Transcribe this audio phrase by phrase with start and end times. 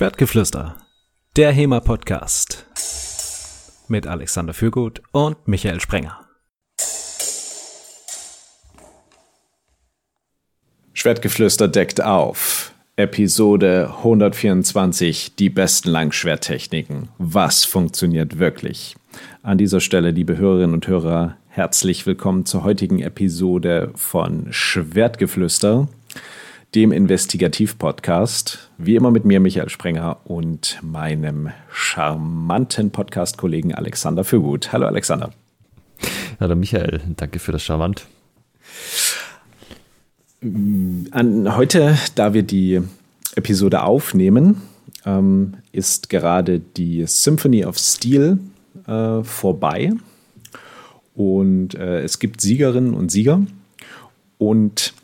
[0.00, 0.76] Schwertgeflüster,
[1.36, 2.64] der HEMA-Podcast
[3.88, 6.26] mit Alexander Fürgut und Michael Sprenger.
[10.94, 12.72] Schwertgeflüster deckt auf.
[12.96, 17.10] Episode 124, die besten Langschwerttechniken.
[17.18, 18.96] Was funktioniert wirklich?
[19.42, 25.88] An dieser Stelle, liebe Hörerinnen und Hörer, herzlich willkommen zur heutigen Episode von Schwertgeflüster,
[26.74, 28.70] dem Investigativ-Podcast.
[28.78, 34.72] Wie immer mit mir, Michael Sprenger, und meinem charmanten Podcast-Kollegen Alexander Fürgut.
[34.72, 35.32] Hallo, Alexander.
[36.38, 37.00] Hallo, Michael.
[37.16, 38.06] Danke für das Charmant.
[40.42, 42.80] An, heute, da wir die
[43.34, 44.62] Episode aufnehmen,
[45.04, 48.38] ähm, ist gerade die Symphony of Steel
[48.86, 49.92] äh, vorbei.
[51.16, 53.44] Und äh, es gibt Siegerinnen und Sieger.
[54.38, 54.94] Und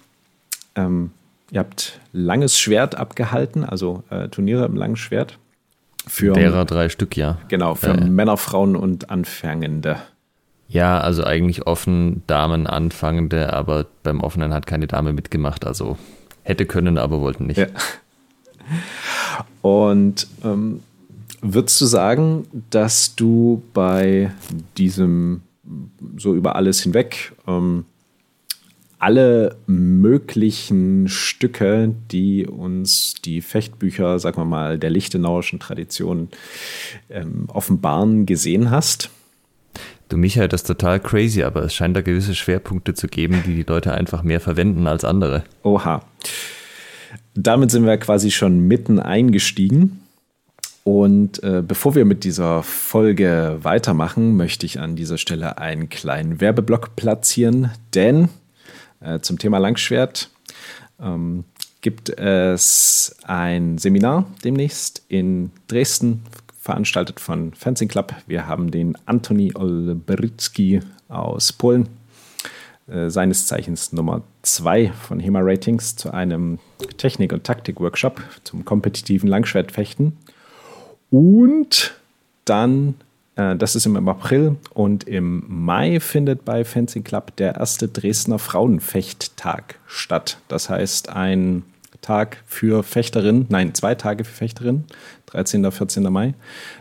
[0.77, 1.11] ähm,
[1.51, 5.39] Ihr habt langes Schwert abgehalten, also äh, Turniere im langen Schwert.
[6.07, 7.39] Für, Derer drei Stück, ja.
[7.49, 9.97] Genau, für äh, Männer, Frauen und Anfängende.
[10.69, 15.65] Ja, also eigentlich offen, Damen, Anfangende, aber beim Offenen hat keine Dame mitgemacht.
[15.65, 15.97] Also
[16.43, 17.59] hätte können, aber wollten nicht.
[17.59, 17.67] Ja.
[19.63, 20.81] Und ähm,
[21.41, 24.33] würdest du sagen, dass du bei
[24.77, 25.43] diesem
[26.17, 27.85] so über alles hinweg ähm,
[28.99, 36.29] alle möglichen Stücke, die uns die Fechtbücher, sagen wir mal, der lichtenauischen Tradition
[37.11, 39.11] ähm, offenbaren, gesehen hast?
[40.09, 43.55] Du, Michael, das ist total crazy, aber es scheint da gewisse Schwerpunkte zu geben, die
[43.55, 45.45] die Leute einfach mehr verwenden als andere.
[45.63, 46.03] Oha.
[47.35, 50.01] Damit sind wir quasi schon mitten eingestiegen.
[50.85, 56.41] Und äh, bevor wir mit dieser Folge weitermachen, möchte ich an dieser Stelle einen kleinen
[56.41, 58.29] Werbeblock platzieren, denn
[59.21, 60.31] zum Thema Langschwert
[61.01, 61.45] ähm,
[61.81, 66.23] gibt es ein Seminar demnächst in Dresden,
[66.61, 68.13] veranstaltet von Fencing Club.
[68.27, 71.89] Wir haben den Antoni Olbrycki aus Polen,
[72.89, 76.59] äh, seines Zeichens Nummer 2 von HEMA Ratings, zu einem
[76.97, 80.17] Technik- und Taktik-Workshop zum kompetitiven Langschwertfechten.
[81.11, 81.95] Und
[82.45, 83.05] dann äh,
[83.37, 89.79] das ist im April und im Mai findet bei Fencing Club der erste Dresdner Frauenfechttag
[89.87, 90.39] statt.
[90.49, 91.63] Das heißt, ein
[92.01, 94.87] Tag für Fechterinnen, nein, zwei Tage für Fechterinnen,
[95.27, 95.67] 13.
[95.67, 96.03] und 14.
[96.05, 96.33] Mai.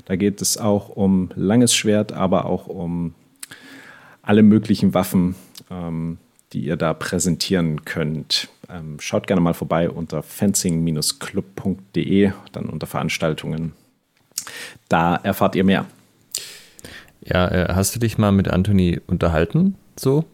[0.05, 3.13] Da geht es auch um langes Schwert, aber auch um
[4.21, 5.35] alle möglichen Waffen,
[5.69, 6.19] ähm,
[6.53, 8.49] die ihr da präsentieren könnt.
[8.69, 13.73] Ähm, schaut gerne mal vorbei unter fencing-club.de, dann unter Veranstaltungen.
[14.89, 15.85] Da erfahrt ihr mehr.
[17.25, 19.75] Ja, äh, hast du dich mal mit Anthony unterhalten?
[19.99, 20.25] So?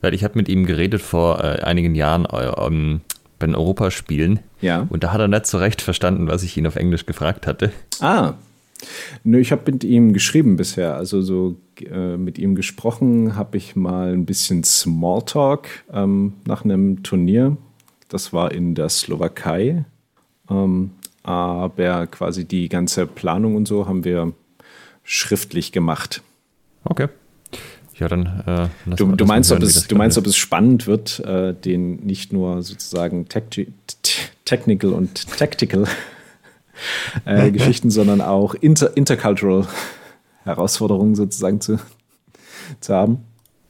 [0.00, 3.00] Weil ich habe mit ihm geredet vor äh, einigen Jahren ähm,
[3.38, 4.40] bei den Europaspielen.
[4.60, 4.86] Ja.
[4.88, 7.72] Und da hat er nicht so recht verstanden, was ich ihn auf Englisch gefragt hatte.
[8.00, 8.34] Ah.
[9.24, 10.96] Nö, ich habe mit ihm geschrieben bisher.
[10.96, 17.02] Also so äh, mit ihm gesprochen habe ich mal ein bisschen Smalltalk ähm, nach einem
[17.02, 17.56] Turnier.
[18.08, 19.84] Das war in der Slowakei.
[20.50, 20.90] Ähm,
[21.22, 24.32] aber quasi die ganze Planung und so haben wir
[25.06, 26.22] schriftlich gemacht.
[26.84, 27.08] Okay.
[27.94, 28.26] Ja, dann.
[28.46, 32.04] Äh, du, du, meinst, hören, ob es, du meinst, ob es spannend wird, äh, den
[32.04, 35.86] nicht nur sozusagen technical und tactical
[37.24, 39.66] äh, Geschichten, sondern auch inter intercultural
[40.44, 41.78] Herausforderungen sozusagen zu,
[42.80, 43.24] zu haben?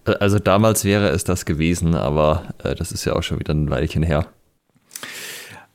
[0.05, 3.71] Also damals wäre es das gewesen, aber äh, das ist ja auch schon wieder ein
[3.71, 4.27] Weilchen her.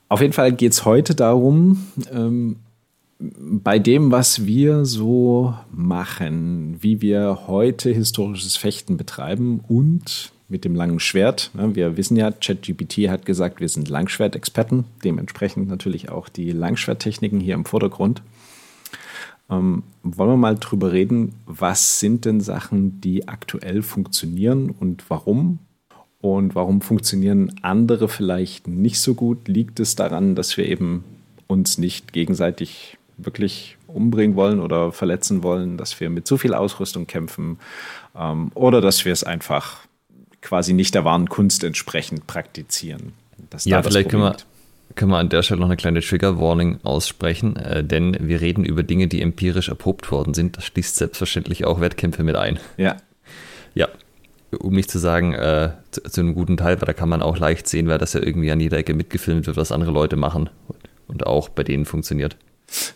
[0.10, 2.58] Auf jeden Fall geht es heute darum, ähm,
[3.22, 10.76] bei dem, was wir so machen, wie wir heute historisches Fechten betreiben und mit dem
[10.76, 11.52] langen Schwert.
[11.54, 17.54] Wir wissen ja, ChatGPT hat gesagt, wir sind Langschwertexperten, dementsprechend natürlich auch die Langschwerttechniken hier
[17.54, 18.22] im Vordergrund.
[19.50, 25.60] Ähm, wollen wir mal drüber reden, was sind denn Sachen, die aktuell funktionieren und warum?
[26.20, 29.48] Und warum funktionieren andere vielleicht nicht so gut?
[29.48, 31.04] Liegt es daran, dass wir eben
[31.48, 37.08] uns nicht gegenseitig wirklich umbringen wollen oder verletzen wollen, dass wir mit zu viel Ausrüstung
[37.08, 37.60] kämpfen
[38.16, 39.80] ähm, oder dass wir es einfach
[40.42, 43.14] quasi nicht der wahren Kunst entsprechend praktizieren.
[43.64, 44.38] ja, vielleicht können wir,
[44.96, 48.84] können wir an der Stelle noch eine kleine Trigger-Warning aussprechen, äh, denn wir reden über
[48.84, 50.58] Dinge, die empirisch erprobt worden sind.
[50.58, 52.60] Das schließt selbstverständlich auch Wettkämpfe mit ein.
[52.78, 52.98] Ja.
[53.74, 53.88] Ja,
[54.60, 57.38] um nicht zu sagen, äh, zu, zu, einem guten Teil, weil da kann man auch
[57.38, 60.50] leicht sehen, weil das ja irgendwie an jeder Ecke mitgefilmt wird, was andere Leute machen
[61.08, 62.36] und auch bei denen funktioniert.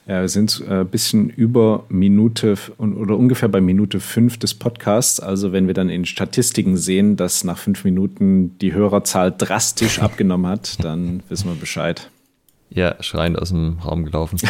[0.07, 5.19] Ja, wir sind ein äh, bisschen über Minute oder ungefähr bei Minute fünf des Podcasts.
[5.19, 10.49] Also wenn wir dann in Statistiken sehen, dass nach fünf Minuten die Hörerzahl drastisch abgenommen
[10.49, 12.09] hat, dann wissen wir Bescheid.
[12.69, 14.37] Ja, schreiend aus dem Raum gelaufen.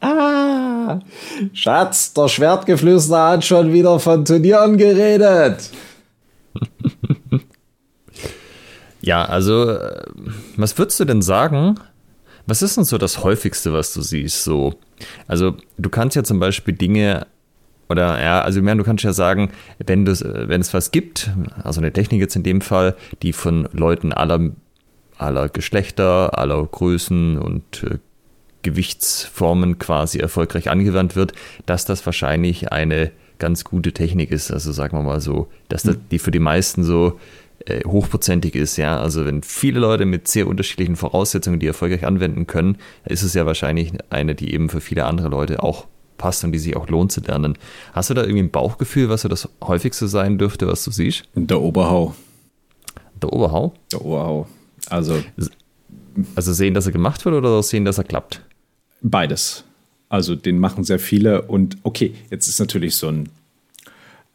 [0.00, 1.00] ah,
[1.52, 5.70] Schatz, der Schwertgeflüster hat schon wieder von Turnieren geredet.
[9.00, 10.04] ja, also, äh,
[10.56, 11.76] was würdest du denn sagen?
[12.46, 14.44] Was ist denn so das häufigste, was du siehst?
[14.44, 14.74] So,
[15.26, 17.26] also, du kannst ja zum Beispiel Dinge
[17.88, 21.30] oder ja, also du kannst ja sagen, wenn, das, wenn es was gibt,
[21.64, 24.50] also eine Technik jetzt in dem Fall, die von Leuten aller,
[25.16, 27.98] aller Geschlechter, aller Größen und äh,
[28.62, 31.32] Gewichtsformen quasi erfolgreich angewandt wird,
[31.64, 34.50] dass das wahrscheinlich eine ganz gute Technik ist.
[34.50, 37.18] Also sagen wir mal so, dass das, die für die meisten so
[37.68, 38.98] äh, hochprozentig ist, ja.
[38.98, 43.44] Also wenn viele Leute mit sehr unterschiedlichen Voraussetzungen die erfolgreich anwenden können, ist es ja
[43.44, 45.86] wahrscheinlich eine, die eben für viele andere Leute auch
[46.16, 47.58] passt und die sich auch lohnt zu lernen.
[47.92, 51.24] Hast du da irgendwie ein Bauchgefühl, was so das häufigste sein dürfte, was du siehst?
[51.34, 52.14] Der Oberhau.
[53.20, 53.74] Der Oberhau?
[53.92, 54.48] Der Oberhau.
[54.88, 55.22] Also.
[56.34, 58.42] Also sehen, dass er gemacht wird oder sehen, dass er klappt?
[59.02, 59.64] Beides.
[60.08, 63.28] Also den machen sehr viele und okay, jetzt ist natürlich so ein,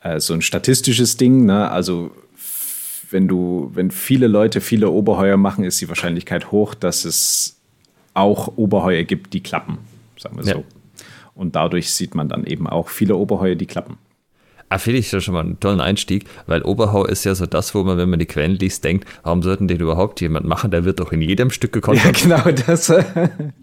[0.01, 1.71] äh, so ein statistisches Ding, ne?
[1.71, 2.11] Also
[3.13, 7.59] wenn du, wenn viele Leute viele Oberheuer machen, ist die Wahrscheinlichkeit hoch, dass es
[8.13, 9.77] auch Oberheuer gibt, die klappen,
[10.17, 10.53] sagen wir ja.
[10.55, 10.65] so.
[11.35, 13.97] Und dadurch sieht man dann eben auch viele Oberheuer, die klappen.
[14.69, 17.83] Ah, finde ich schon mal einen tollen Einstieg, weil Oberhau ist ja so das, wo
[17.83, 20.71] man, wenn man die Quellen liest, denkt, warum sollten den überhaupt jemand machen?
[20.71, 22.25] Der wird doch in jedem Stück gekontert.
[22.25, 22.89] Ja, genau das.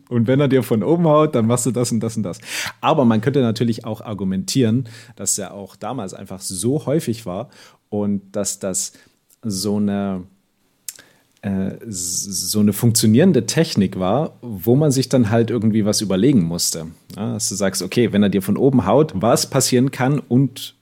[0.08, 2.38] Und wenn er dir von oben haut, dann machst du das und das und das.
[2.80, 7.50] Aber man könnte natürlich auch argumentieren, dass er auch damals einfach so häufig war
[7.88, 8.92] und dass das
[9.42, 10.22] so eine
[11.42, 16.88] äh, so eine funktionierende Technik war, wo man sich dann halt irgendwie was überlegen musste.
[17.16, 20.74] Ja, dass du sagst, okay, wenn er dir von oben haut, was passieren kann und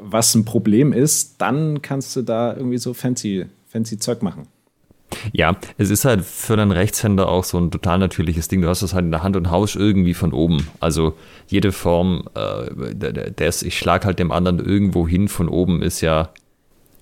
[0.00, 4.48] was ein Problem ist, dann kannst du da irgendwie so fancy, fancy Zeug machen.
[5.32, 8.62] Ja, es ist halt für einen Rechtshänder auch so ein total natürliches Ding.
[8.62, 10.66] Du hast das halt in der Hand und haust irgendwie von oben.
[10.80, 11.14] Also
[11.46, 12.94] jede Form äh,
[13.30, 16.30] des, ich schlag halt dem anderen irgendwo hin von oben ist ja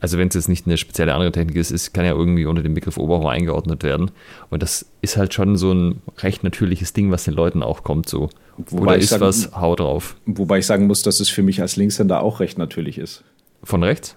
[0.00, 2.62] also wenn es jetzt nicht eine spezielle andere Technik ist, ist, kann ja irgendwie unter
[2.62, 4.10] dem Begriff Oberhau eingeordnet werden.
[4.48, 8.08] Und das ist halt schon so ein recht natürliches Ding, was den Leuten auch kommt.
[8.08, 8.30] So.
[8.56, 10.16] Wobei Oder ist sagen, was, hau drauf.
[10.26, 13.24] Wobei ich sagen muss, dass es für mich als Linkshänder auch recht natürlich ist.
[13.62, 14.14] Von rechts?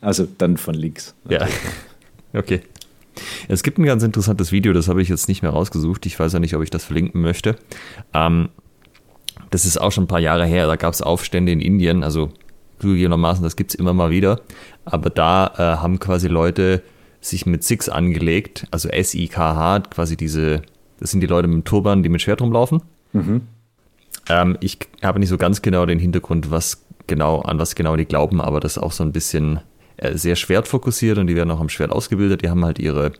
[0.00, 1.14] Also dann von links.
[1.24, 1.54] Natürlich.
[2.32, 2.60] Ja, okay.
[3.48, 6.06] Es gibt ein ganz interessantes Video, das habe ich jetzt nicht mehr rausgesucht.
[6.06, 7.56] Ich weiß ja nicht, ob ich das verlinken möchte.
[8.14, 8.50] Ähm,
[9.50, 10.66] das ist auch schon ein paar Jahre her.
[10.66, 12.30] Da gab es Aufstände in Indien, also
[12.78, 14.40] zugegebenermaßen, das gibt es immer mal wieder.
[14.84, 16.82] Aber da äh, haben quasi Leute
[17.20, 20.62] sich mit Six angelegt, also S-I-K-H, quasi diese,
[21.00, 22.82] das sind die Leute mit dem Turban, die mit Schwert rumlaufen.
[23.12, 23.42] Mhm.
[24.28, 28.04] Ähm, ich habe nicht so ganz genau den Hintergrund, was genau, an was genau die
[28.04, 29.60] glauben, aber das ist auch so ein bisschen
[29.96, 32.42] äh, sehr schwertfokussiert und die werden auch am Schwert ausgebildet.
[32.42, 33.12] Die haben halt ihre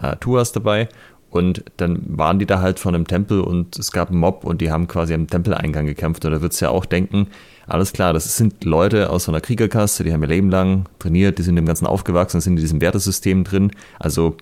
[0.00, 0.88] äh, Tuas dabei
[1.30, 4.60] und dann waren die da halt vor einem Tempel und es gab einen Mob und
[4.60, 6.24] die haben quasi am Tempeleingang gekämpft.
[6.24, 7.28] Und da würdest du ja auch denken,
[7.66, 11.38] alles klar, das sind Leute aus so einer Kriegerkaste, die haben ihr Leben lang trainiert,
[11.38, 13.72] die sind im Ganzen aufgewachsen, sind in diesem Wertesystem drin.
[13.98, 14.36] Also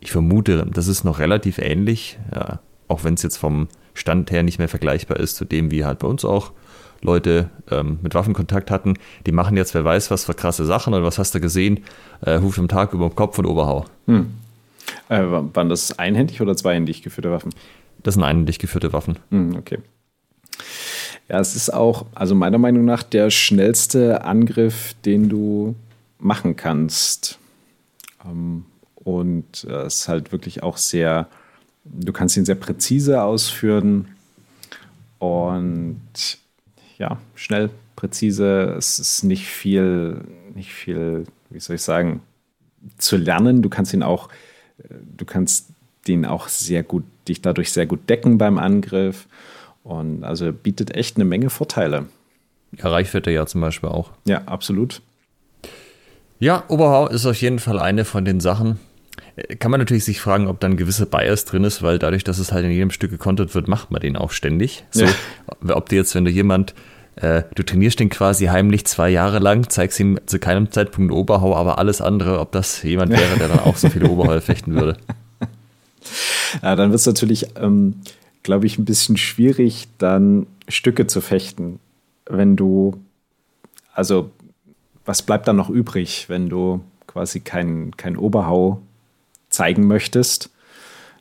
[0.00, 4.42] ich vermute, das ist noch relativ ähnlich, ja, auch wenn es jetzt vom Stand her
[4.42, 6.52] nicht mehr vergleichbar ist zu dem, wie halt bei uns auch
[7.02, 8.94] Leute ähm, mit Waffen Kontakt hatten.
[9.26, 11.80] Die machen jetzt, wer weiß was für krasse Sachen oder was hast du gesehen,
[12.24, 13.84] äh, Huf am Tag über den Kopf und Oberhau.
[14.06, 14.32] Hm.
[15.08, 17.54] Äh, waren das einhändig oder zweihändig geführte Waffen?
[18.02, 19.18] Das sind einhändig geführte Waffen.
[19.30, 19.78] Hm, okay.
[21.28, 25.74] Ja, es ist auch, also meiner Meinung nach, der schnellste Angriff, den du
[26.18, 27.38] machen kannst.
[28.24, 31.28] Ähm, und es ist halt wirklich auch sehr,
[31.84, 34.08] du kannst ihn sehr präzise ausführen
[35.18, 36.00] und
[36.98, 38.74] ja, schnell, präzise.
[38.76, 40.22] Es ist nicht viel,
[40.54, 42.22] nicht viel, wie soll ich sagen,
[42.98, 43.62] zu lernen.
[43.62, 44.28] Du kannst ihn auch,
[45.16, 45.68] du kannst
[46.08, 49.26] den auch sehr gut, dich dadurch sehr gut decken beim Angriff.
[49.84, 52.06] Und also bietet echt eine Menge Vorteile.
[52.76, 54.10] Ja, Reichweite ja zum Beispiel auch.
[54.24, 55.02] Ja, absolut.
[56.38, 58.78] Ja, Oberhau ist auf jeden Fall eine von den Sachen.
[59.36, 62.24] Äh, kann man natürlich sich fragen, ob da ein gewisser Bias drin ist, weil dadurch,
[62.24, 64.84] dass es halt in jedem Stück gekontert wird, macht man den auch ständig.
[64.90, 65.12] So, ja.
[65.68, 66.74] Ob du jetzt, wenn du jemand,
[67.16, 71.54] äh, du trainierst den quasi heimlich zwei Jahre lang, zeigst ihm zu keinem Zeitpunkt Oberhau,
[71.54, 74.96] aber alles andere, ob das jemand wäre, der dann auch so viele Oberhau fechten würde.
[76.60, 77.94] Ja, dann wird es natürlich ähm,
[78.42, 81.78] glaube ich, ein bisschen schwierig, dann Stücke zu fechten,
[82.26, 83.00] wenn du,
[83.92, 84.30] also
[85.04, 88.80] was bleibt dann noch übrig, wenn du quasi kein, kein Oberhau
[89.48, 90.50] zeigen möchtest?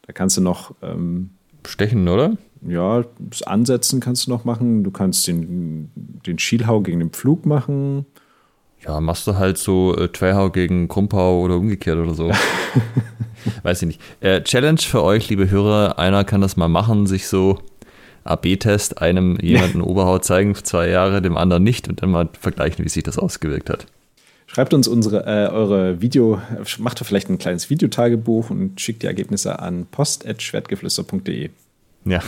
[0.06, 1.32] Da kannst du noch ähm,
[1.66, 2.38] stechen, oder?
[2.68, 4.84] Ja, das Ansetzen kannst du noch machen.
[4.84, 8.06] Du kannst den, den Schielhau gegen den Pflug machen.
[8.86, 12.32] Ja, machst du halt so äh, Twerhau gegen Krumpau oder umgekehrt oder so.
[13.64, 14.02] Weiß ich nicht.
[14.22, 16.00] Äh, Challenge für euch, liebe Hörer.
[16.00, 17.60] Einer kann das mal machen, sich so
[18.24, 22.86] AB-Test einem jemanden Oberhaut zeigen für zwei Jahre, dem anderen nicht und dann mal vergleichen,
[22.86, 23.86] wie sich das ausgewirkt hat.
[24.48, 26.42] Schreibt uns unsere, äh, eure Video,
[26.80, 31.52] macht vielleicht ein kleines Videotagebuch und schickt die Ergebnisse an post.schwertgeflüster.de.
[32.06, 32.20] Ja.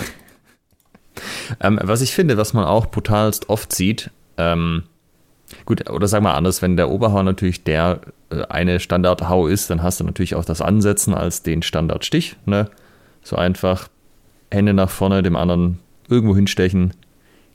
[1.60, 4.84] Ähm, was ich finde, was man auch brutalst oft sieht, ähm,
[5.66, 9.84] gut, oder sagen wir anders, wenn der Oberhau natürlich der äh, eine Standardhau ist, dann
[9.84, 12.36] hast du natürlich auch das Ansetzen als den Standardstich.
[12.46, 12.70] Ne?
[13.24, 13.88] So einfach
[14.52, 15.80] Hände nach vorne, dem anderen
[16.10, 16.94] irgendwo hinstechen.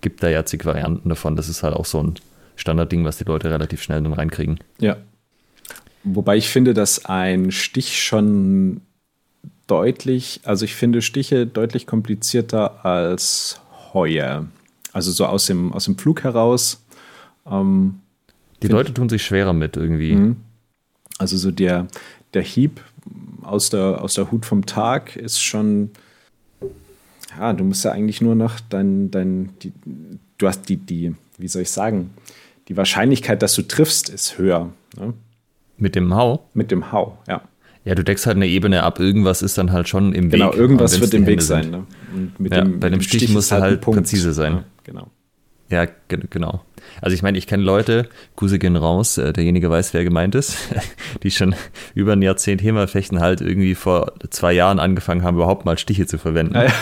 [0.00, 1.36] Gibt da ja zig Varianten davon.
[1.36, 2.14] Das ist halt auch so ein
[2.56, 4.58] Standardding, was die Leute relativ schnell dann reinkriegen.
[4.80, 4.96] Ja.
[6.04, 8.80] Wobei ich finde, dass ein Stich schon
[9.68, 13.60] deutlich, also ich finde Stiche deutlich komplizierter als
[13.94, 14.46] Heuer.
[14.92, 16.84] Also so aus dem, aus dem Flug heraus.
[17.48, 18.00] Ähm,
[18.62, 20.14] die Leute tun sich schwerer mit irgendwie.
[20.14, 20.36] Mhm.
[21.18, 21.86] Also so der,
[22.34, 22.80] der Hieb
[23.42, 25.90] aus der, aus der Hut vom Tag ist schon,
[27.38, 29.72] ja, du musst ja eigentlich nur noch dein, dein die,
[30.38, 32.10] du hast die, die, wie soll ich sagen,
[32.68, 34.70] die Wahrscheinlichkeit, dass du triffst, ist höher.
[34.98, 35.14] Ne?
[35.76, 36.48] Mit dem Hau?
[36.54, 37.42] Mit dem Hau, ja.
[37.88, 39.00] Ja, du deckst halt eine Ebene ab.
[39.00, 40.52] Irgendwas ist dann halt schon im genau, Weg.
[40.52, 41.70] Genau, irgendwas wird im Weg sein.
[41.70, 41.86] Ne?
[42.40, 44.52] Ja, dem, bei dem Stich, Stich muss halt, halt präzise sein.
[44.52, 45.10] Ja, genau.
[45.70, 46.60] Ja, genau.
[47.00, 50.58] Also ich meine, ich kenne Leute, Grüße gehen raus, äh, derjenige weiß, wer gemeint ist,
[51.22, 51.54] die schon
[51.94, 56.18] über ein Jahrzehnt Hemafechten halt irgendwie vor zwei Jahren angefangen haben, überhaupt mal Stiche zu
[56.18, 56.56] verwenden.
[56.56, 56.72] Ja, ja.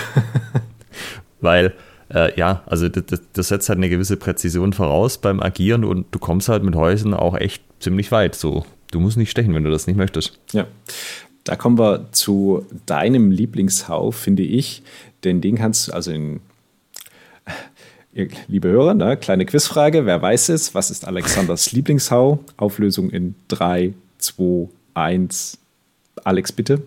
[1.40, 1.72] Weil,
[2.12, 6.18] äh, ja, also das, das, setzt halt eine gewisse Präzision voraus beim Agieren und du
[6.18, 8.34] kommst halt mit Häusern auch echt ziemlich weit.
[8.34, 10.38] So, du musst nicht stechen, wenn du das nicht möchtest.
[10.52, 10.66] Ja.
[11.44, 14.82] Da kommen wir zu deinem Lieblingshau, finde ich.
[15.24, 16.40] Denn den kannst du, also in
[18.48, 20.06] liebe Hörer, ne, kleine Quizfrage.
[20.06, 20.74] Wer weiß es?
[20.74, 22.40] Was ist Alexanders Lieblingshau?
[22.56, 25.58] Auflösung in 3, 2, 1.
[26.24, 26.82] Alex, bitte.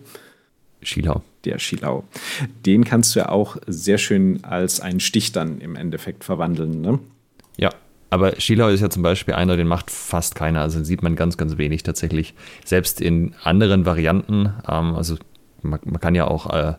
[0.82, 1.22] Schilau.
[1.44, 2.04] Der Schilau.
[2.66, 6.82] Den kannst du ja auch sehr schön als einen Stich dann im Endeffekt verwandeln.
[6.82, 6.98] Ne?
[7.56, 7.70] Ja,
[8.10, 10.60] aber Schilau ist ja zum Beispiel einer, den macht fast keiner.
[10.60, 12.34] Also sieht man ganz, ganz wenig tatsächlich.
[12.64, 14.52] Selbst in anderen Varianten.
[14.68, 15.16] Ähm, also
[15.62, 16.74] man, man, kann ja auch äh,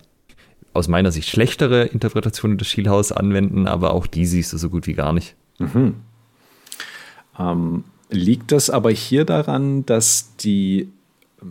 [0.73, 4.87] aus meiner Sicht schlechtere Interpretationen des Schielhaus anwenden, aber auch die siehst du so gut
[4.87, 5.35] wie gar nicht.
[5.57, 5.95] Mhm.
[7.39, 10.89] Ähm, liegt das aber hier daran, dass die,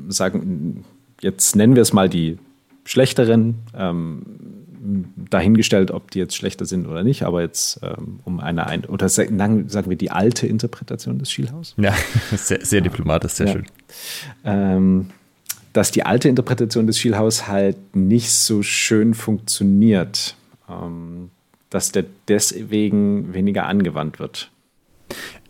[0.08, 0.84] sagen,
[1.20, 2.38] jetzt nennen wir es mal die
[2.84, 4.22] schlechteren, ähm,
[5.30, 9.08] dahingestellt, ob die jetzt schlechter sind oder nicht, aber jetzt ähm, um eine, ein oder
[9.08, 11.74] sagen wir die alte Interpretation des Schielhaus?
[11.76, 11.94] Ja,
[12.36, 13.52] sehr, sehr diplomatisch, sehr ja.
[13.52, 13.66] schön.
[14.44, 15.10] Ähm,
[15.72, 20.36] dass die alte Interpretation des Schielhaus halt nicht so schön funktioniert,
[20.68, 21.30] ähm,
[21.68, 24.50] dass der deswegen weniger angewandt wird.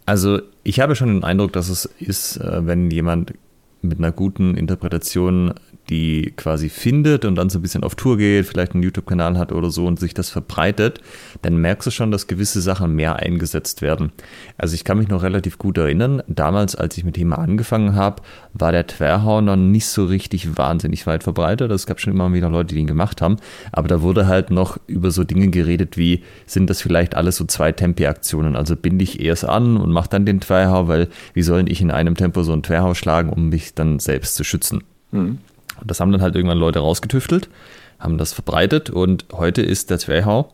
[0.07, 3.35] Also ich habe schon den Eindruck, dass es ist, äh, wenn jemand
[3.83, 5.55] mit einer guten Interpretation
[5.91, 9.53] die quasi findet und dann so ein bisschen auf Tour geht, vielleicht einen YouTube-Kanal hat
[9.53, 11.01] oder so und sich das verbreitet,
[11.43, 14.13] dann merkst du schon, dass gewisse Sachen mehr eingesetzt werden.
[14.57, 18.23] Also ich kann mich noch relativ gut erinnern, damals, als ich mit Thema angefangen habe,
[18.55, 21.71] war der Twerhau noch nicht so richtig wahnsinnig weit verbreitet.
[21.73, 23.37] Es gab schon immer wieder Leute, die ihn gemacht haben,
[23.73, 27.45] aber da wurde halt noch über so Dinge geredet wie, sind das vielleicht alles so
[27.45, 28.55] zwei Tempi-Aktionen?
[28.55, 31.91] Also binde ich erst an und mache dann den Twerhau, weil wie soll ich in
[31.91, 34.85] einem Tempo so einen Twerhau schlagen, um mich dann selbst zu schützen?
[35.13, 35.39] Mhm.
[35.81, 37.49] Und das haben dann halt irgendwann Leute rausgetüftelt,
[37.99, 40.53] haben das verbreitet und heute ist der Zwerchhau,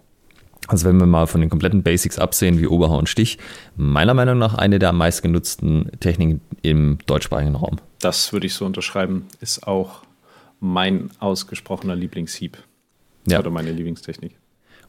[0.69, 3.39] also wenn wir mal von den kompletten Basics absehen, wie Oberhau und Stich,
[3.77, 7.77] meiner Meinung nach eine der meistgenutzten Techniken im deutschsprachigen Raum.
[8.01, 10.03] Das würde ich so unterschreiben, ist auch
[10.61, 12.59] mein ausgesprochener Lieblingshieb.
[13.29, 13.41] Ja.
[13.41, 14.37] Oder meine Lieblingstechnik.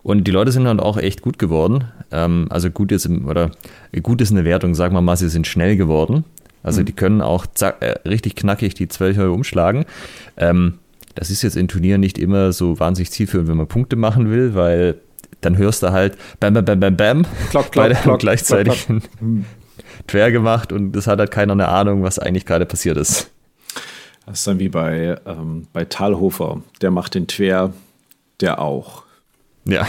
[0.04, 1.86] Und die Leute sind dann auch echt gut geworden.
[2.12, 3.52] Ähm, also gut ist, oder
[4.04, 6.24] gut ist eine Wertung, sagen wir mal, sie sind schnell geworden.
[6.64, 6.86] Also mhm.
[6.86, 9.86] die können auch zack, äh, richtig knackig die 12 Euro umschlagen.
[10.38, 10.80] Ähm,
[11.16, 14.54] das ist jetzt in Turnieren nicht immer so wahnsinnig zielführend, wenn man Punkte machen will,
[14.54, 14.96] weil
[15.42, 17.26] dann hörst du halt bam, bam, bam, bam, bam.
[17.50, 19.30] Klock, klock, klock, gleichzeitig klock, klock.
[20.08, 23.32] Quer gemacht und es hat halt keiner eine Ahnung, was eigentlich gerade passiert ist.
[24.26, 26.62] Das ist dann wie bei, ähm, bei Talhofer.
[26.82, 27.74] Der macht den Twer,
[28.42, 29.04] der auch.
[29.66, 29.88] Ja.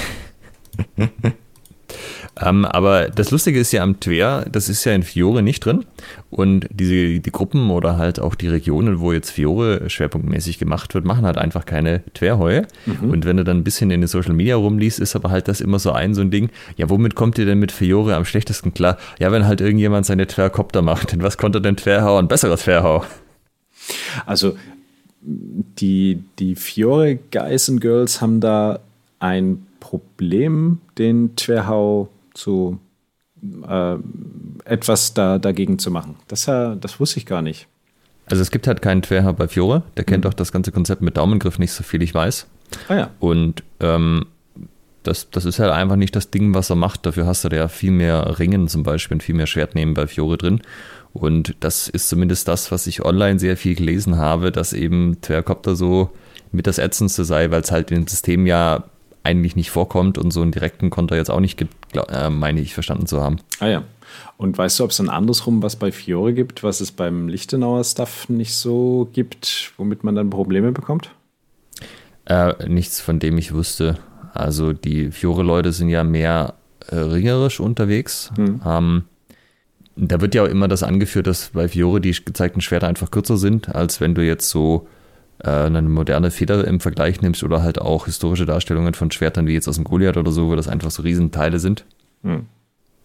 [2.41, 5.85] Ähm, aber das Lustige ist ja am Twer, das ist ja in Fiore nicht drin.
[6.31, 11.05] Und diese, die Gruppen oder halt auch die Regionen, wo jetzt Fiore schwerpunktmäßig gemacht wird,
[11.05, 12.67] machen halt einfach keine Twerheue.
[12.87, 13.11] Mhm.
[13.11, 15.61] Und wenn du dann ein bisschen in den Social Media rumliest, ist aber halt das
[15.61, 16.51] immer so ein, so ein Ding.
[16.77, 18.99] Ja, womit kommt ihr denn mit Fiore am schlechtesten klar?
[19.19, 21.13] Ja, wenn halt irgendjemand seine Twerkopter macht.
[21.13, 22.19] Denn was konnte denn Twerhau?
[22.19, 23.05] Ein besseres Twerhau.
[24.27, 24.57] Also,
[25.21, 28.81] die, die Fiore Guys and Girls haben da
[29.19, 32.79] ein Problem, den Twerhau zu
[33.69, 33.97] äh,
[34.65, 36.17] etwas da, dagegen zu machen.
[36.29, 37.67] Das, äh, das wusste ich gar nicht.
[38.27, 40.31] Also es gibt halt keinen Querhaar bei Fiore, der kennt mhm.
[40.31, 42.47] auch das ganze Konzept mit Daumengriff nicht so viel, ich weiß.
[42.89, 43.11] Ah ja.
[43.21, 44.27] Und ähm,
[45.03, 47.07] das, das ist halt einfach nicht das Ding, was er macht.
[47.07, 50.07] Dafür hast du ja viel mehr Ringen zum Beispiel und viel mehr Schwert nehmen bei
[50.07, 50.61] Fiore drin.
[51.15, 55.75] Und das ist zumindest das, was ich online sehr viel gelesen habe, dass eben Twercopter
[55.75, 56.11] so
[56.53, 58.85] mit das Ätzendste sei, weil es halt dem System ja
[59.29, 62.61] eigentlich nicht vorkommt und so einen direkten Konter jetzt auch nicht gibt, glaub, äh, meine
[62.61, 63.37] ich verstanden zu haben.
[63.61, 63.85] Ah ja.
[64.39, 67.85] Und weißt du, ob es dann andersrum was bei Fiore gibt, was es beim Lichtenauer
[67.85, 71.11] Stuff nicht so gibt, womit man dann Probleme bekommt?
[72.25, 73.99] Äh, nichts, von dem ich wusste.
[74.33, 76.55] Also die Fiore-Leute sind ja mehr
[76.87, 78.31] äh, ringerisch unterwegs.
[78.37, 78.63] Hm.
[78.65, 79.05] Ähm,
[79.97, 83.37] da wird ja auch immer das angeführt, dass bei Fiore die gezeigten Schwerter einfach kürzer
[83.37, 84.89] sind, als wenn du jetzt so
[85.47, 89.69] eine moderne Feder im Vergleich nimmst oder halt auch historische Darstellungen von Schwertern wie jetzt
[89.69, 91.85] aus dem Goliath oder so, wo das einfach so Riesenteile sind.
[92.23, 92.47] Hm.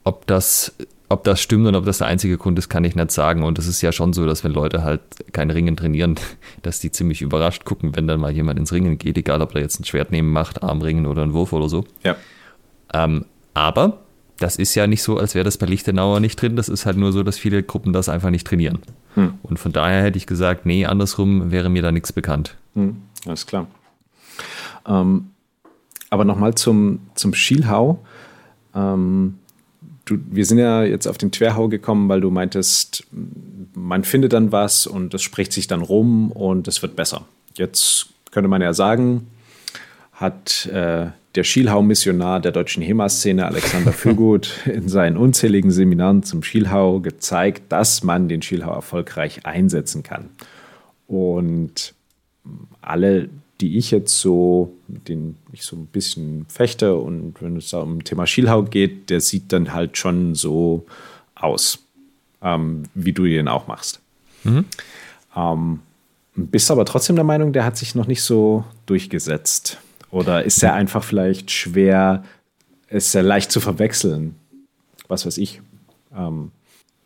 [0.04, 0.74] Ob das
[1.14, 3.44] ob das stimmt und ob das der einzige Grund ist, kann ich nicht sagen.
[3.44, 6.16] Und es ist ja schon so, dass wenn Leute halt kein Ringen trainieren,
[6.64, 9.62] dass die ziemlich überrascht gucken, wenn dann mal jemand ins Ringen geht, egal ob er
[9.62, 11.86] jetzt ein Schwert nehmen macht, Armringen oder einen Wurf oder so.
[12.04, 12.16] Ja.
[12.94, 14.00] Ähm, aber
[14.40, 16.56] das ist ja nicht so, als wäre das bei Lichtenauer nicht drin.
[16.56, 18.80] Das ist halt nur so, dass viele Gruppen das einfach nicht trainieren.
[19.16, 19.36] Hm.
[19.44, 22.56] Und von daher hätte ich gesagt, nee, andersrum wäre mir da nichts bekannt.
[22.76, 23.68] Hm, alles klar.
[24.88, 25.30] Ähm,
[26.10, 28.00] aber nochmal zum, zum Schielhau.
[28.76, 29.40] Ähm,
[30.06, 33.06] du, wir sind ja jetzt auf den Twerhau gekommen, weil du meintest,
[33.74, 37.26] man findet dann was und es spricht sich dann rum und es wird besser.
[37.56, 39.28] Jetzt könnte man ja sagen,
[40.14, 47.00] hat äh, der Schielhau-Missionar der deutschen HEMA-Szene Alexander Fürgut in seinen unzähligen Seminaren zum Schielhau
[47.00, 50.30] gezeigt, dass man den Schielhau erfolgreich einsetzen kann.
[51.08, 51.94] Und
[52.82, 53.30] alle
[53.64, 58.04] die ich jetzt so, den ich so ein bisschen fechte und wenn es da um
[58.04, 60.86] Thema Schielhaut geht, der sieht dann halt schon so
[61.34, 61.80] aus,
[62.42, 64.02] ähm, wie du ihn auch machst.
[64.44, 64.66] Mhm.
[65.36, 65.80] Ähm,
[66.36, 69.80] bist aber trotzdem der Meinung, der hat sich noch nicht so durchgesetzt?
[70.14, 72.24] Oder ist er einfach vielleicht schwer,
[72.88, 74.36] ist er leicht zu verwechseln?
[75.08, 75.62] Was weiß ich.
[76.16, 76.52] Ähm,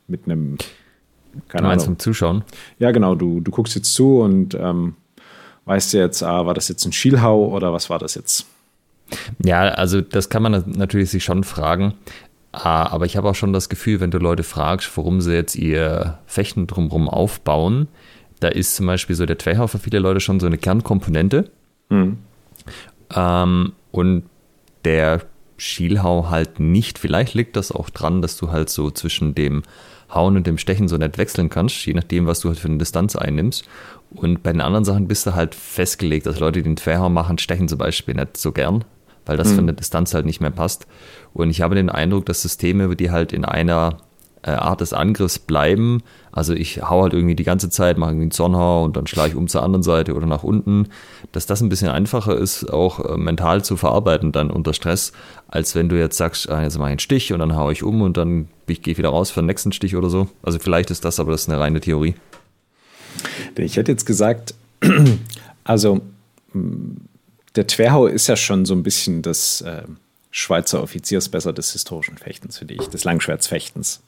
[0.07, 0.57] mit einem.
[1.47, 1.97] Keine du meinst Ahnung.
[1.97, 2.43] zum Zuschauen?
[2.79, 3.15] Ja, genau.
[3.15, 4.95] Du, du guckst jetzt zu und ähm,
[5.63, 8.45] weißt du jetzt, ah, war das jetzt ein Schielhau oder was war das jetzt?
[9.41, 11.93] Ja, also das kann man natürlich sich schon fragen.
[12.51, 15.55] Ah, aber ich habe auch schon das Gefühl, wenn du Leute fragst, warum sie jetzt
[15.55, 17.87] ihr Fechten drumherum aufbauen,
[18.41, 21.49] da ist zum Beispiel so der Twehau für viele Leute schon so eine Kernkomponente.
[21.89, 22.17] Mhm.
[23.15, 24.23] Ähm, und
[24.85, 25.21] der
[25.57, 26.99] Schielhau halt nicht.
[26.99, 29.63] Vielleicht liegt das auch dran, dass du halt so zwischen dem
[30.13, 32.77] Hauen und dem Stechen so nicht wechseln kannst, je nachdem, was du halt für eine
[32.77, 33.67] Distanz einnimmst.
[34.11, 36.25] Und bei den anderen Sachen bist du halt festgelegt.
[36.25, 38.85] dass Leute, die den Querhau machen, stechen zum Beispiel nicht so gern,
[39.25, 39.55] weil das mhm.
[39.55, 40.87] von der Distanz halt nicht mehr passt.
[41.33, 43.97] Und ich habe den Eindruck, dass Systeme, die halt in einer
[44.51, 48.31] Art des Angriffs bleiben, also ich hau halt irgendwie die ganze Zeit, mache irgendwie einen
[48.31, 50.89] Zornhau und dann schlage ich um zur anderen Seite oder nach unten,
[51.31, 55.13] dass das ein bisschen einfacher ist, auch äh, mental zu verarbeiten dann unter Stress,
[55.47, 57.81] als wenn du jetzt sagst, ah, jetzt mache ich einen Stich und dann haue ich
[57.81, 60.27] um und dann ich gehe wieder raus für den nächsten Stich oder so.
[60.43, 62.15] Also vielleicht ist das, aber das ist eine reine Theorie.
[63.55, 64.53] Ich hätte jetzt gesagt,
[65.63, 66.01] also
[67.55, 69.83] der Twerhau ist ja schon so ein bisschen das äh,
[70.31, 74.01] Schweizer Offiziersbesser des historischen Fechtens, finde ich, des Langschwertsfechtens.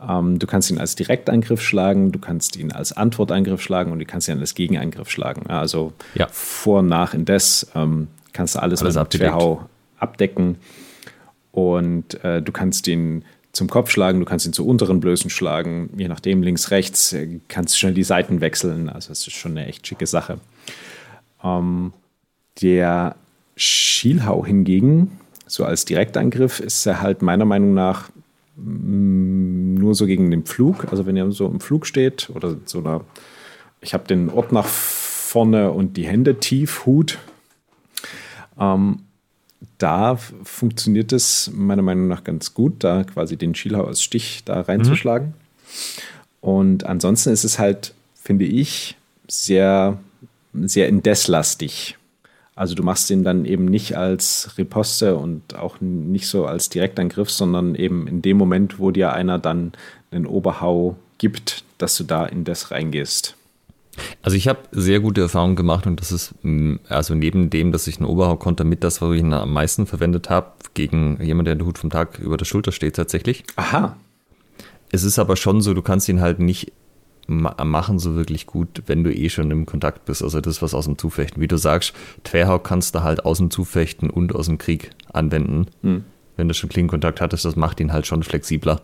[0.00, 4.04] Ähm, du kannst ihn als Direktangriff schlagen, du kannst ihn als Antwortangriff schlagen und du
[4.04, 5.46] kannst ihn als Gegenangriff schlagen.
[5.48, 6.28] Also ja.
[6.30, 10.56] vor, nach, indes ähm, kannst du alles, alles mit dem Twerhau abdecken.
[11.52, 15.90] Und äh, du kannst ihn zum Kopf schlagen, du kannst ihn zu unteren Blößen schlagen,
[15.96, 18.88] je nachdem, links, rechts, äh, kannst schnell die Seiten wechseln.
[18.88, 20.38] Also es ist schon eine echt schicke Sache.
[21.42, 21.92] Ähm,
[22.62, 23.16] der
[23.56, 28.10] Schielhau hingegen, so als Direktangriff, ist er halt meiner Meinung nach
[28.56, 30.86] mm, nur so gegen den Flug.
[30.90, 33.00] Also wenn er so im Flug steht oder so einer,
[33.80, 37.18] ich habe den Ort nach vorne und die Hände tief, Hut.
[38.58, 39.00] Ähm,
[39.78, 44.60] da funktioniert es meiner Meinung nach ganz gut, da quasi den Schielhau als Stich da
[44.60, 45.28] reinzuschlagen.
[45.28, 45.34] Mhm.
[46.40, 48.96] Und ansonsten ist es halt, finde ich,
[49.28, 49.98] sehr,
[50.54, 51.97] sehr indeslastig.
[52.58, 57.30] Also du machst den dann eben nicht als Riposte und auch nicht so als Direktangriff,
[57.30, 59.70] sondern eben in dem Moment, wo dir einer dann
[60.10, 63.36] einen Oberhau gibt, dass du da in das reingehst.
[64.22, 67.86] Also ich habe sehr gute Erfahrungen gemacht und das ist mm, also neben dem, dass
[67.86, 71.66] ich einen Oberhau-Konter mit das, was ich am meisten verwendet habe, gegen jemanden, der den
[71.66, 73.44] Hut vom Tag über der Schulter steht tatsächlich.
[73.54, 73.96] Aha.
[74.90, 76.72] Es ist aber schon so, du kannst ihn halt nicht
[77.28, 80.22] machen so wirklich gut, wenn du eh schon im Kontakt bist.
[80.22, 81.42] Also das was aus dem Zufechten.
[81.42, 81.92] Wie du sagst,
[82.24, 85.66] Twerhau kannst du halt aus dem Zufechten und aus dem Krieg anwenden.
[85.82, 86.04] Hm.
[86.36, 88.80] wenn du schon Klingenkontakt hattest, das macht ihn halt schon flexibler.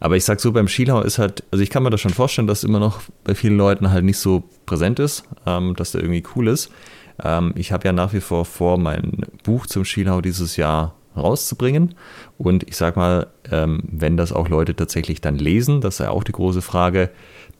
[0.00, 2.46] Aber ich sag so, beim Schielhau ist halt, also ich kann mir das schon vorstellen,
[2.46, 6.24] dass immer noch bei vielen Leuten halt nicht so präsent ist, ähm, dass der irgendwie
[6.34, 6.70] cool ist.
[7.22, 11.94] Ähm, ich habe ja nach wie vor vor, mein Buch zum Schielhau dieses Jahr rauszubringen.
[12.38, 16.24] Und ich sag mal, ähm, wenn das auch Leute tatsächlich dann lesen, das ja auch
[16.24, 17.10] die große Frage,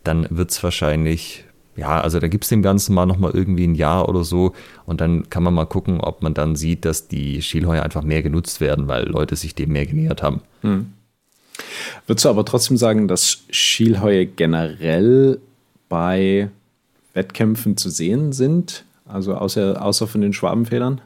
[0.03, 1.45] dann wird es wahrscheinlich,
[1.77, 4.53] ja, also da gibt es dem Ganzen mal nochmal irgendwie ein Jahr oder so
[4.87, 8.23] und dann kann man mal gucken, ob man dann sieht, dass die Schielheuer einfach mehr
[8.23, 10.41] genutzt werden, weil Leute sich dem mehr genähert haben.
[10.61, 10.93] Hm.
[12.07, 15.41] Würdest du aber trotzdem sagen, dass Schielhäue generell
[15.89, 16.51] bei
[17.15, 18.85] Wettkämpfen zu sehen sind?
[19.07, 21.01] Also außer, außer von den Schwabenfedern?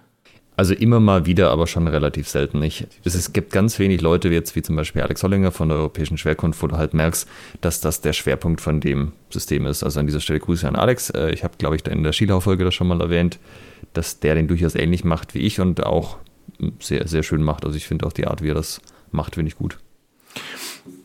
[0.58, 2.88] Also immer mal wieder, aber schon relativ selten nicht.
[3.04, 6.60] Es gibt ganz wenig Leute, jetzt wie zum Beispiel Alex Hollinger von der Europäischen Schwerkunft,
[6.60, 7.28] wo du halt merkst,
[7.60, 9.84] dass das der Schwerpunkt von dem System ist.
[9.84, 11.10] Also an dieser Stelle Grüße an Alex.
[11.10, 13.38] Äh, ich habe, glaube ich, in der Skilaufolge das schon mal erwähnt,
[13.92, 16.16] dass der den durchaus ähnlich macht wie ich und auch
[16.80, 17.64] sehr, sehr schön macht.
[17.64, 18.80] Also ich finde auch die Art, wie er das
[19.12, 19.78] macht, finde ich gut.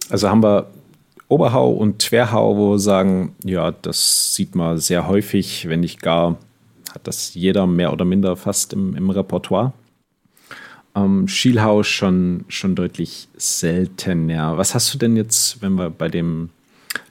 [0.10, 0.72] Also haben wir
[1.28, 6.40] Oberhau und Twerhau, wo wir sagen, ja, das sieht man sehr häufig, wenn nicht gar
[6.94, 9.74] hat das jeder mehr oder minder fast im, im Repertoire.
[10.96, 14.58] Ähm, Schielhaus schon, schon deutlich seltener.
[14.58, 16.50] Was hast du denn jetzt, wenn wir bei dem,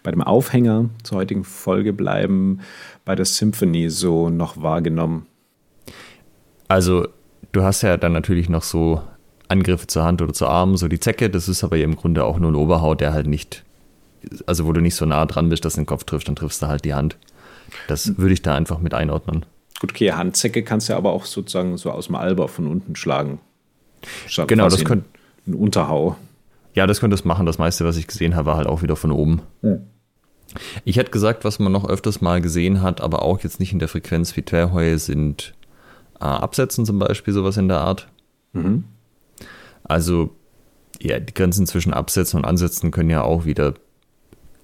[0.05, 2.61] bei dem Aufhänger zur heutigen Folge bleiben,
[3.05, 5.27] bei der Symphony so noch wahrgenommen?
[6.69, 7.09] Also,
[7.51, 9.03] du hast ja dann natürlich noch so
[9.49, 12.25] Angriffe zur Hand oder zur Arm, so die Zecke, das ist aber ja im Grunde
[12.25, 13.65] auch nur ein Oberhaut, der halt nicht,
[14.47, 16.63] also wo du nicht so nah dran bist, dass du den Kopf triffst, dann triffst
[16.63, 17.19] du halt die Hand.
[17.89, 19.45] Das würde ich da einfach mit einordnen.
[19.83, 22.95] Gut, okay, Handzecke kannst du ja aber auch sozusagen so aus dem Alber von unten
[22.95, 23.41] schlagen.
[24.29, 25.07] Statt genau, das könnte.
[25.45, 26.15] Ein Unterhau.
[26.73, 27.47] Ja, das könnte es machen.
[27.47, 29.43] Das meiste, was ich gesehen habe, war halt auch wieder von oben.
[29.63, 29.81] Hm.
[30.85, 33.81] Ich hätte gesagt, was man noch öfters mal gesehen hat, aber auch jetzt nicht in
[33.81, 35.53] der Frequenz wie Twerheue, sind
[36.21, 38.07] äh, Absätzen zum Beispiel, sowas in der Art.
[38.53, 38.85] Mhm.
[39.83, 40.31] Also,
[41.01, 43.75] ja, die Grenzen zwischen Absätzen und Ansätzen können ja auch wieder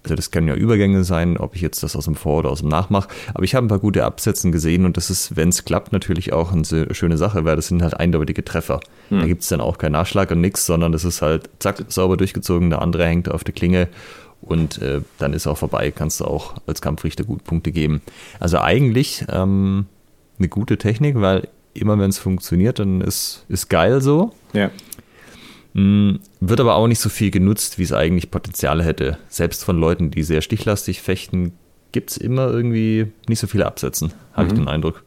[0.04, 2.60] also das können ja Übergänge sein, ob ich jetzt das aus dem Vor- oder aus
[2.60, 3.08] dem Nachmache.
[3.34, 6.32] Aber ich habe ein paar gute Absätzen gesehen und das ist, wenn es klappt, natürlich
[6.32, 8.80] auch eine schöne Sache, weil das sind halt eindeutige Treffer.
[9.08, 9.20] Hm.
[9.20, 12.16] Da gibt es dann auch keinen Nachschlag und nichts, sondern das ist halt zack, sauber
[12.16, 13.88] durchgezogen, der andere hängt auf der Klinge
[14.40, 18.00] und äh, dann ist auch vorbei, kannst du auch als Kampfrichter gut Punkte geben.
[18.38, 19.86] Also eigentlich ähm,
[20.38, 24.32] eine gute Technik, weil immer wenn es funktioniert, dann ist, ist geil so.
[24.52, 24.70] Ja.
[25.78, 29.16] Mm, wird aber auch nicht so viel genutzt, wie es eigentlich Potenzial hätte.
[29.28, 31.52] Selbst von Leuten, die sehr stichlastig fechten,
[31.92, 34.50] gibt es immer irgendwie nicht so viele Absätzen, habe mhm.
[34.50, 35.04] ich den Eindruck.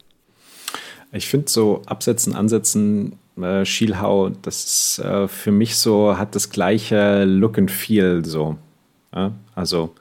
[1.11, 6.49] Ich finde so Absätzen, Ansätzen, äh, Schielhau, das ist äh, für mich so, hat das
[6.49, 8.57] gleiche Look and Feel so.
[9.13, 9.33] Ja?
[9.53, 9.93] Also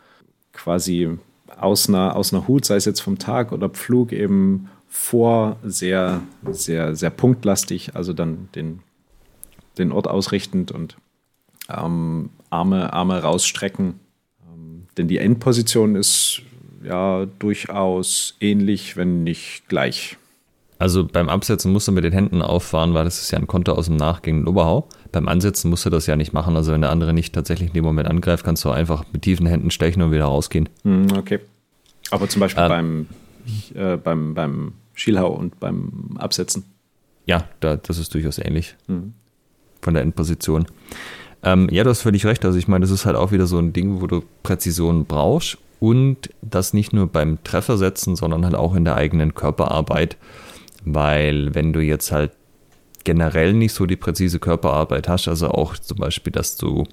[0.53, 1.19] quasi
[1.59, 6.23] aus einer, aus einer Hut, sei es jetzt vom Tag oder Pflug, eben vor sehr,
[6.49, 8.81] sehr, sehr punktlastig, also dann den
[9.81, 10.97] den Ort ausrichtend und
[11.69, 14.01] ähm, Arme, Arme rausstrecken.
[14.47, 16.43] Ähm, denn die Endposition ist
[16.85, 20.17] ja durchaus ähnlich, wenn nicht gleich.
[20.79, 23.77] Also beim Absetzen musst du mit den Händen auffahren, weil das ist ja ein Konter
[23.77, 24.89] aus dem nachgehenden Oberhau.
[25.13, 26.57] Beim Ansetzen musst du das ja nicht machen.
[26.57, 29.47] Also wenn der andere nicht tatsächlich in dem Moment angreift, kannst du einfach mit tiefen
[29.47, 30.71] Händen stechen und wieder rausgehen.
[30.85, 31.41] Hm, okay.
[32.11, 33.07] Aber zum Beispiel ähm, beim,
[33.75, 36.65] äh, beim, beim Schielhau und beim Absetzen.
[37.27, 38.75] Ja, da, das ist durchaus ähnlich.
[38.87, 39.13] Mhm
[39.81, 40.67] von der Endposition.
[41.43, 42.45] Ähm, ja, du hast völlig recht.
[42.45, 45.59] Also ich meine, das ist halt auch wieder so ein Ding, wo du Präzision brauchst
[45.79, 50.17] und das nicht nur beim Treffer setzen, sondern halt auch in der eigenen Körperarbeit.
[50.85, 52.33] Weil wenn du jetzt halt
[53.05, 56.85] generell nicht so die präzise Körperarbeit hast, also auch zum Beispiel, dass du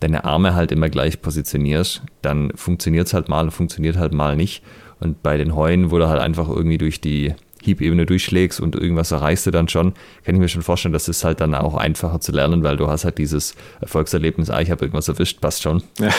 [0.00, 4.36] deine Arme halt immer gleich positionierst, dann funktioniert es halt mal und funktioniert halt mal
[4.36, 4.62] nicht.
[5.00, 7.34] Und bei den Heuen, du halt einfach irgendwie durch die
[7.66, 9.92] Hiebebene durchschlägst und irgendwas erreichst du dann schon,
[10.24, 12.88] kann ich mir schon vorstellen, das ist halt dann auch einfacher zu lernen, weil du
[12.88, 15.82] hast halt dieses Erfolgserlebnis, ah, ich habe irgendwas erwischt, passt schon.
[15.98, 16.10] Ja.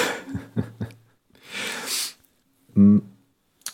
[2.76, 3.02] Hm.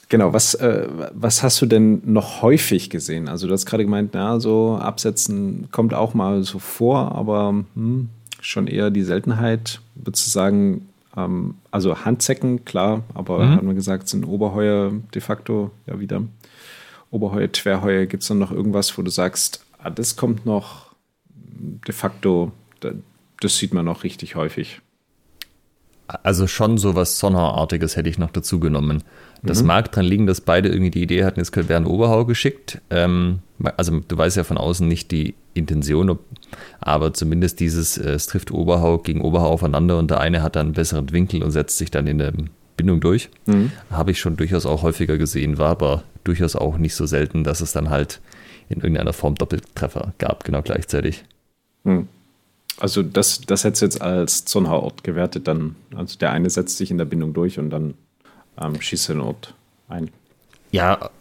[0.08, 3.28] Genau, was, äh, was hast du denn noch häufig gesehen?
[3.28, 8.10] Also du hast gerade gemeint, na, so Absetzen kommt auch mal so vor, aber hm,
[8.40, 9.82] schon eher die Seltenheit.
[9.96, 13.56] Würdest du sagen, ähm, also Handzecken, klar, aber mhm.
[13.56, 16.22] haben wir gesagt, sind Oberheuer de facto ja wieder
[17.14, 20.96] Oberheue, Twerheue, gibt es dann noch irgendwas, wo du sagst, ah, das kommt noch
[21.28, 22.52] de facto,
[23.40, 24.82] das sieht man noch richtig häufig?
[26.08, 29.04] Also schon so was Sonderartiges hätte ich noch dazu genommen.
[29.44, 29.68] Das mhm.
[29.68, 32.82] mag dran liegen, dass beide irgendwie die Idee hatten, es wäre ein Oberhau geschickt.
[32.90, 33.40] Ähm,
[33.78, 36.18] also du weißt ja von außen nicht die Intention,
[36.82, 40.68] aber zumindest dieses, äh, es trifft Oberhau gegen Oberhau aufeinander und der eine hat dann
[40.68, 42.34] einen besseren Winkel und setzt sich dann in der
[42.76, 43.30] Bindung durch.
[43.46, 43.72] Mhm.
[43.90, 47.62] Habe ich schon durchaus auch häufiger gesehen, war aber durchaus auch nicht so selten, dass
[47.62, 48.22] es dann halt
[48.70, 51.24] in irgendeiner Form Doppeltreffer gab, genau gleichzeitig.
[51.84, 52.08] Mhm.
[52.80, 55.76] Also das, das hättest du jetzt als Zonenhaarort gewertet dann.
[55.96, 57.94] Also der eine setzt sich in der Bindung durch und dann
[58.60, 59.54] ähm, schießt den Ort
[59.88, 60.10] ein.
[60.72, 61.12] Ja,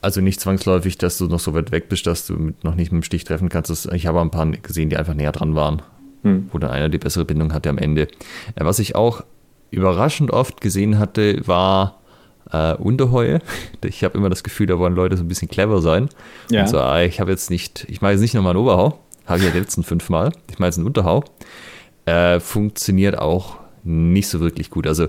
[0.00, 2.92] also nicht zwangsläufig, dass du noch so weit weg bist, dass du mit, noch nicht
[2.92, 3.86] mit dem Stich treffen kannst.
[3.92, 5.82] ich habe ein paar gesehen, die einfach näher dran waren,
[6.22, 6.48] hm.
[6.52, 8.02] wo dann einer die bessere Bindung hatte am Ende.
[8.54, 9.22] Äh, was ich auch
[9.70, 11.98] überraschend oft gesehen hatte, war
[12.52, 13.40] äh, Unterheue.
[13.84, 16.08] Ich habe immer das Gefühl, da wollen Leute so ein bisschen clever sein.
[16.50, 16.62] Ja.
[16.62, 19.38] Und so, ah, ich habe jetzt nicht, ich mache jetzt nicht nochmal einen Oberhau, habe
[19.38, 20.32] ich ja die letzten fünfmal.
[20.50, 21.24] Ich mache jetzt einen Unterhau.
[22.06, 24.86] Äh, funktioniert auch nicht so wirklich gut.
[24.86, 25.08] Also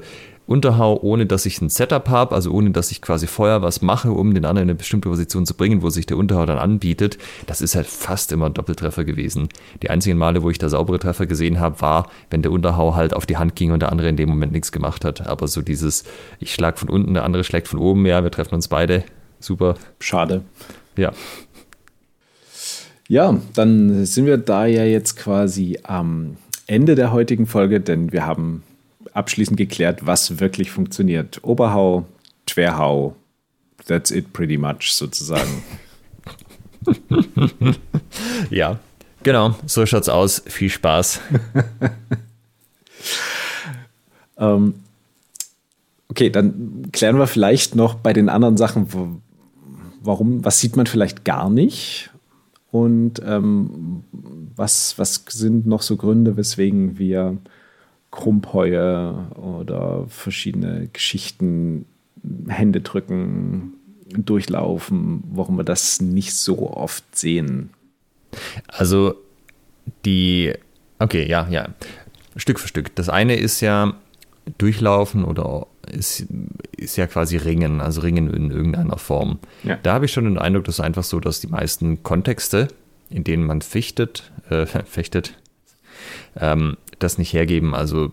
[0.50, 4.12] Unterhau, ohne dass ich ein Setup habe, also ohne dass ich quasi vorher was mache,
[4.12, 7.20] um den anderen in eine bestimmte Position zu bringen, wo sich der Unterhau dann anbietet,
[7.46, 9.50] das ist halt fast immer ein Doppeltreffer gewesen.
[9.84, 13.14] Die einzigen Male, wo ich da saubere Treffer gesehen habe, war, wenn der Unterhau halt
[13.14, 15.28] auf die Hand ging und der andere in dem Moment nichts gemacht hat.
[15.28, 16.04] Aber so dieses,
[16.40, 19.04] ich schlag von unten, der andere schlägt von oben, ja, wir treffen uns beide.
[19.40, 19.76] Super.
[20.00, 20.42] Schade.
[20.98, 21.12] Ja.
[23.08, 28.26] Ja, dann sind wir da ja jetzt quasi am Ende der heutigen Folge, denn wir
[28.26, 28.64] haben
[29.14, 31.44] abschließend geklärt, was wirklich funktioniert.
[31.44, 32.06] Oberhau,
[32.46, 33.16] Twerhau,
[33.86, 35.64] that's it pretty much sozusagen.
[38.50, 38.80] ja,
[39.24, 40.44] genau, so schaut's aus.
[40.46, 41.20] Viel Spaß.
[44.38, 44.76] ähm,
[46.10, 49.22] okay, dann klären wir vielleicht noch bei den anderen Sachen, wo,
[50.02, 52.10] warum, was sieht man vielleicht gar nicht
[52.72, 54.04] und ähm,
[54.56, 57.38] was, was sind noch so Gründe, weswegen wir
[58.12, 61.86] Krumpheue oder verschiedene Geschichten,
[62.48, 63.74] Hände drücken,
[64.10, 67.70] durchlaufen, warum wir das nicht so oft sehen.
[68.68, 69.16] Also
[70.06, 70.54] die,
[71.00, 71.70] okay, ja, ja,
[72.36, 72.96] Stück für Stück.
[72.96, 73.94] Das eine ist ja
[74.58, 76.26] durchlaufen oder ist,
[76.76, 79.40] ist ja quasi Ringen, also Ringen in irgendeiner Form.
[79.64, 79.78] Ja.
[79.84, 82.68] Da habe ich schon den Eindruck, dass einfach so, dass die meisten Kontexte,
[83.10, 85.38] in denen man fichtet, äh, fechtet,
[86.38, 87.74] ähm, das nicht hergeben.
[87.74, 88.12] Also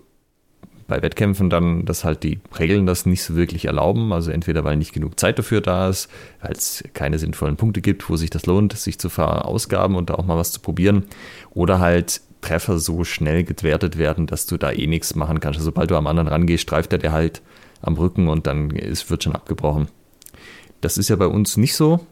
[0.88, 4.12] bei Wettkämpfen dann, dass halt die Regeln das nicht so wirklich erlauben.
[4.12, 6.09] Also entweder weil nicht genug Zeit dafür da ist,
[6.40, 10.14] weil es keine sinnvollen Punkte gibt, wo sich das lohnt, sich zu verausgaben und da
[10.14, 11.05] auch mal was zu probieren.
[11.55, 15.59] Oder halt Treffer so schnell gewertet werden, dass du da eh nichts machen kannst.
[15.59, 17.42] Also sobald du am anderen rangehst, streift er dir halt
[17.83, 19.88] am Rücken und dann ist, wird schon abgebrochen.
[20.81, 22.07] Das ist ja bei uns nicht so.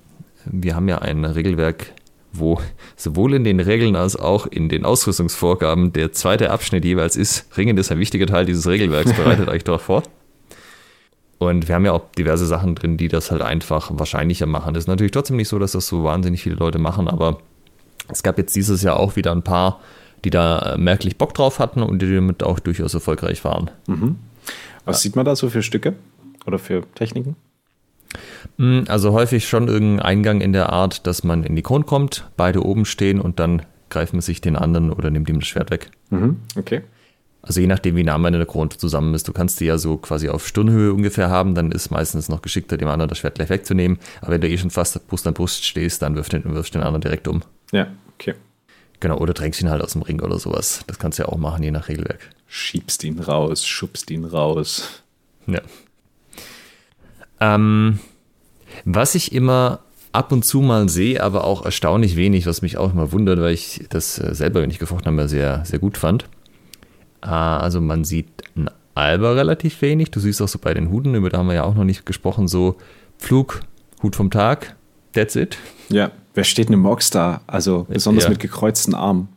[0.44, 1.92] Wir haben ja ein Regelwerk
[2.38, 2.60] wo
[2.96, 7.76] sowohl in den Regeln als auch in den Ausrüstungsvorgaben der zweite Abschnitt jeweils ist, Ringen
[7.78, 10.02] ist ein wichtiger Teil dieses Regelwerks, bereitet euch darauf vor.
[11.38, 14.74] Und wir haben ja auch diverse Sachen drin, die das halt einfach wahrscheinlicher machen.
[14.74, 17.38] Es ist natürlich trotzdem nicht so, dass das so wahnsinnig viele Leute machen, aber
[18.08, 19.80] es gab jetzt dieses Jahr auch wieder ein paar,
[20.24, 23.70] die da merklich Bock drauf hatten und die damit auch durchaus erfolgreich waren.
[23.86, 24.16] Mhm.
[24.84, 25.02] Was ja.
[25.02, 25.94] sieht man da so für Stücke
[26.46, 27.36] oder für Techniken?
[28.58, 32.28] Hm, also häufig schon irgendein Eingang in der Art, dass man in die Krone kommt,
[32.36, 35.70] beide oben stehen und dann greift man sich den anderen oder nimmt ihm das Schwert
[35.70, 35.90] weg.
[36.10, 36.82] Mhm, okay.
[37.46, 39.28] Also je nachdem, wie nah man in der Krone zusammen ist.
[39.28, 42.78] Du kannst die ja so quasi auf Stirnhöhe ungefähr haben, dann ist meistens noch geschickter,
[42.78, 43.98] dem anderen das Schwert gleich wegzunehmen.
[44.22, 46.74] Aber wenn du eh schon fast Brust an Brust stehst, dann wirfst du den, wirfst
[46.74, 47.42] den anderen direkt um.
[47.70, 48.34] Ja, okay.
[49.00, 50.82] Genau, oder drängst ihn halt aus dem Ring oder sowas.
[50.86, 52.30] Das kannst du ja auch machen, je nach Regelwerk.
[52.46, 55.02] Schiebst ihn raus, schubst ihn raus.
[55.46, 55.60] Ja.
[57.44, 57.98] Ähm,
[58.84, 59.80] was ich immer
[60.12, 63.52] ab und zu mal sehe, aber auch erstaunlich wenig, was mich auch immer wundert, weil
[63.52, 66.26] ich das äh, selber, wenn ich gefochten habe, sehr, sehr gut fand.
[67.20, 70.10] Ah, also man sieht ein Alba relativ wenig.
[70.10, 72.06] Du siehst auch so bei den Huten, über da haben wir ja auch noch nicht
[72.06, 72.76] gesprochen, so
[73.18, 73.60] Flug,
[74.02, 74.76] Hut vom Tag,
[75.12, 75.58] that's it.
[75.88, 77.40] Ja, wer steht denn im Ochs da?
[77.46, 78.30] Also besonders ja.
[78.30, 79.28] mit gekreuzten Armen.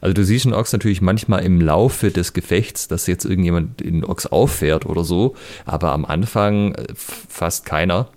[0.00, 3.94] Also du siehst einen Ochs natürlich manchmal im Laufe des Gefechts, dass jetzt irgendjemand in
[3.94, 8.08] den Ochs auffährt oder so, aber am Anfang äh, fast keiner.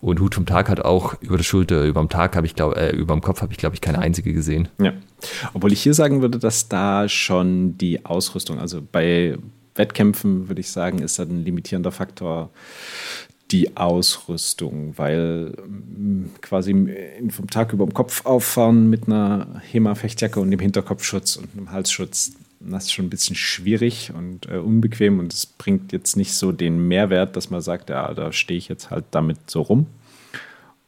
[0.00, 2.76] Und Hut vom Tag hat auch über der Schulter, über dem Tag habe ich glaube,
[2.76, 4.68] äh, über dem Kopf habe ich glaube ich keine einzige gesehen.
[4.80, 4.92] Ja.
[5.54, 9.36] Obwohl ich hier sagen würde, dass da schon die Ausrüstung, also bei
[9.74, 12.50] Wettkämpfen würde ich sagen, ist da ein limitierender Faktor
[13.50, 16.72] die Ausrüstung, weil mm, quasi
[17.30, 22.32] vom Tag über dem Kopf auffahren mit einer HEMA-Fechtjacke und dem Hinterkopfschutz und einem Halsschutz,
[22.60, 26.50] das ist schon ein bisschen schwierig und äh, unbequem und es bringt jetzt nicht so
[26.50, 29.86] den Mehrwert, dass man sagt, ja, da stehe ich jetzt halt damit so rum.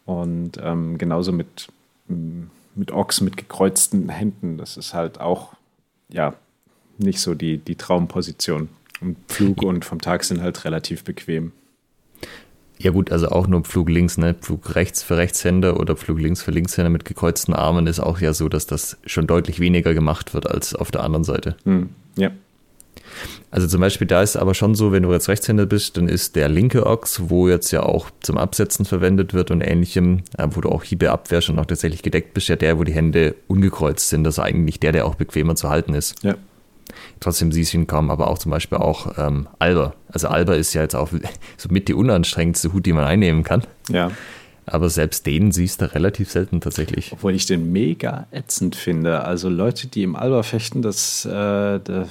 [0.04, 1.68] Und ähm, genauso mit,
[2.08, 2.44] mm,
[2.74, 5.52] mit Ochs mit gekreuzten Händen, das ist halt auch,
[6.08, 6.34] ja,
[6.96, 8.68] nicht so die, die Traumposition.
[9.00, 11.52] Und Flug und vom Tag sind halt relativ bequem.
[12.78, 14.36] Ja gut, also auch nur Flug links, ne?
[14.40, 18.32] Flug rechts für Rechtshänder oder Flug links für Linkshänder mit gekreuzten Armen ist auch ja
[18.32, 21.56] so, dass das schon deutlich weniger gemacht wird als auf der anderen Seite.
[21.64, 22.30] Hm, ja.
[23.50, 26.36] Also zum Beispiel da ist aber schon so, wenn du jetzt Rechtshänder bist, dann ist
[26.36, 30.60] der linke Ochs, wo jetzt ja auch zum Absetzen verwendet wird und ähnlichem, äh, wo
[30.60, 34.08] du auch Hiebe abwehrst und auch tatsächlich gedeckt bist, ja der, wo die Hände ungekreuzt
[34.08, 34.24] sind.
[34.24, 36.22] Das ist eigentlich der, der auch bequemer zu halten ist.
[36.22, 36.36] Ja.
[37.20, 39.94] Trotzdem siehst du ihn kaum, aber auch zum Beispiel auch ähm, Alba.
[40.10, 41.10] Also Alba ist ja jetzt auch
[41.56, 43.62] so mit die unanstrengendste Hut, die man einnehmen kann.
[43.88, 44.10] Ja.
[44.66, 47.12] Aber selbst den siehst du relativ selten tatsächlich.
[47.12, 49.24] Obwohl ich den mega ätzend finde.
[49.24, 52.06] Also Leute, die im Alba fechten, das, äh, da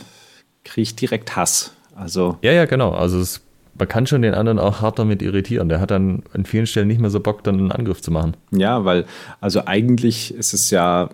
[0.64, 1.74] kriege ich direkt Hass.
[1.96, 2.92] Also Ja, ja, genau.
[2.92, 3.42] Also es,
[3.78, 5.70] man kann schon den anderen auch hart damit irritieren.
[5.70, 8.36] Der hat dann an vielen Stellen nicht mehr so Bock, dann einen Angriff zu machen.
[8.52, 9.06] ja, weil,
[9.40, 11.10] also eigentlich ist es ja,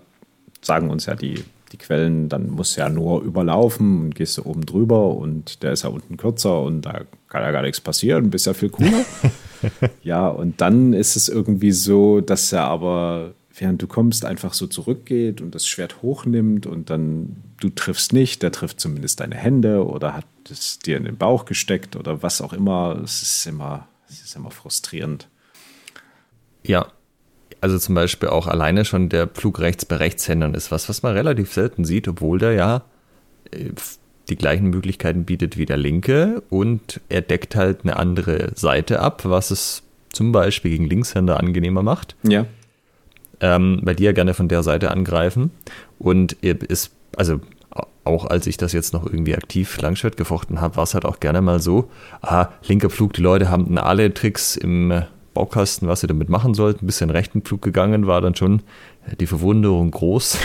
[0.61, 4.43] sagen uns ja die, die Quellen, dann musst du ja nur überlaufen und gehst du
[4.43, 8.29] oben drüber und der ist ja unten kürzer und da kann ja gar nichts passieren,
[8.29, 9.03] bist ja viel cooler.
[10.03, 14.67] ja, und dann ist es irgendwie so, dass er aber, während du kommst, einfach so
[14.67, 19.85] zurückgeht und das Schwert hochnimmt und dann du triffst nicht, der trifft zumindest deine Hände
[19.85, 22.99] oder hat es dir in den Bauch gesteckt oder was auch immer.
[23.03, 25.27] Es ist immer, es ist immer frustrierend.
[26.63, 26.87] Ja.
[27.63, 31.13] Also zum Beispiel auch alleine schon der Flug rechts bei Rechtshändern ist was, was man
[31.13, 32.81] relativ selten sieht, obwohl der ja
[33.51, 33.69] äh,
[34.27, 39.21] die gleichen Möglichkeiten bietet wie der linke und er deckt halt eine andere Seite ab,
[39.23, 42.17] was es zum Beispiel gegen Linkshänder angenehmer macht.
[42.23, 42.47] Ja.
[43.39, 45.51] ähm, weil die ja gerne von der Seite angreifen.
[45.99, 47.39] Und ist, also
[48.03, 51.21] auch als ich das jetzt noch irgendwie aktiv Langschwert gefochten habe, war es halt auch
[51.21, 51.89] gerne mal so,
[52.21, 56.85] ah, linker Flug, die Leute haben alle Tricks im Baukasten, was sie damit machen sollten.
[56.85, 58.61] Bis in den rechten Flug gegangen war dann schon
[59.19, 60.37] die Verwunderung groß,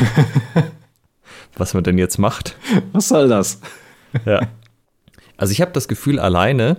[1.56, 2.56] was man denn jetzt macht.
[2.92, 3.60] Was soll das?
[4.24, 4.48] Ja.
[5.36, 6.78] Also ich habe das Gefühl, alleine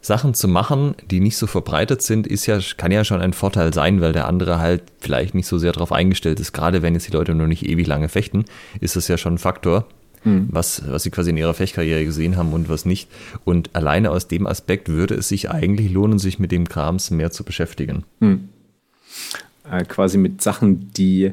[0.00, 3.74] Sachen zu machen, die nicht so verbreitet sind, ist ja, kann ja schon ein Vorteil
[3.74, 6.52] sein, weil der andere halt vielleicht nicht so sehr darauf eingestellt ist.
[6.52, 8.44] Gerade wenn jetzt die Leute noch nicht ewig lange fechten,
[8.80, 9.86] ist das ja schon ein Faktor,
[10.24, 13.08] was, was sie quasi in ihrer Fechtkarriere gesehen haben und was nicht.
[13.44, 17.30] Und alleine aus dem Aspekt würde es sich eigentlich lohnen, sich mit dem Krams mehr
[17.30, 18.04] zu beschäftigen.
[18.20, 21.32] äh, quasi mit Sachen, die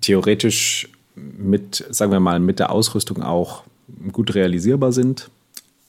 [0.00, 3.64] theoretisch mit, sagen wir mal, mit der Ausrüstung auch
[4.12, 5.30] gut realisierbar sind,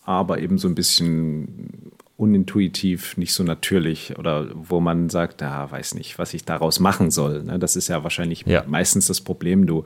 [0.04, 5.95] aber eben so ein bisschen unintuitiv, nicht so natürlich oder wo man sagt, ja, weiß
[5.95, 7.43] nicht, was ich daraus machen soll.
[7.43, 7.58] Ne?
[7.58, 8.63] Das ist ja wahrscheinlich Ja.
[8.67, 9.65] meistens das Problem.
[9.65, 9.84] Du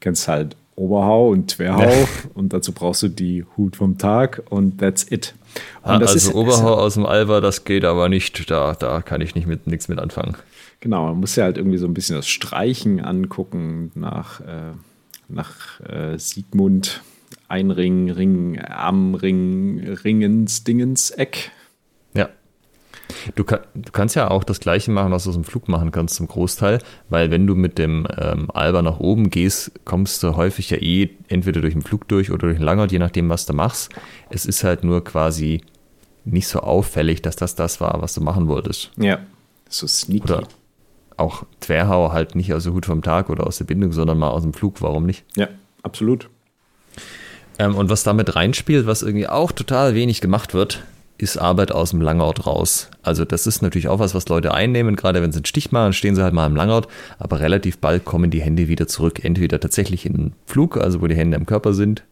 [0.00, 5.06] kennst halt Oberhau und Twerhau und dazu brauchst du die Hut vom Tag und that's
[5.10, 5.34] it.
[5.82, 8.50] Und das also ist- Oberhau aus dem Alba, das geht aber nicht.
[8.50, 10.36] Da, da kann ich nicht mit nichts mit anfangen.
[10.80, 14.72] Genau, man muss ja halt irgendwie so ein bisschen das Streichen angucken nach, äh,
[15.28, 17.02] nach äh, Siegmund,
[17.46, 21.52] Einring, Ring, am Ring, Ringens, Dingens, Eck.
[23.34, 25.90] Du, kann, du kannst ja auch das Gleiche machen, was du aus dem Flug machen
[25.90, 30.36] kannst zum Großteil, weil wenn du mit dem ähm, Alba nach oben gehst, kommst du
[30.36, 33.46] häufig ja eh entweder durch den Flug durch oder durch den Langhaut, je nachdem, was
[33.46, 33.90] du machst.
[34.30, 35.62] Es ist halt nur quasi
[36.24, 38.90] nicht so auffällig, dass das das war, was du machen wolltest.
[38.96, 39.18] Ja,
[39.68, 40.24] so sneaky.
[40.24, 40.48] Oder
[41.16, 44.28] auch Twerhau halt nicht aus der Hut vom Tag oder aus der Bindung, sondern mal
[44.28, 45.24] aus dem Flug, warum nicht?
[45.36, 45.48] Ja,
[45.82, 46.28] absolut.
[47.58, 50.82] Ähm, und was damit reinspielt, was irgendwie auch total wenig gemacht wird,
[51.18, 52.90] ist Arbeit aus dem Langort raus.
[53.02, 55.92] Also das ist natürlich auch was, was Leute einnehmen, gerade wenn sie einen Stich machen,
[55.92, 59.60] stehen sie halt mal im Langort, aber relativ bald kommen die Hände wieder zurück, entweder
[59.60, 62.02] tatsächlich in den Flug, also wo die Hände im Körper sind,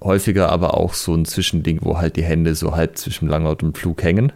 [0.00, 3.78] häufiger aber auch so ein Zwischending, wo halt die Hände so halb zwischen Langort und
[3.78, 4.32] Flug hängen.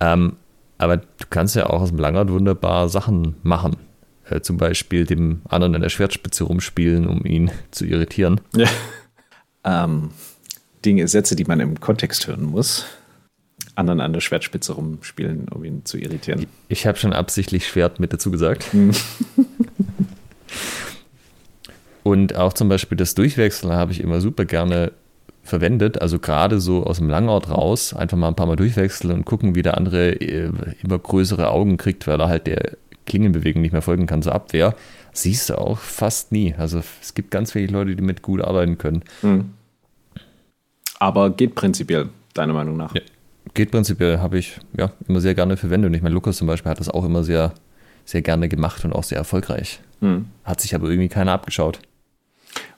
[0.00, 0.36] Ähm,
[0.78, 3.76] aber du kannst ja auch aus dem Langort wunderbar Sachen machen.
[4.28, 8.40] Äh, zum Beispiel dem anderen an der Schwertspitze rumspielen, um ihn zu irritieren.
[8.54, 8.68] Ja.
[9.84, 10.10] ähm,
[10.84, 12.86] Dinge, Sätze, die man im Kontext hören muss.
[13.74, 16.46] Anderen an der Schwertspitze rumspielen, um ihn zu irritieren.
[16.68, 18.66] Ich habe schon absichtlich Schwert mit dazu gesagt.
[22.02, 24.92] Und auch zum Beispiel das Durchwechseln habe ich immer super gerne
[25.42, 26.00] verwendet.
[26.00, 29.54] Also gerade so aus dem Langort raus, einfach mal ein paar Mal durchwechseln und gucken,
[29.54, 30.50] wie der andere äh,
[30.82, 34.74] immer größere Augen kriegt, weil er halt der Klingenbewegung nicht mehr folgen kann, zur Abwehr.
[35.12, 36.54] Siehst du auch fast nie.
[36.56, 39.02] Also es gibt ganz wenig Leute, die mit gut arbeiten können.
[40.98, 42.94] Aber geht prinzipiell, deiner Meinung nach.
[42.94, 43.00] Ja.
[43.54, 45.88] Geht prinzipiell, habe ich ja immer sehr gerne verwendet.
[45.88, 47.54] Und ich meine, Lukas zum Beispiel hat das auch immer sehr,
[48.04, 49.80] sehr gerne gemacht und auch sehr erfolgreich.
[50.44, 51.80] Hat sich aber irgendwie keiner abgeschaut.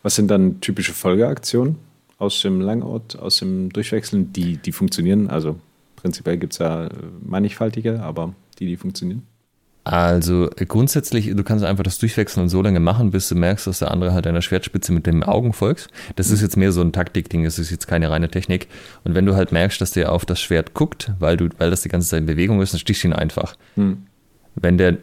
[0.02, 1.77] Was sind dann typische Folgeaktionen
[2.19, 5.29] aus dem Langort, aus dem Durchwechseln, die, die funktionieren?
[5.29, 5.58] Also
[5.96, 6.88] prinzipiell gibt es ja
[7.25, 9.27] mannigfaltige, aber die, die funktionieren.
[9.88, 13.90] Also grundsätzlich, du kannst einfach das Durchwechseln so lange machen, bis du merkst, dass der
[13.90, 15.88] andere halt deiner Schwertspitze mit den Augen folgt.
[16.16, 18.68] Das ist jetzt mehr so ein Taktikding, das ist jetzt keine reine Technik.
[19.04, 21.80] Und wenn du halt merkst, dass der auf das Schwert guckt, weil, du, weil das
[21.80, 23.56] die ganze Zeit in Bewegung ist, dann stichst du ihn einfach.
[24.56, 24.98] Wenn der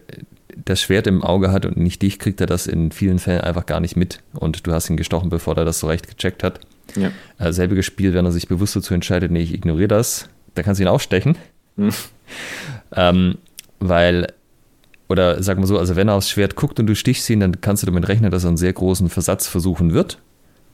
[0.63, 3.65] das Schwert im Auge hat und nicht dich, kriegt er das in vielen Fällen einfach
[3.65, 4.19] gar nicht mit.
[4.33, 6.59] Und du hast ihn gestochen, bevor er das so recht gecheckt hat.
[6.95, 7.11] Ja.
[7.39, 10.79] Äh, selbiges Spiel, wenn er sich bewusst dazu entscheidet, nee, ich ignoriere das, dann kannst
[10.79, 11.38] du ihn auch stechen.
[11.75, 11.89] Hm.
[12.95, 13.38] ähm,
[13.79, 14.27] weil,
[15.08, 17.62] oder sag mal so, also wenn er aufs Schwert guckt und du stichst ihn, dann
[17.62, 20.20] kannst du damit rechnen, dass er einen sehr großen Versatz versuchen wird.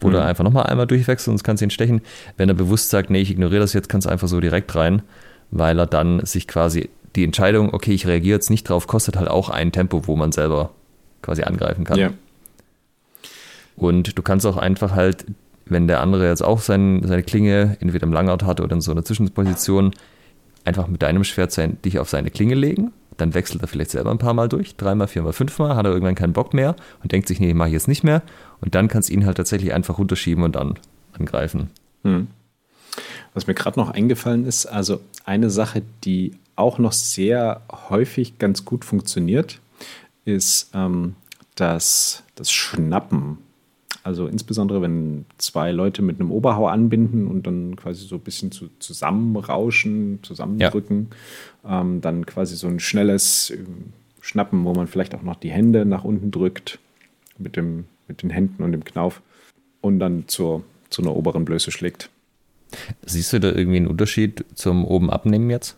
[0.04, 0.28] Oder mhm.
[0.28, 2.02] einfach nochmal einmal durchwechseln und kannst ihn stechen.
[2.38, 5.04] Wenn er bewusst sagt, nee, ich ignoriere das jetzt, kannst du einfach so direkt rein,
[5.52, 9.28] weil er dann sich quasi die Entscheidung, okay, ich reagiere jetzt nicht drauf, kostet halt
[9.28, 10.72] auch ein Tempo, wo man selber
[11.22, 12.00] quasi angreifen kann.
[12.00, 12.12] Ja.
[13.76, 15.26] Und du kannst auch einfach halt,
[15.66, 18.92] wenn der andere jetzt auch sein, seine Klinge entweder im Langout hat oder in so
[18.92, 19.92] einer Zwischenposition,
[20.66, 22.92] einfach mit deinem Schwert sein, dich auf seine Klinge legen.
[23.22, 26.16] Dann wechselt er vielleicht selber ein paar Mal durch, dreimal, viermal, fünfmal, hat er irgendwann
[26.16, 28.24] keinen Bock mehr und denkt sich, nee, mache ich jetzt nicht mehr.
[28.62, 30.80] Und dann kannst du ihn halt tatsächlich einfach runterschieben und dann
[31.14, 31.70] angreifen.
[32.04, 32.30] Hm.
[33.36, 38.66] Was mir gerade noch eingefallen ist, also eine Sache, die auch noch sehr häufig ganz
[38.66, 39.60] gut funktioniert,
[40.26, 41.14] ist ähm,
[41.54, 43.38] das, das Schnappen.
[44.04, 48.52] Also insbesondere, wenn zwei Leute mit einem Oberhau anbinden und dann quasi so ein bisschen
[48.52, 51.10] zu, zusammenrauschen, zusammendrücken,
[51.64, 51.82] ja.
[51.82, 55.86] ähm, dann quasi so ein schnelles ähm, Schnappen, wo man vielleicht auch noch die Hände
[55.86, 56.80] nach unten drückt
[57.38, 59.22] mit, dem, mit den Händen und dem Knauf
[59.82, 62.10] und dann zur, zu einer oberen Blöße schlägt.
[63.06, 65.76] Siehst du da irgendwie einen Unterschied zum oben abnehmen jetzt?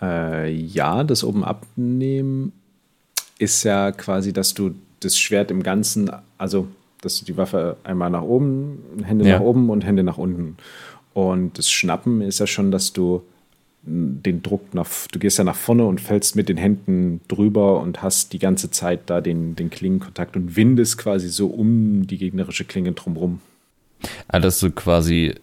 [0.00, 2.52] Äh, ja, das oben abnehmen
[3.38, 6.68] ist ja quasi, dass du das Schwert im Ganzen, also
[7.02, 9.38] dass du die Waffe einmal nach oben, Hände ja.
[9.38, 10.56] nach oben und Hände nach unten.
[11.12, 13.22] Und das Schnappen ist ja schon, dass du
[13.84, 18.00] den Druck nach, du gehst ja nach vorne und fällst mit den Händen drüber und
[18.00, 22.64] hast die ganze Zeit da den, den Klingenkontakt und windest quasi so um die gegnerische
[22.64, 23.40] Klinge drumrum.
[24.28, 25.34] Also, dass du quasi,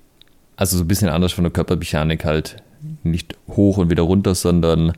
[0.56, 2.64] also so ein bisschen anders von der Körpermechanik halt,
[3.04, 4.94] nicht hoch und wieder runter, sondern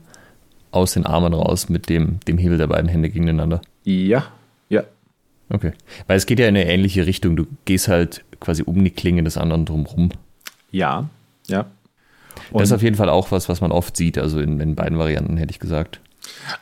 [0.70, 3.60] aus den Armen raus mit dem, dem Hebel der beiden Hände gegeneinander.
[3.82, 4.26] Ja.
[5.52, 5.72] Okay.
[6.06, 7.36] Weil es geht ja in eine ähnliche Richtung.
[7.36, 10.10] Du gehst halt quasi um die Klinge des anderen drumrum.
[10.70, 11.10] Ja,
[11.46, 11.66] ja.
[12.50, 14.74] Und das ist auf jeden Fall auch was, was man oft sieht, also in, in
[14.74, 16.00] beiden Varianten, hätte ich gesagt.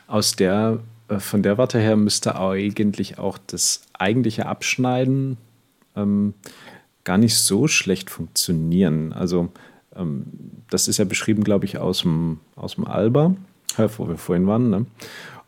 [0.07, 5.37] Aus der, äh, von der Warte her müsste eigentlich auch das eigentliche Abschneiden
[5.95, 6.33] ähm,
[7.05, 9.13] gar nicht so schlecht funktionieren.
[9.13, 9.49] Also
[9.95, 10.25] ähm,
[10.69, 13.35] das ist ja beschrieben, glaube ich, aus dem, aus dem Alba,
[13.77, 14.69] wo wir vorhin waren.
[14.69, 14.85] Ne?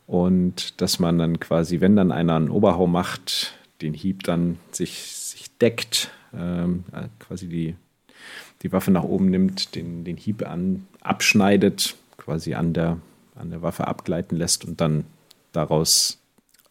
[0.06, 5.12] Und dass man dann quasi, wenn dann einer einen Oberhau macht, den Hieb dann sich,
[5.12, 6.84] sich deckt, ähm,
[7.18, 7.76] quasi die,
[8.62, 12.98] die Waffe nach oben nimmt, den, den Hieb an, abschneidet, quasi an der,
[13.34, 15.04] an der Waffe abgleiten lässt und dann
[15.52, 16.18] daraus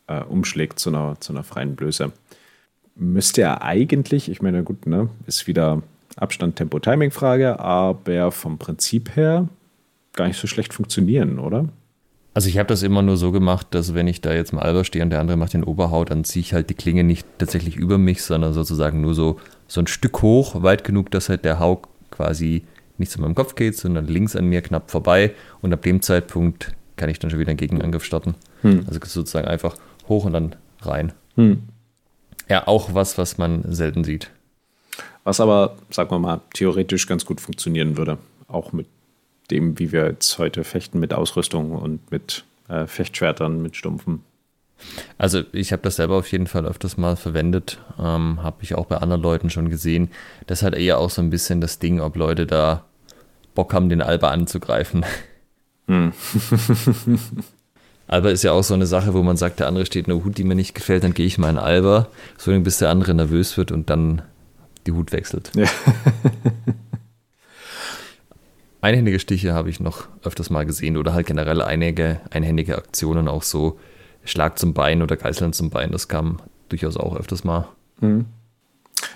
[0.07, 2.11] äh, umschlägt zu einer, zu einer freien Blöße.
[2.95, 5.81] Müsste er eigentlich, ich meine, gut, ne, ist wieder
[6.15, 9.47] Abstand, Tempo, Timing-Frage, aber vom Prinzip her
[10.13, 11.69] gar nicht so schlecht funktionieren, oder?
[12.33, 14.83] Also ich habe das immer nur so gemacht, dass wenn ich da jetzt im Alber
[14.83, 17.75] stehe und der andere macht den Oberhaut, dann ziehe ich halt die Klinge nicht tatsächlich
[17.75, 21.59] über mich, sondern sozusagen nur so, so ein Stück hoch, weit genug, dass halt der
[21.59, 22.63] Hau quasi
[22.97, 25.31] nicht zu meinem Kopf geht, sondern links an mir knapp vorbei
[25.61, 28.35] und ab dem Zeitpunkt kann ich dann schon wieder einen Gegenangriff starten.
[28.61, 28.85] Hm.
[28.87, 29.75] Also sozusagen einfach
[30.07, 31.13] hoch und dann rein.
[31.35, 31.63] Hm.
[32.49, 34.31] Ja, auch was, was man selten sieht.
[35.23, 38.17] Was aber, sagen wir mal, theoretisch ganz gut funktionieren würde.
[38.47, 38.87] Auch mit
[39.51, 44.23] dem, wie wir jetzt heute fechten mit Ausrüstung und mit äh, Fechtschwertern, mit Stumpfen.
[45.17, 48.85] Also ich habe das selber auf jeden Fall öfters mal verwendet, ähm, habe ich auch
[48.85, 50.09] bei anderen Leuten schon gesehen.
[50.47, 52.83] Das ist halt eher auch so ein bisschen das Ding, ob Leute da
[53.55, 55.05] Bock haben, den Alba anzugreifen.
[55.87, 56.13] Hm.
[58.07, 60.23] Alba ist ja auch so eine Sache, wo man sagt, der andere steht in einer
[60.23, 62.89] Hut, die mir nicht gefällt, dann gehe ich mal in Alba, so lange bis der
[62.89, 64.21] andere nervös wird und dann
[64.85, 65.51] die Hut wechselt.
[65.55, 65.67] Ja.
[68.83, 73.43] Einhändige Stiche habe ich noch öfters mal gesehen oder halt generell einige einhändige Aktionen, auch
[73.43, 73.79] so
[74.25, 77.69] Schlag zum Bein oder Geißeln zum Bein, das kam durchaus auch öfters mal.
[78.01, 78.25] Mhm.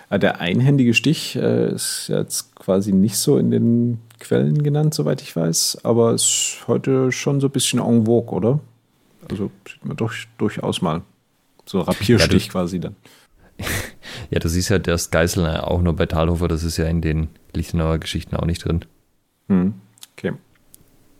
[0.09, 5.35] Der einhändige Stich äh, ist jetzt quasi nicht so in den Quellen genannt, soweit ich
[5.35, 8.61] weiß, aber ist heute schon so ein bisschen en vogue, oder?
[9.29, 11.01] Also sieht man doch durchaus mal.
[11.65, 12.95] So Rapierstich ja, quasi dann.
[14.29, 17.29] Ja, du siehst ja das Geißeln auch nur bei Talhofer, das ist ja in den
[17.53, 18.83] Lichtenauer Geschichten auch nicht drin.
[19.47, 19.73] Hm.
[20.13, 20.33] Okay.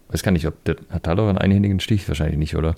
[0.10, 2.08] Weiß gar nicht, ob der hat Talhofer einen einhändigen Stich?
[2.08, 2.76] Wahrscheinlich nicht, oder?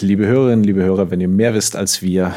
[0.00, 2.34] Liebe Hörerinnen, liebe Hörer, wenn ihr mehr wisst als wir,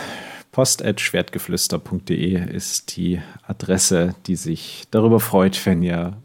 [0.51, 6.17] post.schwertgeflüster.de ist die Adresse, die sich darüber freut, wenn ihr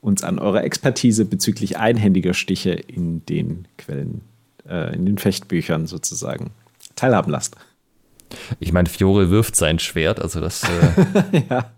[0.00, 4.22] uns an eurer Expertise bezüglich einhändiger Stiche in den Quellen,
[4.68, 6.50] äh, in den Fechtbüchern sozusagen
[6.96, 7.56] teilhaben lasst.
[8.58, 11.70] Ich meine, Fiore wirft sein Schwert, also das äh, ja.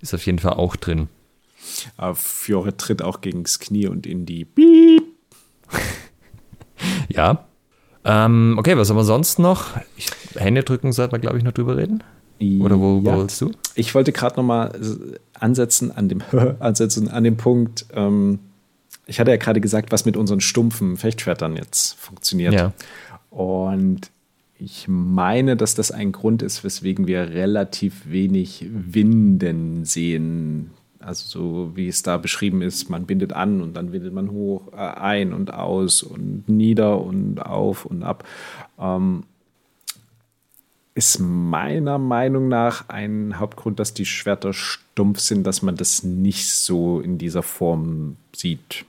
[0.00, 1.08] ist auf jeden Fall auch drin.
[1.96, 5.04] Aber Fiore tritt auch gegen das Knie und in die Piep.
[7.08, 7.44] ja.
[8.04, 9.76] Ähm, okay, was haben wir sonst noch?
[9.96, 12.02] Ich, Hände drücken sollten wir, glaube ich, noch drüber reden.
[12.60, 13.16] Oder wo, ja.
[13.16, 13.52] wolltest du?
[13.74, 14.72] Ich wollte gerade nochmal
[15.34, 16.22] ansetzen an dem,
[16.60, 18.38] ansetzen an dem Punkt, ähm,
[19.10, 22.54] ich hatte ja gerade gesagt, was mit unseren stumpfen Fechtschwertern jetzt funktioniert.
[22.54, 22.72] Ja.
[23.28, 24.10] Und
[24.56, 30.70] ich meine, dass das ein Grund ist, weswegen wir relativ wenig Winden sehen.
[31.00, 34.72] Also so wie es da beschrieben ist, man bindet an und dann windet man hoch,
[34.72, 38.24] äh, ein und aus und nieder und auf und ab.
[38.78, 39.24] Ähm,
[40.94, 46.50] ist meiner Meinung nach ein Hauptgrund, dass die Schwerter stumpf sind, dass man das nicht
[46.50, 48.84] so in dieser Form sieht.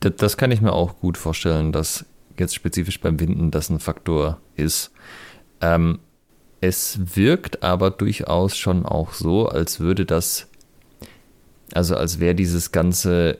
[0.00, 2.04] Das, das kann ich mir auch gut vorstellen, dass
[2.38, 4.92] jetzt spezifisch beim Winden das ein Faktor ist.
[5.60, 5.98] Ähm,
[6.60, 10.49] es wirkt aber durchaus schon auch so, als würde das,
[11.74, 13.38] also als wäre dieses Ganze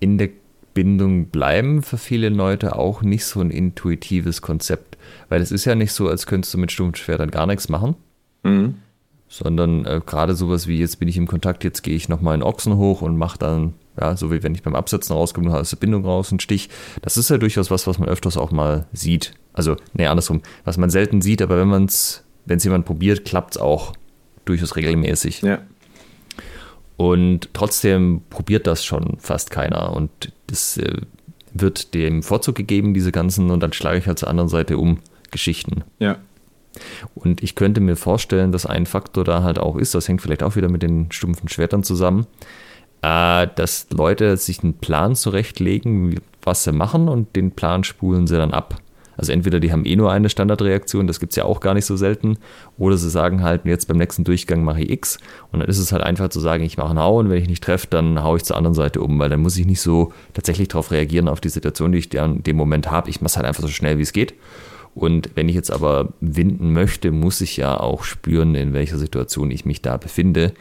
[0.00, 0.30] in der
[0.74, 4.96] Bindung bleiben für viele Leute auch nicht so ein intuitives Konzept.
[5.28, 7.96] Weil es ist ja nicht so, als könntest du mit Stummschwertern gar nichts machen.
[8.42, 8.76] Mhm.
[9.28, 12.42] Sondern äh, gerade sowas wie, jetzt bin ich im Kontakt, jetzt gehe ich nochmal in
[12.42, 15.72] Ochsen hoch und mache dann, ja, so wie wenn ich beim Absetzen rauskomme, du hast
[15.72, 16.68] eine Bindung raus, einen Stich.
[17.02, 19.34] Das ist ja durchaus was, was man öfters auch mal sieht.
[19.52, 23.24] Also, nee, andersrum, was man selten sieht, aber wenn man es, wenn es jemand probiert,
[23.24, 23.92] klappt es auch
[24.44, 25.42] durchaus regelmäßig.
[25.42, 25.60] Ja.
[27.00, 29.96] Und trotzdem probiert das schon fast keiner.
[29.96, 30.10] Und
[30.48, 30.98] das äh,
[31.54, 34.98] wird dem Vorzug gegeben, diese ganzen, und dann schlage ich halt zur anderen Seite um
[35.30, 35.82] Geschichten.
[35.98, 36.18] Ja.
[37.14, 40.42] Und ich könnte mir vorstellen, dass ein Faktor da halt auch ist, das hängt vielleicht
[40.42, 42.26] auch wieder mit den stumpfen Schwertern zusammen,
[43.00, 48.36] äh, dass Leute sich einen Plan zurechtlegen, was sie machen und den Plan spulen sie
[48.36, 48.76] dann ab.
[49.20, 51.84] Also entweder die haben eh nur eine Standardreaktion, das gibt es ja auch gar nicht
[51.84, 52.38] so selten,
[52.78, 55.18] oder sie sagen halt, jetzt beim nächsten Durchgang mache ich X
[55.52, 57.46] und dann ist es halt einfach zu sagen, ich mache einen Hau und wenn ich
[57.46, 60.14] nicht treffe, dann haue ich zur anderen Seite um, weil dann muss ich nicht so
[60.32, 63.10] tatsächlich darauf reagieren, auf die Situation, die ich in dem Moment habe.
[63.10, 64.32] Ich mache es halt einfach so schnell, wie es geht.
[64.94, 69.50] Und wenn ich jetzt aber winden möchte, muss ich ja auch spüren, in welcher Situation
[69.50, 70.54] ich mich da befinde.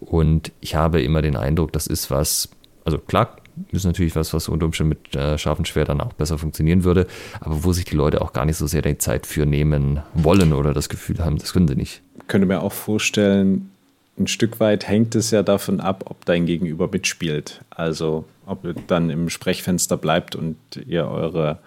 [0.00, 2.48] Und ich habe immer den Eindruck, das ist was,
[2.84, 3.36] also klar,
[3.70, 7.06] ist natürlich was, was unter Umständen mit äh, scharfen Schwertern auch besser funktionieren würde,
[7.40, 10.52] aber wo sich die Leute auch gar nicht so sehr die Zeit für nehmen wollen
[10.52, 12.02] oder das Gefühl haben, das können sie nicht.
[12.18, 13.70] Ich könnte mir auch vorstellen,
[14.18, 17.62] ein Stück weit hängt es ja davon ab, ob dein Gegenüber mitspielt.
[17.70, 20.56] Also ob ihr dann im Sprechfenster bleibt und
[20.86, 21.58] ihr eure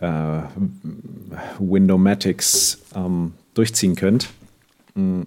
[0.00, 0.40] äh,
[1.58, 4.30] Windomatics ähm, durchziehen könnt.
[4.94, 5.26] Mhm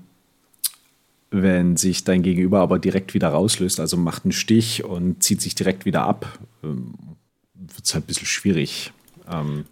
[1.34, 5.56] wenn sich dein Gegenüber aber direkt wieder rauslöst, also macht einen Stich und zieht sich
[5.56, 6.94] direkt wieder ab, ähm,
[7.56, 8.94] wird es halt ein bisschen schwierig,
[9.30, 9.66] ähm,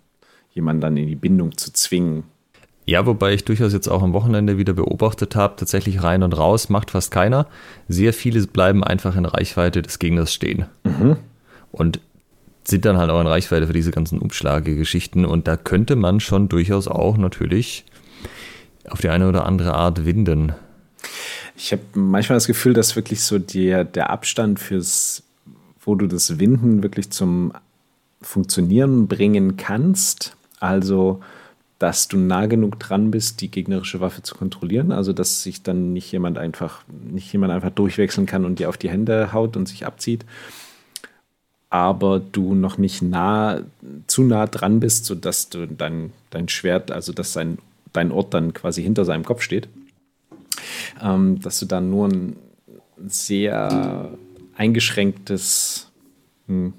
[0.54, 2.24] jemanden dann in die Bindung zu zwingen.
[2.88, 6.70] Ja, wobei ich durchaus jetzt auch am Wochenende wieder beobachtet habe, tatsächlich rein und raus
[6.70, 7.46] macht fast keiner.
[7.88, 10.66] Sehr viele bleiben einfach in Reichweite des Gegners stehen.
[10.84, 11.18] Mhm.
[11.72, 12.00] Und
[12.64, 15.26] sind dann halt auch in Reichweite für diese ganzen Umschlagegeschichten.
[15.26, 17.86] Und da könnte man schon durchaus auch natürlich
[18.90, 20.54] auf die eine oder andere Art winden.
[21.64, 25.22] Ich habe manchmal das Gefühl, dass wirklich so der, der Abstand fürs,
[25.80, 27.54] wo du das Winden wirklich zum
[28.20, 31.22] Funktionieren bringen kannst, also
[31.78, 35.94] dass du nah genug dran bist, die gegnerische Waffe zu kontrollieren, also dass sich dann
[35.94, 39.68] nicht jemand einfach, nicht jemand einfach durchwechseln kann und dir auf die Hände haut und
[39.68, 40.26] sich abzieht,
[41.70, 43.62] aber du noch nicht nah,
[44.08, 47.60] zu nah dran bist, sodass du dein, dein Schwert, also dass sein,
[47.94, 49.70] dein Ort dann quasi hinter seinem Kopf steht
[51.02, 52.36] ähm, dass du dann nur ein
[53.08, 54.12] sehr
[54.56, 55.92] eingeschränktes,
[56.48, 56.74] einen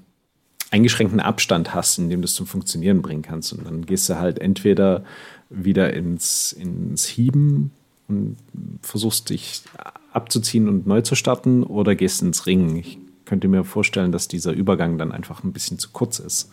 [0.71, 3.53] eingeschränkten Abstand hast, in dem du es zum Funktionieren bringen kannst.
[3.53, 5.03] Und dann gehst du halt entweder
[5.49, 7.71] wieder ins, ins Hieben
[8.07, 8.37] und
[8.81, 9.63] versuchst dich
[10.11, 12.75] abzuziehen und neu zu starten oder gehst ins Ringen.
[12.75, 16.49] Ich könnte mir vorstellen, dass dieser Übergang dann einfach ein bisschen zu kurz ist,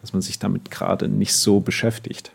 [0.00, 2.32] dass man sich damit gerade nicht so beschäftigt.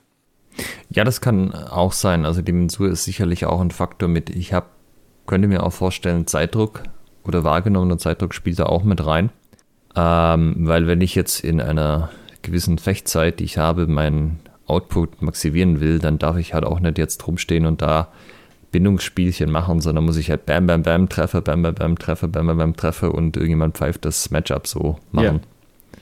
[0.89, 2.26] Ja, das kann auch sein.
[2.26, 4.68] Also die Mensur ist sicherlich auch ein Faktor mit, ich habe,
[5.28, 6.84] könnte mir auch vorstellen, Zeitdruck
[7.24, 9.30] oder wahrgenommener Zeitdruck spielt da auch mit rein.
[9.95, 12.10] Ähm, weil wenn ich jetzt in einer
[12.41, 16.97] gewissen Fechtzeit, die ich habe, meinen Output maximieren will, dann darf ich halt auch nicht
[16.97, 18.10] jetzt rumstehen und da
[18.72, 22.47] Bindungsspielchen machen, sondern muss ich halt Bam, Bam, Bam, Treffer, Bam, Bam, Bam, Treffer, Bam,
[22.47, 25.41] Bam, Bam, Treffer und irgendjemand pfeift das Matchup so machen.
[25.41, 25.99] Ja.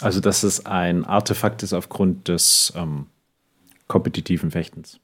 [0.00, 3.06] Also, dass es ein Artefakt ist aufgrund des ähm,
[3.88, 5.00] kompetitiven Fechtens.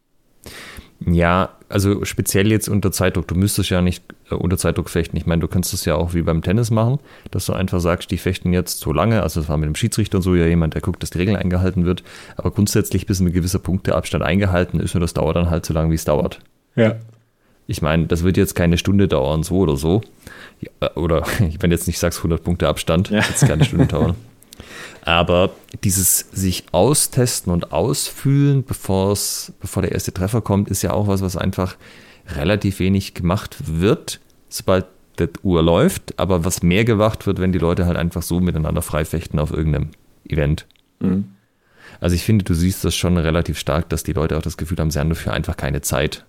[1.07, 3.29] Ja, also speziell jetzt unter Zeitdruck.
[3.29, 5.17] Du müsstest ja nicht äh, unter Zeitdruck fechten.
[5.17, 6.99] Ich meine, du kannst es ja auch wie beim Tennis machen,
[7.31, 9.23] dass du einfach sagst, die fechten jetzt so lange.
[9.23, 11.37] Also, das war mit dem Schiedsrichter und so ja jemand, der guckt, dass die Regeln
[11.37, 12.03] eingehalten wird.
[12.37, 15.91] Aber grundsätzlich bis ein gewisser Punkteabstand eingehalten ist und das dauert dann halt so lange,
[15.91, 16.41] wie es dauert.
[16.75, 16.97] Ja.
[17.69, 20.01] Ich meine, das wird jetzt keine Stunde dauern, so oder so.
[20.61, 21.25] Ja, oder
[21.61, 23.17] wenn jetzt nicht sagst 100 Punkte Abstand, ja.
[23.17, 24.17] wird es keine Stunde dauern.
[25.03, 25.51] Aber
[25.85, 31.23] dieses sich austesten und ausfühlen, bevor's, bevor der erste Treffer kommt, ist ja auch was,
[31.23, 31.77] was einfach
[32.37, 34.87] relativ wenig gemacht wird, sobald
[35.17, 38.83] das Uhr läuft, aber was mehr gemacht wird, wenn die Leute halt einfach so miteinander
[38.83, 39.91] freifechten auf irgendeinem
[40.29, 40.67] Event.
[41.01, 41.31] Mhm.
[42.01, 44.79] Also ich finde, du siehst das schon relativ stark, dass die Leute auch das Gefühl
[44.79, 46.25] haben, sie haben dafür einfach keine Zeit.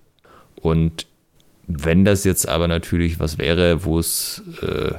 [0.56, 1.06] Und
[1.68, 4.94] wenn das jetzt aber natürlich was wäre, wo es äh,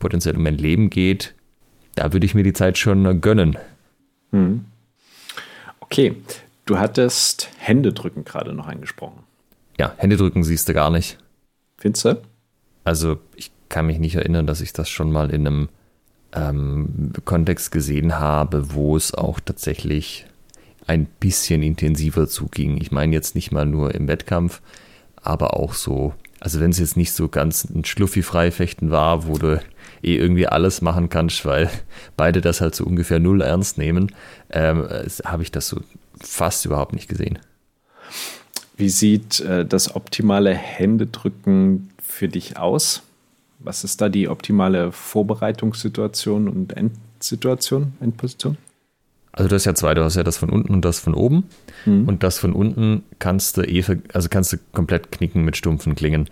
[0.00, 1.35] potenziell um mein Leben geht,
[1.96, 3.58] da würde ich mir die Zeit schon gönnen.
[4.30, 4.66] Mhm.
[5.80, 6.14] Okay,
[6.64, 9.24] du hattest Händedrücken gerade noch angesprochen.
[9.78, 11.18] Ja, Händedrücken siehst du gar nicht.
[11.76, 12.22] Findest du?
[12.84, 15.68] Also ich kann mich nicht erinnern, dass ich das schon mal in einem
[16.32, 20.26] ähm, Kontext gesehen habe, wo es auch tatsächlich
[20.86, 22.80] ein bisschen intensiver zuging.
[22.80, 24.60] Ich meine jetzt nicht mal nur im Wettkampf,
[25.16, 29.60] aber auch so, also wenn es jetzt nicht so ganz ein Schluffi-Freifechten war, wo du
[30.06, 31.70] eh irgendwie alles machen kannst, weil
[32.16, 34.12] beide das halt so ungefähr null ernst nehmen,
[34.50, 34.86] ähm,
[35.24, 35.80] habe ich das so
[36.20, 37.38] fast überhaupt nicht gesehen.
[38.76, 43.02] Wie sieht äh, das optimale Händedrücken für dich aus?
[43.58, 48.58] Was ist da die optimale Vorbereitungssituation und Endsituation, Endposition?
[49.32, 51.44] Also du hast ja zwei, du hast ja das von unten und das von oben.
[51.84, 52.08] Mhm.
[52.08, 56.28] Und das von unten kannst du eh, also kannst du komplett knicken mit stumpfen Klingen.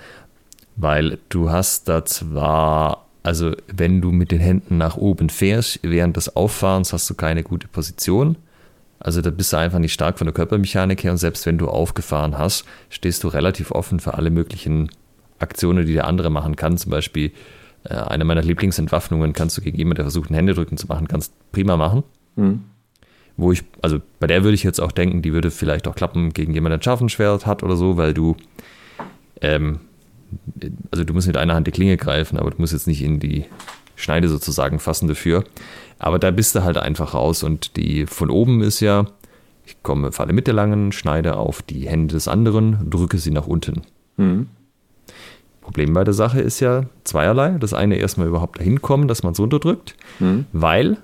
[0.76, 6.16] Weil du hast da zwar, also wenn du mit den Händen nach oben fährst, während
[6.16, 8.36] des Auffahrens hast du keine gute Position.
[9.00, 11.68] Also da bist du einfach nicht stark von der Körpermechanik her und selbst wenn du
[11.68, 14.90] aufgefahren hast, stehst du relativ offen für alle möglichen
[15.38, 16.76] Aktionen, die der andere machen kann.
[16.76, 17.32] Zum Beispiel
[17.84, 21.32] äh, eine meiner Lieblingsentwaffnungen kannst du gegen jemanden, der versucht, ein Händedrücken zu machen, kannst
[21.50, 22.02] prima machen.
[22.36, 22.64] Mhm.
[23.38, 26.34] Wo ich, also bei der würde ich jetzt auch denken, die würde vielleicht auch klappen
[26.34, 28.36] gegen jemanden, der ein Scharfenschwert hat oder so, weil du,
[29.40, 29.80] ähm,
[30.90, 33.20] also du musst mit einer Hand die Klinge greifen, aber du musst jetzt nicht in
[33.20, 33.44] die
[33.96, 35.44] Schneide sozusagen fassen dafür.
[35.98, 39.06] Aber da bist du halt einfach raus und die von oben ist ja,
[39.64, 43.46] ich komme, falle mit der langen Schneide auf die Hände des anderen, drücke sie nach
[43.46, 43.82] unten.
[44.16, 44.48] Mhm.
[45.60, 47.56] Problem bei der Sache ist ja zweierlei.
[47.58, 50.44] Das eine erstmal überhaupt dahin kommen, dass man es unterdrückt, mhm.
[50.52, 50.98] weil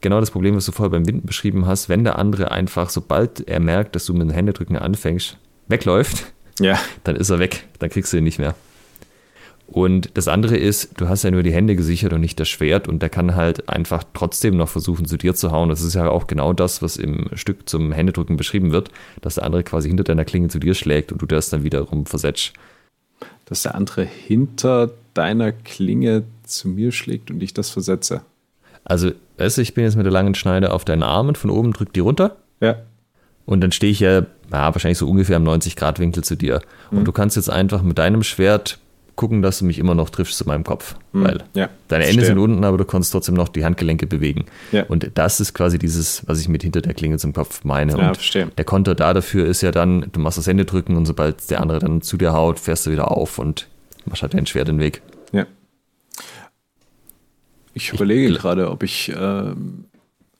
[0.00, 3.46] genau das Problem, was du vorher beim Winden beschrieben hast, wenn der andere einfach, sobald
[3.48, 6.78] er merkt, dass du mit dem Händedrücken anfängst, wegläuft, ja.
[7.04, 8.54] dann ist er weg, dann kriegst du ihn nicht mehr.
[9.70, 12.88] Und das andere ist, du hast ja nur die Hände gesichert und nicht das Schwert
[12.88, 15.68] und der kann halt einfach trotzdem noch versuchen, zu dir zu hauen.
[15.68, 18.90] Das ist ja auch genau das, was im Stück zum Händedrücken beschrieben wird,
[19.20, 22.04] dass der andere quasi hinter deiner Klinge zu dir schlägt und du das dann wiederum
[22.04, 22.52] versetzt
[23.50, 28.22] dass der andere hinter deiner Klinge zu mir schlägt und ich das versetze.
[28.84, 31.50] Also, weißt du, ich bin jetzt mit der langen Schneide auf deinen Arm und von
[31.50, 32.36] oben drückt die runter.
[32.60, 32.76] Ja.
[33.46, 36.62] Und dann stehe ich ja, ja wahrscheinlich so ungefähr am 90-Grad-Winkel zu dir.
[36.90, 36.98] Mhm.
[36.98, 38.78] Und du kannst jetzt einfach mit deinem Schwert
[39.16, 40.96] gucken, dass du mich immer noch triffst zu meinem Kopf.
[41.12, 41.24] Mhm.
[41.24, 44.46] Weil ja, deine Ende sind unten, aber du kannst trotzdem noch die Handgelenke bewegen.
[44.72, 44.84] Ja.
[44.84, 47.92] Und das ist quasi dieses, was ich mit hinter der Klinge zum Kopf meine.
[47.92, 48.46] Ja, und verstehe.
[48.56, 51.60] der Konter da dafür ist ja dann, du machst das Ende drücken und sobald der
[51.60, 53.68] andere dann zu dir haut, fährst du wieder auf und
[54.06, 55.02] machst halt dein Schwert den Weg.
[55.32, 55.46] Ja.
[57.74, 59.54] Ich überlege ich, gerade, ob ich, äh,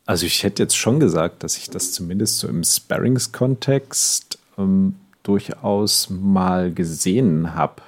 [0.07, 6.09] also ich hätte jetzt schon gesagt, dass ich das zumindest so im Sparrings-Kontext ähm, durchaus
[6.11, 7.83] mal gesehen habe.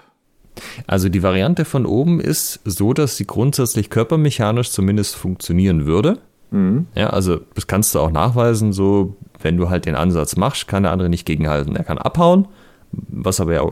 [0.87, 6.19] Also die Variante von oben ist so, dass sie grundsätzlich körpermechanisch zumindest funktionieren würde.
[6.51, 6.87] Mhm.
[6.95, 10.83] Ja, also das kannst du auch nachweisen, so wenn du halt den Ansatz machst, kann
[10.83, 11.75] der andere nicht gegenhalten.
[11.75, 12.47] Er kann abhauen,
[12.93, 13.63] was aber ja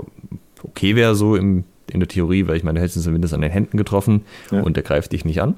[0.62, 3.41] okay wäre so im, in der Theorie, weil ich meine, du hättest ihn zumindest an
[3.41, 4.62] den Händen getroffen ja.
[4.62, 5.57] und er greift dich nicht an.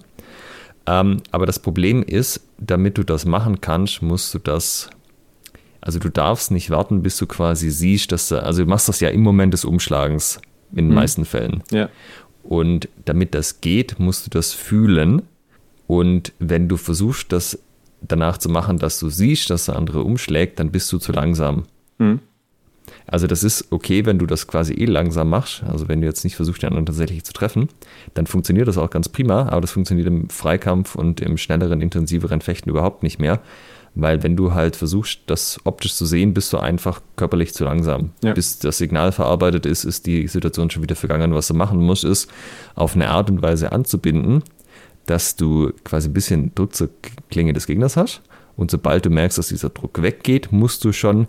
[0.87, 4.91] Ähm, aber das Problem ist, damit du das machen kannst, musst du das
[5.83, 9.01] also du darfst nicht warten, bis du quasi siehst, dass du, also du machst das
[9.01, 10.41] ja im Moment des Umschlagens
[10.73, 10.95] in den mhm.
[10.95, 11.63] meisten Fällen.
[11.71, 11.89] Ja.
[12.43, 15.23] Und damit das geht, musst du das fühlen.
[15.87, 17.59] Und wenn du versuchst, das
[18.01, 21.65] danach zu machen, dass du siehst, dass der andere umschlägt, dann bist du zu langsam.
[21.99, 22.21] Mhm.
[23.07, 26.25] Also das ist okay, wenn du das quasi eh langsam machst, also wenn du jetzt
[26.25, 27.69] nicht versuchst, den anderen tatsächlich zu treffen,
[28.15, 32.41] dann funktioniert das auch ganz prima, aber das funktioniert im Freikampf und im schnelleren, intensiveren
[32.41, 33.41] Fechten überhaupt nicht mehr,
[33.95, 38.11] weil wenn du halt versuchst, das optisch zu sehen, bist du einfach körperlich zu langsam.
[38.23, 38.33] Ja.
[38.33, 41.35] Bis das Signal verarbeitet ist, ist die Situation schon wieder vergangen.
[41.35, 42.31] Was du machen musst, ist,
[42.75, 44.43] auf eine Art und Weise anzubinden,
[45.07, 46.89] dass du quasi ein bisschen Druck zur
[47.31, 48.23] Klinge des Gegners hast.
[48.57, 51.27] Und sobald du merkst, dass dieser Druck weggeht, musst du schon,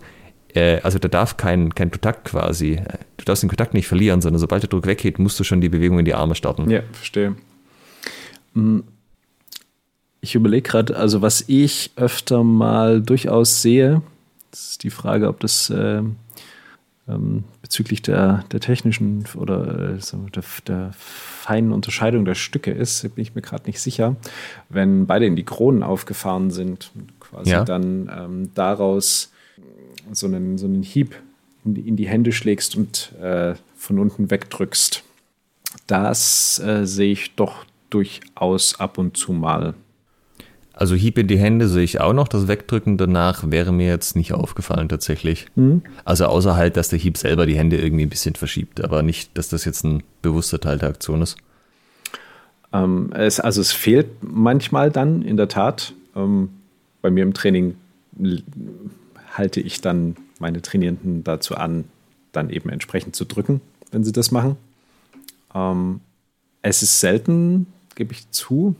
[0.54, 4.22] äh, also da darf kein, kein Kontakt quasi, äh, du darfst den Kontakt nicht verlieren,
[4.22, 6.70] sondern sobald der Druck weggeht, musst du schon die Bewegung in die Arme starten.
[6.70, 7.36] Ja, verstehe.
[10.24, 14.00] Ich überlege gerade, also was ich öfter mal durchaus sehe,
[14.50, 16.00] das ist die Frage, ob das äh,
[17.06, 23.02] ähm, bezüglich der, der technischen oder äh, so der, der feinen Unterscheidung der Stücke ist,
[23.14, 24.16] bin ich mir gerade nicht sicher.
[24.70, 27.62] Wenn beide in die Kronen aufgefahren sind, quasi ja.
[27.62, 29.30] dann ähm, daraus
[30.10, 31.16] so einen, so einen Hieb
[31.66, 35.04] in die, in die Hände schlägst und äh, von unten wegdrückst.
[35.86, 39.74] Das äh, sehe ich doch durchaus ab und zu mal.
[40.76, 42.26] Also Hieb in die Hände sehe ich auch noch.
[42.26, 45.46] Das Wegdrücken danach wäre mir jetzt nicht aufgefallen tatsächlich.
[45.54, 45.82] Mhm.
[46.04, 49.38] Also außer halt, dass der Hieb selber die Hände irgendwie ein bisschen verschiebt, aber nicht,
[49.38, 51.36] dass das jetzt ein bewusster Teil der Aktion ist.
[52.72, 55.94] Ähm, es, also es fehlt manchmal dann in der Tat.
[56.16, 56.50] Ähm,
[57.02, 57.76] bei mir im Training
[59.32, 61.84] halte ich dann meine Trainierenden dazu an,
[62.32, 63.60] dann eben entsprechend zu drücken,
[63.92, 64.56] wenn sie das machen.
[65.54, 66.00] Ähm,
[66.62, 68.74] es ist selten, gebe ich zu,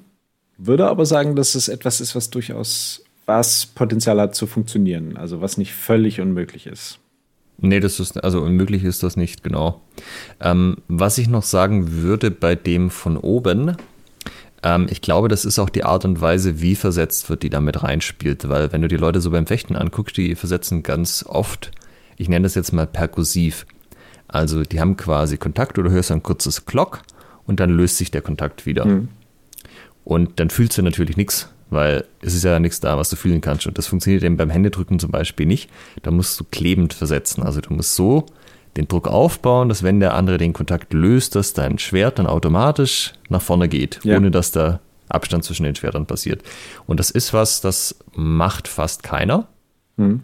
[0.59, 5.41] würde aber sagen, dass es etwas ist, was durchaus was Potenzial hat zu funktionieren, also
[5.41, 6.99] was nicht völlig unmöglich ist.
[7.59, 9.81] Nee, das ist, also unmöglich ist das nicht, genau.
[10.41, 13.77] Ähm, was ich noch sagen würde bei dem von oben,
[14.63, 17.83] ähm, ich glaube, das ist auch die Art und Weise, wie versetzt wird, die damit
[17.83, 21.71] reinspielt, weil wenn du die Leute so beim Fechten anguckst, die versetzen ganz oft,
[22.17, 23.67] ich nenne das jetzt mal perkussiv.
[24.27, 27.03] Also die haben quasi Kontakt oder hörst ein kurzes Glock
[27.47, 28.85] und dann löst sich der Kontakt wieder.
[28.85, 29.09] Mhm.
[30.05, 33.41] Und dann fühlst du natürlich nichts, weil es ist ja nichts da, was du fühlen
[33.41, 33.67] kannst.
[33.67, 35.71] Und das funktioniert eben beim Händedrücken zum Beispiel nicht.
[36.03, 37.43] Da musst du klebend versetzen.
[37.43, 38.27] Also du musst so
[38.77, 43.13] den Druck aufbauen, dass wenn der andere den Kontakt löst, dass dein Schwert dann automatisch
[43.29, 44.17] nach vorne geht, ja.
[44.17, 46.43] ohne dass der Abstand zwischen den Schwertern passiert.
[46.87, 49.49] Und das ist was, das macht fast keiner.
[49.97, 50.23] Mhm.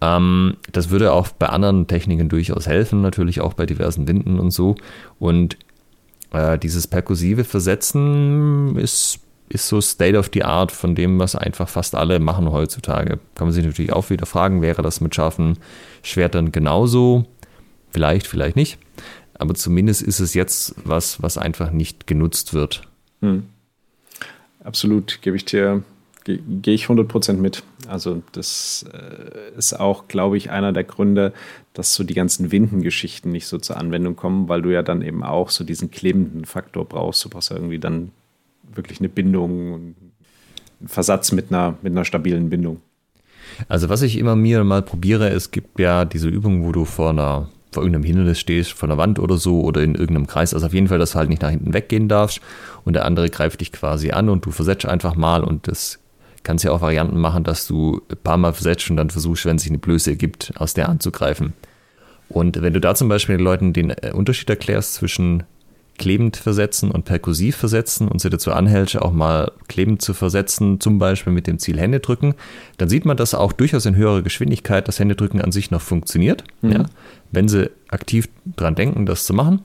[0.00, 4.50] Ähm, das würde auch bei anderen Techniken durchaus helfen, natürlich auch bei diversen Winden und
[4.50, 4.76] so.
[5.18, 5.56] Und
[6.32, 11.68] äh, dieses perkussive Versetzen ist, ist so State of the Art von dem, was einfach
[11.68, 13.18] fast alle machen heutzutage.
[13.34, 15.58] Kann man sich natürlich auch wieder fragen, wäre das mit scharfen
[16.02, 17.26] Schwertern genauso?
[17.90, 18.78] Vielleicht, vielleicht nicht.
[19.34, 22.82] Aber zumindest ist es jetzt was, was einfach nicht genutzt wird.
[23.20, 23.44] Hm.
[24.62, 25.82] Absolut, gebe ich dir,
[26.36, 27.62] gehe ich 100% mit.
[27.88, 31.32] Also das äh, ist auch, glaube ich, einer der Gründe,
[31.74, 35.22] dass so die ganzen Windengeschichten nicht so zur Anwendung kommen, weil du ja dann eben
[35.22, 37.24] auch so diesen klebenden Faktor brauchst.
[37.24, 38.10] Du brauchst ja irgendwie dann
[38.74, 39.94] wirklich eine Bindung,
[40.80, 42.80] einen Versatz mit einer, mit einer stabilen Bindung.
[43.68, 47.10] Also was ich immer mir mal probiere, es gibt ja diese Übung, wo du vor
[47.10, 50.54] einer vor irgendeinem Hindernis stehst, vor einer Wand oder so oder in irgendeinem Kreis.
[50.54, 52.40] Also auf jeden Fall, dass du halt nicht nach hinten weggehen darfst
[52.84, 55.98] und der andere greift dich quasi an und du versetzt einfach mal und das
[56.48, 59.58] kannst ja auch Varianten machen, dass du ein paar Mal versetzt und dann versuchst, wenn
[59.58, 61.52] sich eine Blöße ergibt, aus der anzugreifen.
[62.30, 65.42] Und wenn du da zum Beispiel den Leuten den äh, Unterschied erklärst zwischen
[65.98, 70.98] klebend versetzen und perkussiv versetzen und sie dazu anhältst, auch mal klebend zu versetzen, zum
[70.98, 72.34] Beispiel mit dem Ziel Hände drücken,
[72.78, 76.44] dann sieht man, dass auch durchaus in höherer Geschwindigkeit das Händedrücken an sich noch funktioniert,
[76.62, 76.72] mhm.
[76.72, 76.86] ja,
[77.30, 78.26] wenn sie aktiv
[78.56, 79.64] dran denken, das zu machen.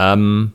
[0.00, 0.54] Ähm,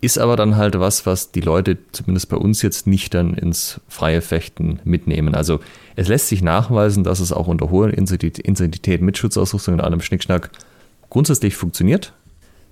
[0.00, 3.80] ist aber dann halt was, was die Leute zumindest bei uns jetzt nicht dann ins
[3.88, 5.34] freie Fechten mitnehmen.
[5.34, 5.60] Also
[5.96, 10.50] es lässt sich nachweisen, dass es auch unter hoher Intensität mit Schutzausrüstung und allem Schnickschnack
[11.10, 12.14] grundsätzlich funktioniert,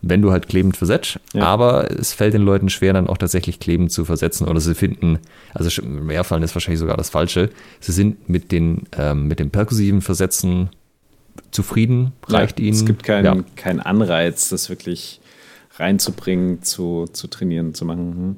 [0.01, 1.20] wenn du halt klebend versetzt.
[1.35, 1.43] Ja.
[1.43, 5.18] Aber es fällt den Leuten schwer, dann auch tatsächlich klebend zu versetzen oder sie finden,
[5.53, 7.51] also mehrfallen ist wahrscheinlich sogar das Falsche.
[7.81, 10.70] Sie sind mit den, ähm, mit dem perkussiven Versetzen
[11.51, 12.74] zufrieden, reicht ja, ihnen.
[12.74, 13.45] Es gibt keinen ja.
[13.57, 15.20] kein Anreiz, das wirklich
[15.79, 18.12] reinzubringen, zu, zu trainieren, zu machen.
[18.12, 18.37] Hm.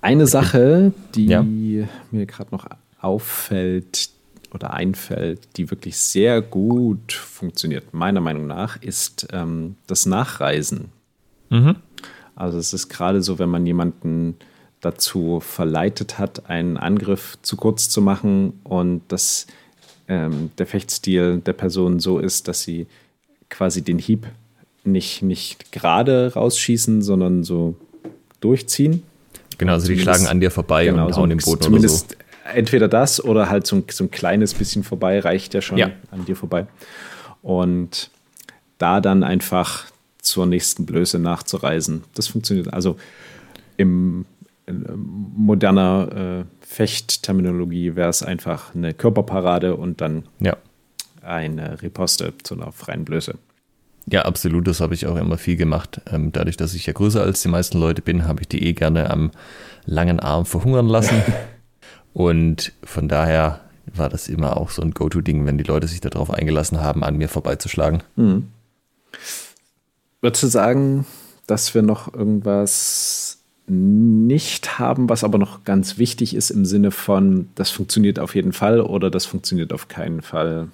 [0.00, 1.42] Eine Sache, die ja.
[1.42, 2.66] mir gerade noch
[3.00, 4.10] auffällt
[4.52, 10.86] oder einfällt, die wirklich sehr gut funktioniert, meiner Meinung nach, ist ähm, das Nachreisen.
[11.50, 11.76] Mhm.
[12.34, 14.36] Also es ist gerade so, wenn man jemanden
[14.80, 19.46] dazu verleitet hat, einen Angriff zu kurz zu machen und dass
[20.08, 22.86] ähm, der Fechtstil der Person so ist, dass sie
[23.50, 24.26] quasi den Hieb
[24.84, 27.76] nicht, nicht gerade rausschießen, sondern so
[28.40, 29.02] durchziehen.
[29.58, 32.18] Genau, also die schlagen an dir vorbei genau, und hauen so, den Boden zumindest oder
[32.18, 32.56] so.
[32.56, 35.90] Entweder das oder halt so ein, so ein kleines bisschen vorbei reicht ja schon ja.
[36.10, 36.66] an dir vorbei.
[37.42, 38.10] Und
[38.78, 39.84] da dann einfach
[40.18, 42.04] zur nächsten Blöße nachzureisen.
[42.14, 42.72] Das funktioniert.
[42.72, 42.96] Also
[43.76, 44.24] im
[44.70, 44.84] in
[45.36, 50.56] moderner äh, Fechtterminologie wäre es einfach eine Körperparade und dann ja.
[51.22, 53.34] eine Riposte zu einer freien Blöße.
[54.06, 54.66] Ja, absolut.
[54.66, 56.00] Das habe ich auch immer viel gemacht.
[56.10, 58.72] Ähm, dadurch, dass ich ja größer als die meisten Leute bin, habe ich die eh
[58.72, 59.30] gerne am
[59.84, 61.22] langen Arm verhungern lassen.
[62.12, 66.30] Und von daher war das immer auch so ein Go-To-Ding, wenn die Leute sich darauf
[66.30, 68.02] eingelassen haben, an mir vorbeizuschlagen.
[68.16, 68.48] Mhm.
[70.20, 71.06] Würdest du sagen,
[71.46, 77.48] dass wir noch irgendwas nicht haben, was aber noch ganz wichtig ist im Sinne von,
[77.54, 80.68] das funktioniert auf jeden Fall oder das funktioniert auf keinen Fall?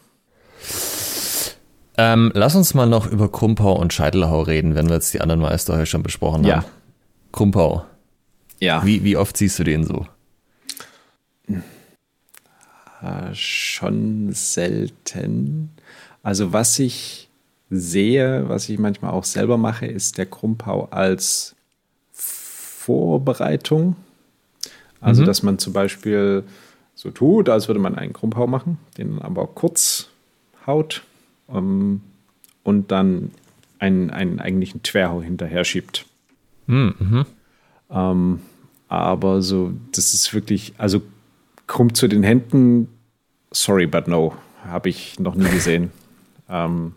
[1.98, 5.40] Ähm, lass uns mal noch über Krumpau und Scheitelhau reden, wenn wir jetzt die anderen
[5.40, 6.46] Meister schon besprochen haben.
[6.46, 6.64] Ja.
[7.32, 7.84] Krumpau.
[8.60, 8.84] Ja.
[8.84, 10.06] Wie, wie oft siehst du den so?
[11.48, 15.70] Äh, schon selten.
[16.22, 17.28] Also was ich
[17.70, 21.54] sehe, was ich manchmal auch selber mache, ist der Krumpau als
[22.12, 23.96] Vorbereitung.
[25.00, 25.26] Also Mhm.
[25.26, 26.44] dass man zum Beispiel
[26.94, 30.08] so tut, als würde man einen Krumpau machen, den aber kurz
[30.66, 31.02] haut
[31.48, 32.00] ähm,
[32.62, 33.30] und dann
[33.78, 36.06] einen, einen eigentlichen Twerhau hinterher schiebt.
[36.66, 37.26] Hm, mhm.
[37.90, 38.40] Ähm,
[38.88, 41.02] aber so, das ist wirklich, also
[41.66, 42.88] krumm zu den Händen,
[43.50, 44.34] sorry, but no,
[44.64, 45.90] habe ich noch nie gesehen.
[46.48, 46.94] ähm,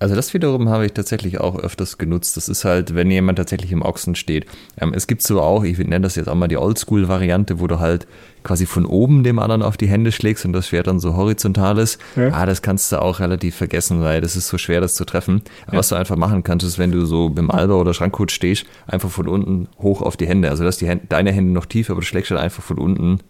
[0.00, 2.36] Also das wiederum habe ich tatsächlich auch öfters genutzt.
[2.38, 4.46] Das ist halt, wenn jemand tatsächlich im Ochsen steht.
[4.80, 7.80] Ähm, es gibt so auch, ich nenne das jetzt auch mal die Oldschool-Variante, wo du
[7.80, 8.06] halt
[8.42, 11.76] quasi von oben dem anderen auf die Hände schlägst und das Schwert dann so horizontal
[11.78, 12.00] ist.
[12.16, 12.32] Ja.
[12.32, 15.42] Ah, das kannst du auch relativ vergessen, weil das ist so schwer, das zu treffen.
[15.66, 15.78] Aber Ja.
[15.80, 19.10] Was du einfach machen kannst, ist, wenn du so beim Alber oder Schrankhut stehst, einfach
[19.10, 20.48] von unten hoch auf die Hände.
[20.48, 23.20] Also dass die Hände, deine Hände noch tief, aber du schlägst dann einfach von unten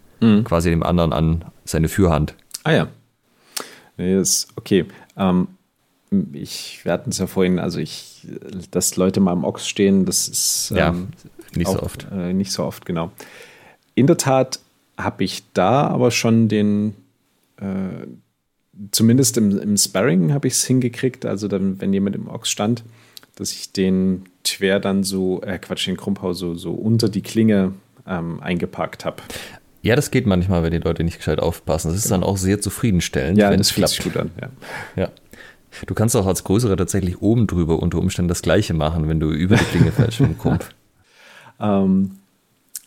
[0.44, 2.34] quasi dem anderen an seine Führhand.
[2.64, 2.88] ah ja.
[3.96, 4.84] Nee, ist okay.
[5.16, 5.48] Ähm,
[6.32, 8.26] ich, wir hatten es ja vorhin, also ich,
[8.70, 11.08] dass Leute mal im Ochs stehen, das ist Ja, ähm,
[11.54, 12.06] nicht so auch, oft.
[12.12, 13.12] Äh, nicht so oft, genau.
[13.94, 14.60] In der Tat
[14.98, 16.94] habe ich da aber schon den,
[17.58, 18.06] äh,
[18.92, 22.84] zumindest im, im Sparring habe ich es hingekriegt, also dann, wenn jemand im Ochs stand,
[23.36, 27.72] dass ich den Twer dann so, äh, Quatsch, den Krumpau so, so unter die Klinge
[28.06, 29.22] ähm, eingepackt habe.
[29.82, 31.88] Ja, das geht manchmal, wenn die Leute nicht gescheit aufpassen.
[31.88, 33.94] Das ist dann auch sehr zufriedenstellend, Ja, wenn das es fühlt klappt.
[34.02, 34.30] sich gut an.
[34.40, 34.50] Ja.
[35.04, 35.10] Ja.
[35.86, 39.30] Du kannst auch als Größerer tatsächlich oben drüber unter Umständen das Gleiche machen, wenn du
[39.30, 40.64] über die Klinge dem Kump.
[41.60, 42.12] Ähm,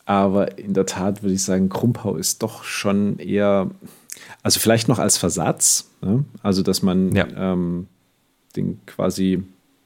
[0.06, 3.70] aber in der Tat würde ich sagen, Krumpau ist doch schon eher,
[4.42, 6.26] also vielleicht noch als Versatz, ne?
[6.42, 7.28] also dass man Ja.
[7.36, 7.88] ähm,
[8.56, 9.44] den quasi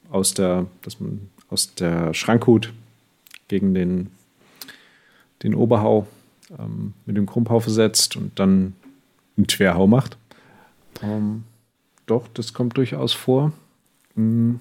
[0.09, 2.73] aus der, dass man aus der Schrankhut
[3.47, 4.09] gegen den,
[5.43, 6.07] den Oberhau
[6.57, 8.73] ähm, mit dem Krumpau versetzt und dann
[9.37, 10.17] einen Twerhau macht.
[11.03, 11.43] Ähm,
[12.08, 13.51] doch, das kommt durchaus vor.
[14.16, 14.55] Mm,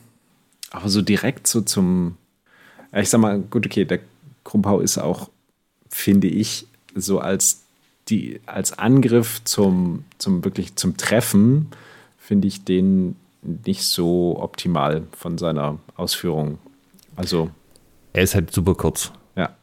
[0.70, 2.16] Aber so direkt so zum,
[2.92, 4.00] ja, ich sag mal, gut, okay, der
[4.44, 5.30] Krumpau ist auch,
[5.88, 7.62] finde ich, so als
[8.08, 11.68] die, als Angriff zum, zum wirklich zum Treffen,
[12.18, 16.58] finde ich den nicht so optimal von seiner Ausführung.
[17.16, 17.50] Also,
[18.12, 19.12] Er ist halt super kurz.
[19.36, 19.54] ja.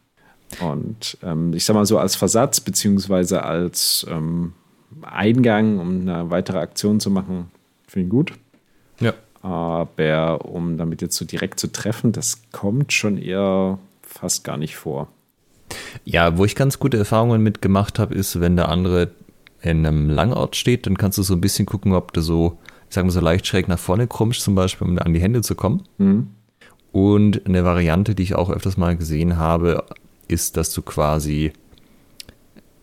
[0.62, 4.54] Und ähm, ich sag mal so als Versatz, beziehungsweise als ähm,
[5.02, 7.50] Eingang, um eine weitere Aktion zu machen,
[7.94, 8.34] finde ich gut.
[9.00, 9.14] Ja.
[9.42, 14.76] Aber um damit jetzt so direkt zu treffen, das kommt schon eher fast gar nicht
[14.76, 15.08] vor.
[16.04, 19.12] Ja, wo ich ganz gute Erfahrungen mitgemacht habe, ist, wenn der andere
[19.62, 22.58] in einem Langort steht, dann kannst du so ein bisschen gucken, ob du so,
[22.90, 25.56] sagen wir so leicht schräg nach vorne krummst, zum Beispiel, um an die Hände zu
[25.56, 25.84] kommen.
[25.98, 26.28] Mhm.
[26.92, 29.86] Und eine Variante, die ich auch öfters mal gesehen habe,
[30.28, 31.54] ist, dass du quasi,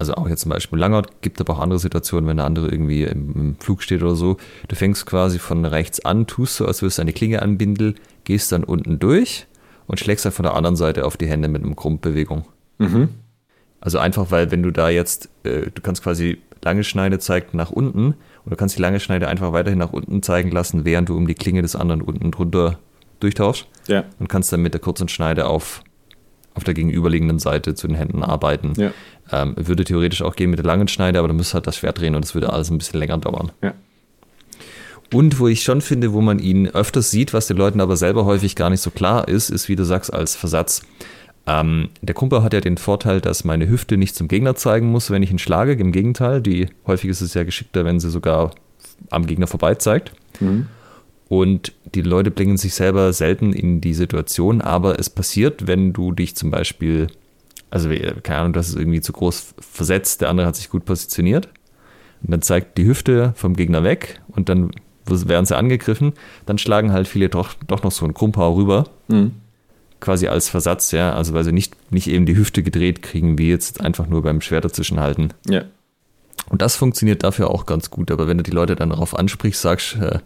[0.01, 3.05] also auch jetzt zum Beispiel Langort, gibt aber auch andere Situationen, wenn der andere irgendwie
[3.05, 4.39] im, im Flug steht oder so.
[4.69, 7.95] Du fängst quasi von rechts an, tust so, als würdest du eine Klinge anbindeln,
[8.25, 9.47] gehst dann unten durch
[9.87, 12.45] und schlägst dann von der anderen Seite auf die Hände mit einem Krummbewegung.
[12.79, 13.11] Mhm.
[13.81, 17.71] Also einfach, weil wenn du da jetzt, äh, du kannst quasi lange Schneide zeigt nach
[17.71, 21.17] unten und du kannst die lange Schneide einfach weiterhin nach unten zeigen lassen, während du
[21.17, 22.79] um die Klinge des anderen unten drunter
[23.21, 24.05] durchtauschst Ja.
[24.19, 25.83] und kannst dann mit der kurzen Schneide auf,
[26.55, 28.73] auf der gegenüberliegenden Seite zu den Händen arbeiten.
[28.77, 28.91] Ja.
[29.33, 32.01] Ähm, würde theoretisch auch gehen mit der langen Schneide, aber du müsst halt das Schwert
[32.01, 33.53] drehen und es würde alles ein bisschen länger dauern.
[33.63, 33.75] Ja.
[35.13, 38.25] Und wo ich schon finde, wo man ihn öfters sieht, was den Leuten aber selber
[38.25, 40.83] häufig gar nicht so klar ist, ist, wie du sagst, als Versatz.
[41.47, 45.11] Ähm, der Kumpel hat ja den Vorteil, dass meine Hüfte nicht zum Gegner zeigen muss,
[45.11, 45.73] wenn ich ihn schlage.
[45.73, 48.53] Im Gegenteil, die, häufig ist es ja geschickter, wenn sie sogar
[49.11, 50.13] am Gegner vorbei zeigt.
[50.39, 50.67] Mhm.
[51.29, 56.13] Und die Leute bringen sich selber selten in die Situation, aber es passiert, wenn du
[56.13, 57.07] dich zum Beispiel,
[57.71, 57.89] also
[58.23, 61.49] keine Ahnung, das ist irgendwie zu groß versetzt, der andere hat sich gut positioniert
[62.23, 64.71] und dann zeigt die Hüfte vom Gegner weg und dann
[65.07, 66.13] werden sie angegriffen,
[66.47, 69.33] dann schlagen halt viele doch, doch noch so einen Krumpau rüber, Mhm.
[69.99, 73.49] quasi als Versatz, ja, also weil sie nicht, nicht eben die Hüfte gedreht kriegen, wie
[73.49, 75.33] jetzt einfach nur beim Schwert dazwischenhalten.
[75.49, 75.65] Ja.
[76.49, 78.11] Und das funktioniert dafür auch ganz gut.
[78.11, 80.19] Aber wenn du die Leute dann darauf ansprichst, sagst, äh,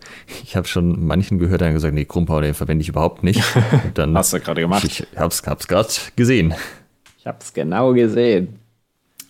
[0.44, 3.42] ich habe schon manchen gehört, haben gesagt, nee, Krumpau, den verwende ich überhaupt nicht.
[3.84, 4.84] Und dann, Hast du gerade gemacht.
[4.84, 6.54] ich hab's, hab's gerade gesehen.
[7.24, 8.58] Ich habe es genau gesehen.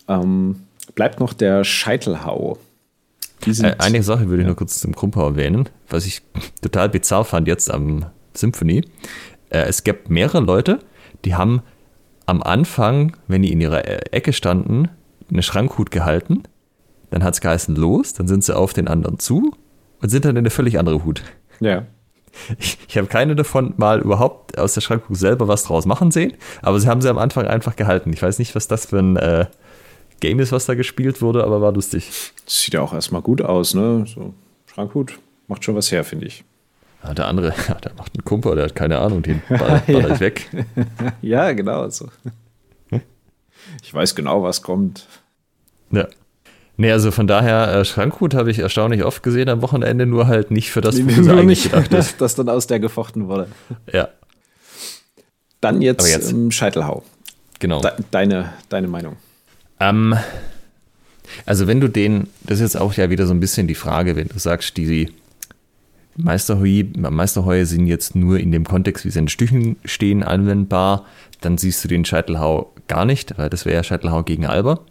[0.09, 0.63] Ähm,
[0.95, 2.57] bleibt noch der Scheitelhau.
[3.47, 6.21] Äh, eine Sache würde ich nur kurz zum Krumpau erwähnen, was ich
[6.61, 8.83] total bizarr fand jetzt am Symphony.
[9.49, 10.79] Äh, es gibt mehrere Leute,
[11.23, 11.61] die haben
[12.25, 14.89] am Anfang, wenn die in ihrer äh, Ecke standen,
[15.31, 16.43] eine Schrankhut gehalten.
[17.11, 19.53] Dann hat es geheißen, los, dann sind sie auf den anderen zu
[20.01, 21.23] und sind dann in eine völlig andere Hut.
[21.61, 21.85] Ja.
[22.59, 26.33] Ich, ich habe keine davon mal überhaupt aus der Schranke selber was draus machen sehen,
[26.61, 28.11] aber sie haben sie am Anfang einfach gehalten.
[28.13, 29.45] Ich weiß nicht, was das für ein äh,
[30.19, 32.09] Game ist, was da gespielt wurde, aber war lustig.
[32.45, 34.05] Sieht ja auch erstmal gut aus, ne?
[34.07, 34.33] So,
[34.73, 36.43] Schrankhut macht schon was her, finde ich.
[37.03, 40.19] Ja, der andere, der macht einen Kumpel, der hat keine Ahnung, den ball, ball Ja.
[40.19, 40.49] weg.
[41.21, 42.09] Ja, genau so.
[43.81, 45.07] Ich weiß genau, was kommt.
[45.91, 46.07] Ja.
[46.77, 50.51] Nee, also von daher, äh, Schrankhut habe ich erstaunlich oft gesehen am Wochenende, nur halt
[50.51, 53.47] nicht für das, sie Nur eigentlich nicht, dass, dass dann aus der gefochten wurde.
[53.91, 54.09] Ja,
[55.61, 57.03] Dann jetzt, jetzt- Ähm, Scheitelhau.
[57.59, 57.79] genau.
[57.81, 59.15] De deine, deine Meinung.
[59.79, 60.15] Ähm,
[61.45, 64.15] also wenn du den, das ist jetzt auch ja wieder so ein bisschen die Frage,
[64.15, 65.11] wenn du sagst, die
[66.17, 71.05] Meisterheu, Meisterheue sind jetzt nur in dem Kontext, wie sie in Stüchen stehen, anwendbar,
[71.41, 74.81] dann siehst du den Scheitelhau gar nicht, weil das wäre ja Scheitelhau gegen Alber.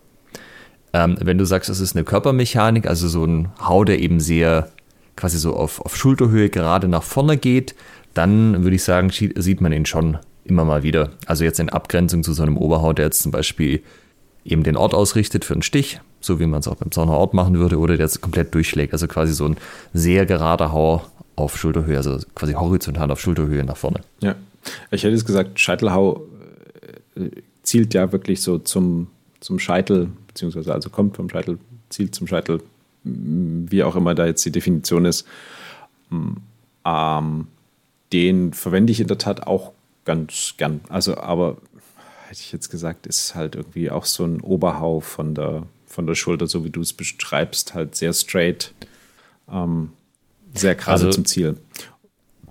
[0.95, 4.71] Ähm, wenn du sagst, es ist eine Körpermechanik, also so ein Hau, der eben sehr
[5.17, 7.75] quasi so auf, auf Schulterhöhe gerade nach vorne geht,
[8.15, 11.11] dann würde ich sagen, sieht man ihn schon immer mal wieder.
[11.27, 13.83] Also jetzt in Abgrenzung zu so einem Oberhau, der jetzt zum Beispiel
[14.45, 17.35] eben den Ort ausrichtet für einen Stich, so wie man es auch beim Zauner Ort
[17.35, 18.93] machen würde, oder der jetzt komplett durchschlägt.
[18.93, 19.57] Also quasi so ein
[19.93, 21.03] sehr gerader Hau
[21.35, 24.01] auf Schulterhöhe, also quasi horizontal auf Schulterhöhe nach vorne.
[24.21, 24.37] Ja.
[24.93, 26.23] Ich hätte jetzt gesagt, Scheitelhau
[27.17, 27.31] äh,
[27.65, 29.09] zielt ja wirklich so zum,
[29.41, 31.59] zum Scheitel, beziehungsweise also kommt vom Scheitel,
[31.89, 32.61] zielt zum Scheitel,
[33.05, 35.27] wie auch immer da jetzt die Definition ist.
[36.85, 37.47] Ähm,
[38.13, 39.73] den verwende ich in der Tat auch
[40.05, 40.81] ganz gern.
[40.89, 41.57] Also, aber
[42.29, 46.15] hätte ich jetzt gesagt, ist halt irgendwie auch so ein Oberhau von der, von der
[46.15, 48.73] Schulter, so wie du es beschreibst, halt sehr straight,
[49.51, 49.91] ähm,
[50.55, 51.57] sehr gerade Also- zum Ziel.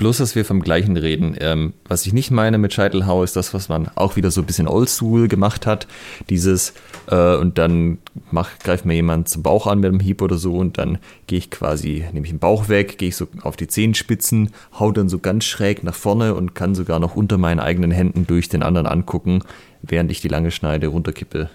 [0.04, 1.34] Bloß, dass wir vom gleichen reden.
[1.40, 4.46] Ähm, was ich nicht meine mit Scheitelhau, ist das, was man auch wieder so ein
[4.46, 5.88] bisschen oldschool gemacht hat.
[6.30, 6.74] Dieses,
[7.10, 8.00] äh, und dann
[8.30, 10.98] mach, greift mir jemand zum Bauch an mit einem Hieb oder so und dann
[11.28, 14.92] gehe ich quasi, nehme ich den Bauch weg, gehe ich so auf die Zehenspitzen, hau
[14.92, 18.50] dann so ganz schräg nach vorne und kann sogar noch unter meinen eigenen Händen durch
[18.50, 19.40] den anderen angucken,
[19.84, 21.50] während ich die lange Schneide runterkippe.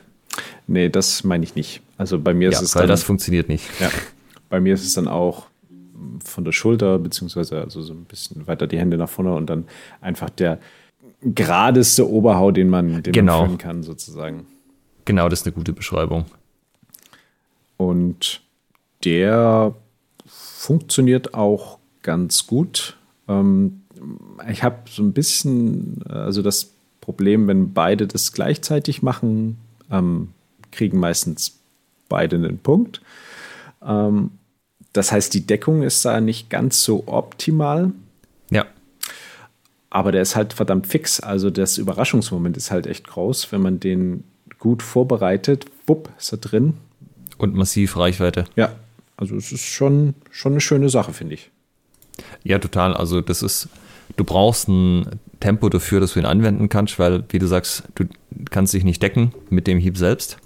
[0.66, 1.82] Nee, das meine ich nicht.
[1.98, 3.64] Also bei mir Ja, ist es weil dann, das funktioniert nicht.
[3.78, 3.90] ja,
[4.48, 5.48] bei mir ist es dann auch
[6.24, 9.64] von der Schulter, beziehungsweise also so ein bisschen weiter die Hände nach vorne und dann
[10.00, 10.58] einfach der
[11.22, 13.46] geradeste Oberhau, den man, den Genau.
[13.46, 14.46] man kann, sozusagen.
[15.04, 16.26] Genau, das ist eine gute Beschreibung.
[17.76, 18.42] Und
[19.04, 19.74] der
[20.26, 22.96] funktioniert auch ganz gut.
[23.28, 23.82] Ähm,
[24.50, 29.58] ich habe so ein bisschen, äh, also das Problem, wenn beide das gleichzeitig machen,
[29.90, 30.28] ähm,
[30.70, 31.58] kriegen meistens
[32.08, 33.00] beide einen Punkt.
[33.82, 34.30] Ähm,
[34.92, 37.92] das heißt, die Deckung ist da nicht ganz so optimal,
[38.50, 38.66] Ja,
[39.90, 41.20] aber der ist halt verdammt fix.
[41.20, 44.24] Also das Überraschungsmoment ist halt echt groß, wenn man den
[44.58, 45.66] gut vorbereitet.
[45.86, 46.74] Wupp, ist er drin.
[47.38, 48.44] und massiv Reichweite.
[48.56, 48.72] Ja,
[49.16, 51.50] also es ist schon, schon eine schöne Sache, finde ich.
[52.42, 52.94] Ja, total.
[52.94, 53.68] Also das ist,
[54.16, 58.04] du brauchst ein Tempo dafür, dass du ihn anwenden kannst, weil, wie du sagst, du
[58.50, 60.38] kannst dich nicht decken mit dem Hieb selbst.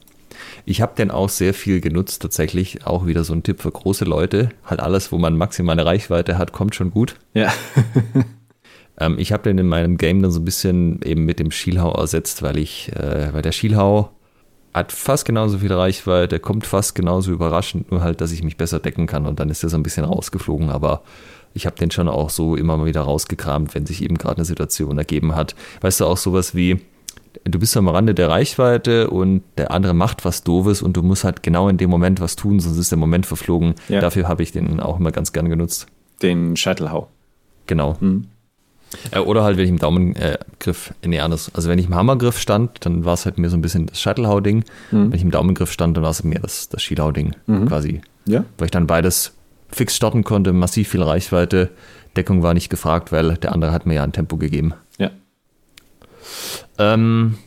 [0.65, 2.87] Ich habe den auch sehr viel genutzt, tatsächlich.
[2.87, 4.51] Auch wieder so ein Tipp für große Leute.
[4.65, 7.17] Halt alles, wo man maximale Reichweite hat, kommt schon gut.
[7.35, 7.53] Ja.
[8.99, 11.93] Ähm, ich habe den in meinem Game dann so ein bisschen eben mit dem Schielhau
[11.93, 14.11] ersetzt, weil ich, äh, weil der Schielhau
[14.75, 18.81] hat fast genauso viel Reichweite, kommt fast genauso überraschend, nur halt, dass ich mich besser
[18.81, 21.03] decken kann und dann ist er so ein bisschen rausgeflogen, aber
[21.55, 24.47] ich habe den schon auch so immer mal wieder rausgekramt, wenn sich eben gerade eine
[24.47, 25.55] Situation ergeben hat.
[25.83, 26.81] Weißt du, auch sowas wie,
[27.45, 31.25] du bist am Rande der Reichweite und der andere macht was Doofes und du musst
[31.25, 33.75] halt genau in dem Moment was tun, sonst ist der Moment verflogen.
[33.89, 34.01] Ja.
[34.01, 35.87] Dafür habe ich den auch immer ganz gern genutzt.
[36.23, 37.09] Den Scheitelhau.
[37.67, 37.97] Genau.
[39.11, 41.51] Äh, Oder halt, wenn ich im Daumengriff, nee, anders.
[41.55, 44.01] Also wenn ich im Hammergriff stand, dann war es halt mir so ein bisschen das
[44.01, 44.65] Shuttlehau-Ding.
[44.91, 47.35] Wenn ich im Daumengriff stand, dann war es mir das, das Skilhau-Ding
[47.67, 48.03] quasi.
[48.27, 48.45] Ja.
[48.59, 49.33] Weil ich dann beides
[49.71, 51.71] fix starten konnte, massiv viel Reichweite.
[52.17, 54.75] Deckung war nicht gefragt, weil der andere hat mir ja ein Tempo gegeben.
[56.79, 57.39] Ähm,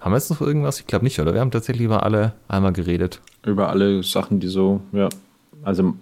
[0.00, 0.80] haben wir jetzt noch irgendwas?
[0.80, 1.34] Ich glaube nicht, oder?
[1.34, 3.20] Wir haben tatsächlich über alle einmal geredet.
[3.44, 5.08] Über alle Sachen, die so, ja.
[5.62, 5.94] Also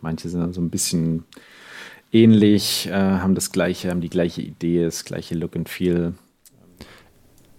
[0.00, 1.24] manche sind dann so ein bisschen
[2.12, 6.14] ähnlich, äh, haben das gleiche, haben die gleiche Idee, das gleiche Look and Feel.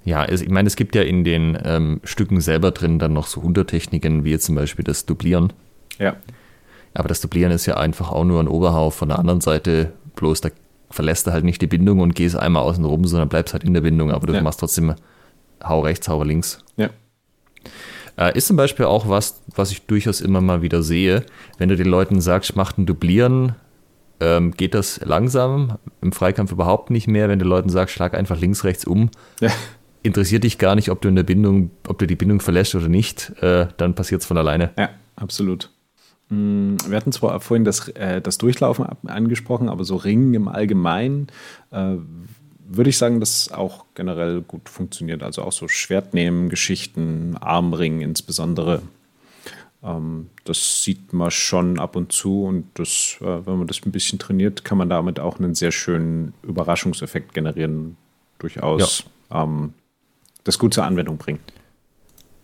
[0.06, 3.28] Ja, es, ich meine, es gibt ja in den ähm, Stücken selber drin dann noch
[3.28, 5.52] so Untertechniken, wie jetzt zum Beispiel das Duplieren.
[6.00, 6.16] Ja.
[6.94, 10.42] Aber das Duplieren ist ja einfach auch nur ein Oberhau von der anderen Seite, bloß
[10.42, 10.50] da
[10.90, 13.74] verlässt du halt nicht die Bindung und gehst einmal außen rum, sondern bleibst halt in
[13.74, 14.42] der Bindung, aber du Ja.
[14.42, 14.96] machst trotzdem
[15.64, 16.64] Hau rechts, Hau links.
[16.78, 16.90] Ja.
[18.18, 21.26] Äh, ist zum Beispiel auch was, was ich durchaus immer mal wieder sehe,
[21.58, 23.56] wenn du den Leuten sagst, mach ein Duplieren,
[24.22, 27.28] ähm, geht das langsam, im Freikampf überhaupt nicht mehr.
[27.28, 29.10] Wenn du Leuten sagst, schlag einfach links, rechts um,
[29.42, 29.50] Ja.
[30.04, 32.88] interessiert dich gar nicht, ob du in der Bindung, ob du die Bindung verlässt oder
[32.88, 34.72] nicht, äh, dann passiert es von alleine.
[34.78, 35.72] Ja, absolut.
[36.30, 41.28] Mm, wir hatten zwar vorhin das, äh, das Durchlaufen angesprochen, aber so Ringen im Allgemeinen
[41.72, 41.96] äh,
[42.68, 45.24] würde ich sagen, dass auch generell gut funktioniert.
[45.24, 48.82] Also auch so Schwertnehmen, Geschichten, Armringen insbesondere.
[49.84, 53.92] Ähm, das sieht man schon ab und zu und das, äh, wenn man das ein
[53.92, 57.98] bisschen trainiert, kann man damit auch einen sehr schönen Überraschungseffekt generieren.
[58.40, 59.44] Durchaus ja.
[59.44, 59.74] ähm,
[60.44, 61.40] das gut zur Anwendung bringen.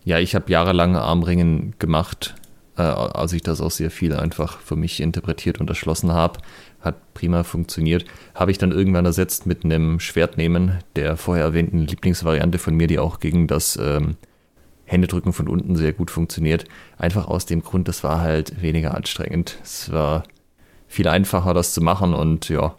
[0.04, 2.34] Ja, ich habe jahrelang Armringen gemacht,
[2.76, 6.40] äh, als ich das auch sehr viel einfach für mich interpretiert und erschlossen habe.
[6.80, 8.04] Hat prima funktioniert.
[8.34, 12.98] Habe ich dann irgendwann ersetzt mit einem Schwertnehmen, der vorher erwähnten Lieblingsvariante von mir, die
[12.98, 14.16] auch gegen das ähm,
[14.84, 16.64] Händedrücken von unten sehr gut funktioniert.
[16.98, 19.58] Einfach aus dem Grund, das war halt weniger anstrengend.
[19.62, 20.24] Es war
[20.88, 22.74] viel einfacher, das zu machen und ja,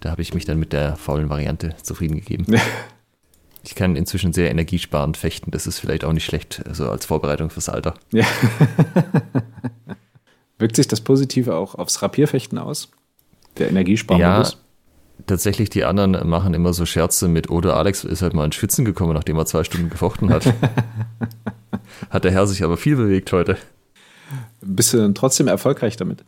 [0.00, 2.46] da habe ich mich dann mit der faulen Variante zufrieden gegeben.
[3.68, 5.50] Ich kann inzwischen sehr energiesparend fechten.
[5.50, 7.92] Das ist vielleicht auch nicht schlecht, also als Vorbereitung fürs Alter.
[8.12, 8.24] Ja.
[10.58, 12.88] Wirkt sich das Positive auch aufs Rapierfechten aus?
[13.58, 14.52] Der Energiesparmodus?
[14.52, 14.58] Ja,
[15.26, 18.86] tatsächlich, die anderen machen immer so Scherze mit, oder Alex ist halt mal in Schwitzen
[18.86, 20.46] gekommen, nachdem er zwei Stunden gefochten hat.
[22.10, 23.58] hat der Herr sich aber viel bewegt heute.
[24.62, 26.24] Bist du trotzdem erfolgreich damit?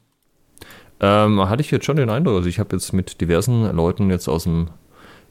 [1.01, 2.37] Ähm, hatte ich jetzt schon den Eindruck.
[2.37, 4.69] Also ich habe jetzt mit diversen Leuten jetzt aus dem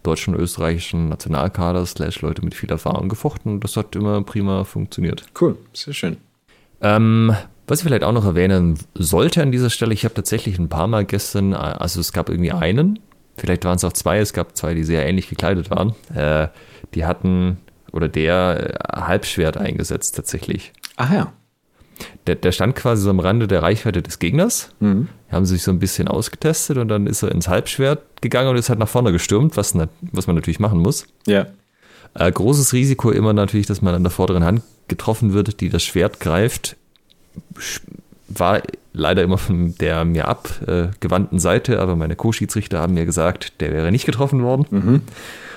[0.03, 3.59] deutschen und österreichischen Nationalkader slash Leute mit viel Erfahrung gefochten.
[3.59, 5.25] Das hat immer prima funktioniert.
[5.39, 6.17] Cool, sehr schön.
[6.81, 7.35] Ähm,
[7.67, 10.87] was ich vielleicht auch noch erwähnen sollte an dieser Stelle, ich habe tatsächlich ein paar
[10.87, 12.99] Mal gestern, also es gab irgendwie einen,
[13.37, 15.93] vielleicht waren es auch zwei, es gab zwei, die sehr ähnlich gekleidet waren.
[16.15, 16.47] Äh,
[16.95, 17.57] die hatten,
[17.91, 20.73] oder der äh, Halbschwert eingesetzt tatsächlich.
[20.95, 21.33] Ah ja
[22.27, 24.69] der, der stand quasi so am Rande der Reichweite des Gegners.
[24.79, 25.07] Mhm.
[25.31, 28.69] Haben sich so ein bisschen ausgetestet und dann ist er ins Halbschwert gegangen und ist
[28.69, 31.05] halt nach vorne gestürmt, was, was man natürlich machen muss.
[31.27, 31.47] Ja.
[32.15, 35.83] Äh, großes Risiko immer natürlich, dass man an der vorderen Hand getroffen wird, die das
[35.83, 36.75] Schwert greift.
[38.27, 38.61] War
[38.93, 43.71] leider immer von der mir abgewandten äh, Seite, aber meine Co-Schiedsrichter haben mir gesagt, der
[43.71, 45.01] wäre nicht getroffen worden mhm.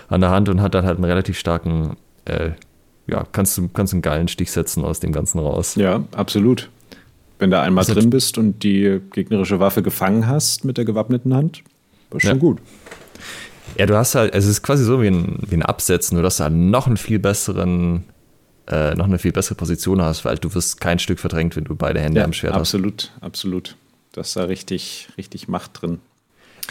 [0.08, 2.50] an der Hand und hat dann halt einen relativ starken äh,
[3.06, 5.74] ja, kannst du kannst einen geilen Stich setzen aus dem Ganzen raus.
[5.74, 6.70] Ja, absolut.
[7.38, 11.64] Wenn du einmal drin bist und die gegnerische Waffe gefangen hast mit der gewappneten Hand,
[12.10, 12.36] war schon ja.
[12.36, 12.60] gut.
[13.76, 16.36] Ja, du hast halt, es ist quasi so wie ein, wie ein Absetzen, nur dass
[16.36, 18.04] du halt noch einen viel besseren,
[18.68, 21.74] äh, noch eine viel bessere Position hast, weil du wirst kein Stück verdrängt, wenn du
[21.74, 23.22] beide Hände ja, am Schwert absolut, hast.
[23.22, 23.76] Absolut, absolut.
[24.12, 26.00] Das ist da richtig, richtig Macht drin.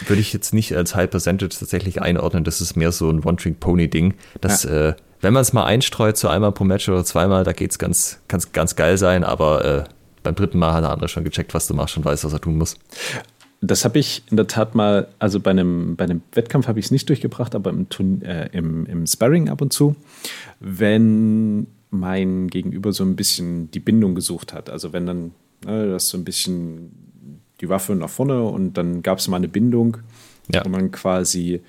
[0.06, 4.14] Würde ich jetzt nicht als High Percentage tatsächlich einordnen, das ist mehr so ein One-Trick-Pony-Ding.
[4.40, 4.88] Das ja.
[4.90, 7.78] äh, wenn man es mal einstreut, so einmal pro Match oder zweimal, da geht es
[7.78, 9.84] ganz, ganz, ganz geil sein, aber äh,
[10.22, 12.40] beim dritten Mal hat der andere schon gecheckt, was du machst und weiß, was er
[12.40, 12.76] tun muss.
[13.60, 16.86] Das habe ich in der Tat mal, also bei einem, bei einem Wettkampf habe ich
[16.86, 17.86] es nicht durchgebracht, aber im,
[18.22, 19.94] äh, im, im Sparring ab und zu,
[20.58, 24.70] wenn mein Gegenüber so ein bisschen die Bindung gesucht hat.
[24.70, 25.30] Also wenn dann
[25.64, 26.90] ne, das so ein bisschen
[27.60, 29.98] die Waffe nach vorne und dann gab es mal eine Bindung,
[30.52, 30.64] ja.
[30.64, 31.60] wo man quasi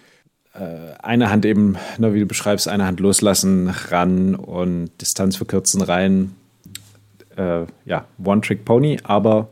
[0.54, 6.36] eine Hand eben, wie du beschreibst, eine Hand loslassen, ran und Distanz verkürzen rein.
[7.36, 9.49] Äh, ja, One-Trick-Pony, aber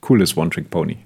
[0.00, 0.98] cooles One-Trick-Pony.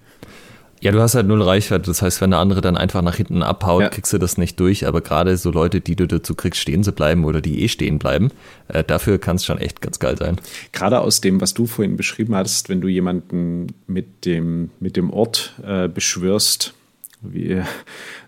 [0.80, 1.86] Ja, du hast halt null Reichweite.
[1.86, 3.88] Das heißt, wenn der andere dann einfach nach hinten abhaut, ja.
[3.88, 4.86] kriegst du das nicht durch.
[4.86, 7.98] Aber gerade so Leute, die du dazu kriegst, stehen zu bleiben oder die eh stehen
[7.98, 8.30] bleiben,
[8.68, 10.36] äh, dafür kann es schon echt ganz geil sein.
[10.72, 15.10] Gerade aus dem, was du vorhin beschrieben hattest, wenn du jemanden mit dem, mit dem
[15.10, 16.74] Ort äh, beschwörst,
[17.20, 17.62] wie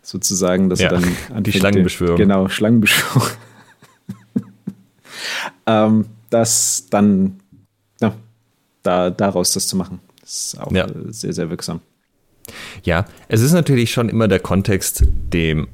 [0.03, 2.17] sozusagen, dass ja, er dann anfängt, die Schlangenbeschwörung.
[2.17, 3.29] Genau, Schlangenbeschwörung.
[5.67, 7.41] ähm, das dann,
[8.01, 8.15] ja,
[8.83, 10.87] da, daraus das zu machen, ist auch ja.
[11.09, 11.81] sehr, sehr wirksam.
[12.83, 15.69] Ja, es ist natürlich schon immer der Kontext, dem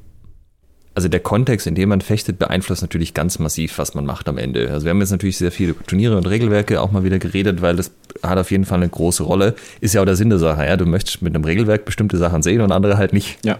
[0.97, 4.39] also der Kontext, in dem man fechtet, beeinflusst natürlich ganz massiv, was man macht am
[4.39, 4.71] Ende.
[4.71, 7.75] Also wir haben jetzt natürlich sehr viele Turniere und Regelwerke auch mal wieder geredet, weil
[7.75, 7.91] das
[8.23, 9.53] hat auf jeden Fall eine große Rolle.
[9.79, 10.65] Ist ja auch der Sinn der Sache.
[10.65, 10.75] Ja?
[10.75, 13.37] Du möchtest mit einem Regelwerk bestimmte Sachen sehen und andere halt nicht.
[13.45, 13.59] Ja.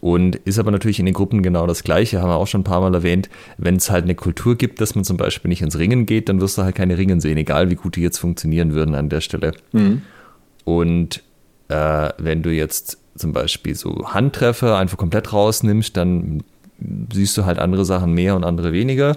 [0.00, 2.64] Und ist aber natürlich in den Gruppen genau das Gleiche, haben wir auch schon ein
[2.64, 3.28] paar Mal erwähnt.
[3.58, 6.40] Wenn es halt eine Kultur gibt, dass man zum Beispiel nicht ins Ringen geht, dann
[6.40, 9.20] wirst du halt keine Ringen sehen, egal wie gut die jetzt funktionieren würden an der
[9.20, 9.50] Stelle.
[9.72, 10.02] Mhm.
[10.62, 11.24] Und
[11.70, 16.42] äh, wenn du jetzt zum Beispiel so Handtreffer einfach komplett rausnimmst, dann
[17.12, 19.16] siehst du halt andere Sachen mehr und andere weniger.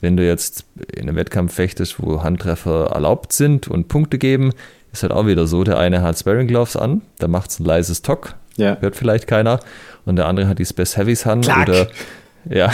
[0.00, 0.64] Wenn du jetzt
[0.94, 4.52] in einem Wettkampf fechtest, wo Handtreffer erlaubt sind und Punkte geben,
[4.92, 7.64] ist halt auch wieder so, der eine hat Sparring Gloves an, da macht es ein
[7.64, 8.76] leises Tock, ja.
[8.80, 9.60] hört vielleicht keiner,
[10.04, 11.68] und der andere hat die Space Heavies Hand Klack.
[11.68, 11.88] oder
[12.50, 12.72] ja,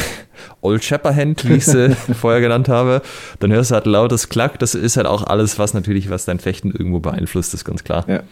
[0.63, 3.03] Old Shepperhand, wie ich sie vorher genannt habe,
[3.41, 6.39] dann hörst du halt lautes Klack, das ist halt auch alles, was natürlich, was dein
[6.39, 8.05] Fechten irgendwo beeinflusst, ist ganz klar.
[8.09, 8.23] Ja.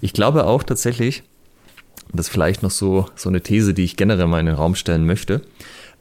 [0.00, 1.22] Ich glaube auch tatsächlich,
[2.12, 4.74] das ist vielleicht noch so, so eine These, die ich generell mal in den Raum
[4.74, 5.42] stellen möchte.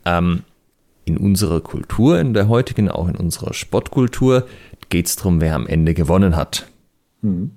[0.05, 0.43] Ähm,
[1.05, 4.47] in unserer Kultur, in der heutigen, auch in unserer Sportkultur,
[4.89, 6.68] geht es darum, wer am Ende gewonnen hat.
[7.22, 7.51] Mhm.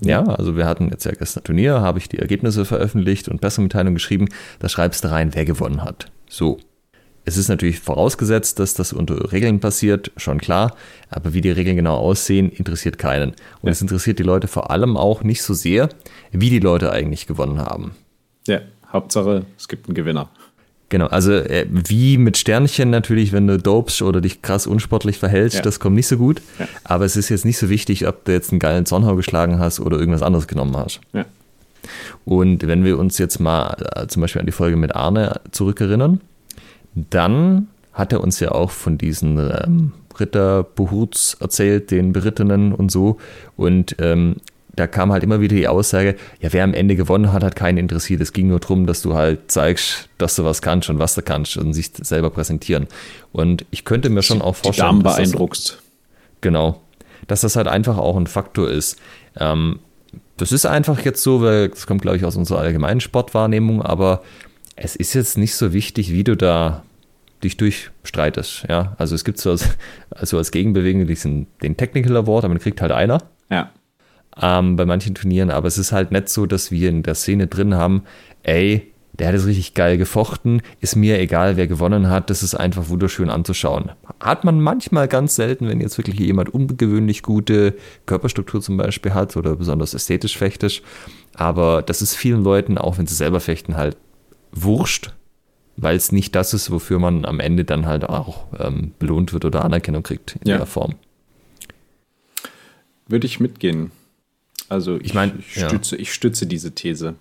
[0.00, 3.94] Ja, also wir hatten jetzt ja gestern Turnier, habe ich die Ergebnisse veröffentlicht und Pressemitteilung
[3.94, 4.28] geschrieben.
[4.58, 6.10] Da schreibst du rein, wer gewonnen hat.
[6.28, 6.58] So.
[7.24, 10.76] Es ist natürlich vorausgesetzt, dass das unter Regeln passiert, schon klar.
[11.08, 13.30] Aber wie die Regeln genau aussehen, interessiert keinen.
[13.30, 13.70] Und ja.
[13.70, 15.88] es interessiert die Leute vor allem auch nicht so sehr,
[16.32, 17.92] wie die Leute eigentlich gewonnen haben.
[18.46, 18.60] Ja,
[18.92, 20.28] Hauptsache, es gibt einen Gewinner.
[20.90, 25.56] Genau, also äh, wie mit Sternchen natürlich, wenn du dopest oder dich krass unsportlich verhältst,
[25.56, 25.62] ja.
[25.62, 26.42] das kommt nicht so gut.
[26.58, 26.68] Ja.
[26.84, 29.80] Aber es ist jetzt nicht so wichtig, ob du jetzt einen geilen Zornhau geschlagen hast
[29.80, 31.00] oder irgendwas anderes genommen hast.
[31.14, 31.24] Ja.
[32.24, 36.20] Und wenn wir uns jetzt mal äh, zum Beispiel an die Folge mit Arne zurückerinnern,
[36.94, 42.90] dann hat er uns ja auch von diesen ähm, Ritter Buhurts erzählt, den Berittenen und
[42.90, 43.18] so.
[43.56, 44.36] Und ähm,
[44.76, 47.78] da kam halt immer wieder die Aussage, ja, wer am Ende gewonnen hat, hat keinen
[47.78, 48.20] interessiert.
[48.20, 51.22] Es ging nur darum, dass du halt zeigst, dass du was kannst und was du
[51.22, 52.88] kannst und sich selber präsentieren.
[53.32, 55.70] Und ich könnte mir schon auch vorstellen, die Damen beeindruckst.
[55.70, 55.82] Das,
[56.40, 56.80] genau.
[57.28, 58.98] Dass das halt einfach auch ein Faktor ist.
[59.38, 59.78] Ähm,
[60.36, 64.22] das ist einfach jetzt so, weil das kommt, glaube ich, aus unserer allgemeinen Sportwahrnehmung, aber
[64.76, 66.82] es ist jetzt nicht so wichtig, wie du da
[67.42, 68.64] dich durchstreitest.
[68.68, 68.94] Ja?
[68.98, 69.68] Also es gibt so als,
[70.10, 73.18] also als Gegenbewegung diesen, den Technical Award, aber den kriegt halt einer.
[73.50, 73.70] Ja.
[74.40, 77.46] Ähm, bei manchen Turnieren, aber es ist halt nicht so, dass wir in der Szene
[77.46, 78.02] drin haben,
[78.42, 82.56] ey, der hat es richtig geil gefochten, ist mir egal, wer gewonnen hat, das ist
[82.56, 83.92] einfach wunderschön anzuschauen.
[84.18, 87.74] Hat man manchmal ganz selten, wenn jetzt wirklich jemand ungewöhnlich gute
[88.06, 90.82] Körperstruktur zum Beispiel hat oder besonders ästhetisch fechtisch,
[91.34, 93.96] aber das ist vielen Leuten, auch wenn sie selber fechten, halt
[94.54, 95.12] wurscht
[95.76, 99.44] weil es nicht das ist, wofür man am Ende dann halt auch ähm, belohnt wird
[99.44, 100.56] oder Anerkennung kriegt in ja.
[100.58, 100.94] der Form.
[103.08, 103.90] Würde ich mitgehen.
[104.68, 106.02] Also ich, ich, mein, ich, stütze, ja.
[106.02, 107.14] ich stütze diese These.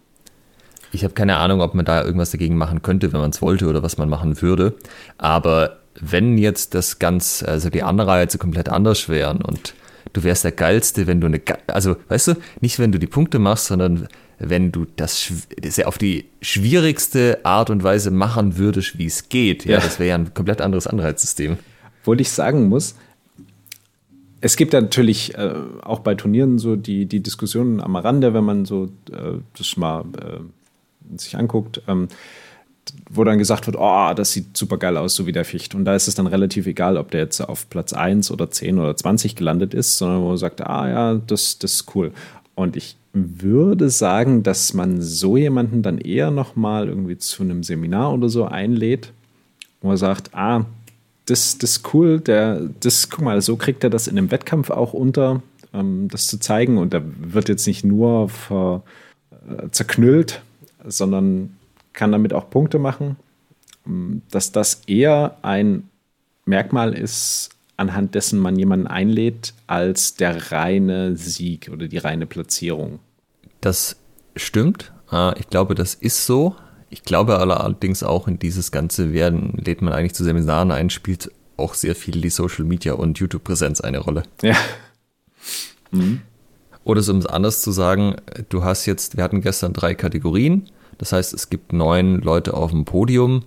[0.92, 3.68] Ich habe keine Ahnung, ob man da irgendwas dagegen machen könnte, wenn man es wollte
[3.68, 4.76] oder was man machen würde.
[5.18, 9.74] Aber wenn jetzt das ganz, also die Anreize komplett anders wären und
[10.14, 13.40] du wärst der Geilste, wenn du eine, also weißt du, nicht wenn du die Punkte
[13.40, 14.08] machst, sondern
[14.40, 15.32] wenn du das,
[15.62, 19.66] das ja auf die schwierigste Art und Weise machen würdest, wie es geht.
[19.66, 19.80] Ja, ja.
[19.80, 21.58] das wäre ja ein komplett anderes Anreizsystem.
[22.02, 22.96] Obwohl ich sagen muss,
[24.42, 25.54] es gibt ja natürlich äh,
[25.84, 30.04] auch bei Turnieren so die, die Diskussionen am Rande, wenn man so äh, das mal
[30.20, 32.10] äh, sich anguckt, ähm,
[33.10, 35.76] wo dann gesagt wird, oh, das sieht super geil aus, so wie der Ficht.
[35.76, 38.80] Und da ist es dann relativ egal, ob der jetzt auf Platz 1 oder 10
[38.80, 42.12] oder 20 gelandet ist, sondern wo man sagt, ah ja, das, das ist cool.
[42.56, 48.12] Und ich würde sagen, dass man so jemanden dann eher nochmal irgendwie zu einem Seminar
[48.14, 49.14] oder so einlädt,
[49.82, 50.66] wo er sagt, ah,
[51.26, 54.72] das, das ist cool, der, das, guck mal, so kriegt er das in einem Wettkampf
[54.72, 55.42] auch unter,
[55.74, 56.78] ähm, das zu zeigen.
[56.78, 58.82] Und er wird jetzt nicht nur ver,
[59.48, 60.42] äh, zerknüllt,
[60.86, 61.56] sondern
[61.94, 63.16] kann damit auch Punkte machen.
[63.86, 65.88] Ähm, dass das eher ein
[66.46, 73.00] Merkmal ist, anhand dessen man jemanden einlädt, als der reine Sieg oder die reine Platzierung.
[73.62, 73.98] Das
[74.36, 74.92] stimmt.
[75.10, 76.56] Ah, ich glaube, das ist so.
[76.90, 81.32] Ich glaube allerdings auch in dieses ganze Werden lädt man eigentlich zu Seminaren ein, spielt
[81.58, 84.24] auch sehr viel die Social Media und YouTube-Präsenz eine Rolle.
[84.42, 84.56] Ja.
[85.92, 86.22] Mhm.
[86.84, 88.16] Oder um es anders zu sagen,
[88.50, 90.70] du hast jetzt, wir hatten gestern drei Kategorien.
[90.98, 93.44] Das heißt, es gibt neun Leute auf dem Podium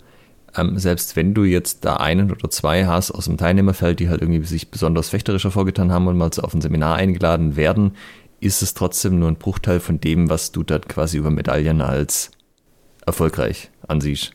[0.57, 4.23] ähm, selbst wenn du jetzt da einen oder zwei hast aus dem Teilnehmerfeld, die halt
[4.23, 7.93] irgendwie sich besonders fechterischer vorgetan haben und mal auf ein Seminar eingeladen werden,
[8.41, 12.31] ist es trotzdem nur ein Bruchteil von dem, was du dort quasi über Medaillen als
[13.05, 14.33] erfolgreich ansiehst.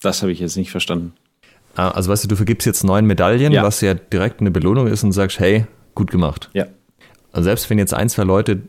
[0.00, 1.12] Das habe ich jetzt nicht verstanden.
[1.76, 3.62] Ah, also weißt du, du vergibst jetzt neun Medaillen, ja.
[3.62, 6.50] was ja direkt eine Belohnung ist und sagst, hey, gut gemacht.
[6.52, 6.66] Ja.
[7.32, 8.62] Also selbst wenn jetzt ein, zwei Leute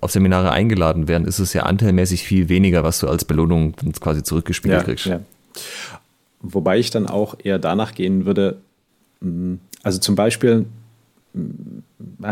[0.00, 4.22] auf Seminare eingeladen werden, ist es ja anteilmäßig viel weniger, was du als Belohnung quasi
[4.22, 5.06] zurückgespielt ja, kriegst.
[5.06, 5.20] Ja.
[6.44, 8.58] Wobei ich dann auch eher danach gehen würde,
[9.20, 10.66] mm, also zum Beispiel,
[11.32, 11.78] mm,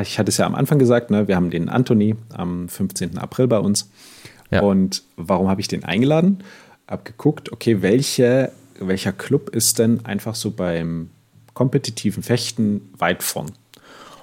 [0.03, 3.19] ich hatte es ja am Anfang gesagt, ne, wir haben den Anthony am 15.
[3.19, 3.91] April bei uns.
[4.51, 4.61] Ja.
[4.61, 6.45] Und warum habe ich den eingeladen?
[6.87, 11.09] Hab geguckt, okay, welche, welcher Club ist denn einfach so beim
[11.55, 13.53] kompetitiven Fechten weit vorn?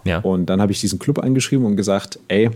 [0.03, 0.20] Ja.
[0.20, 2.52] Und dann habe ich diesen Club angeschrieben und gesagt, ey,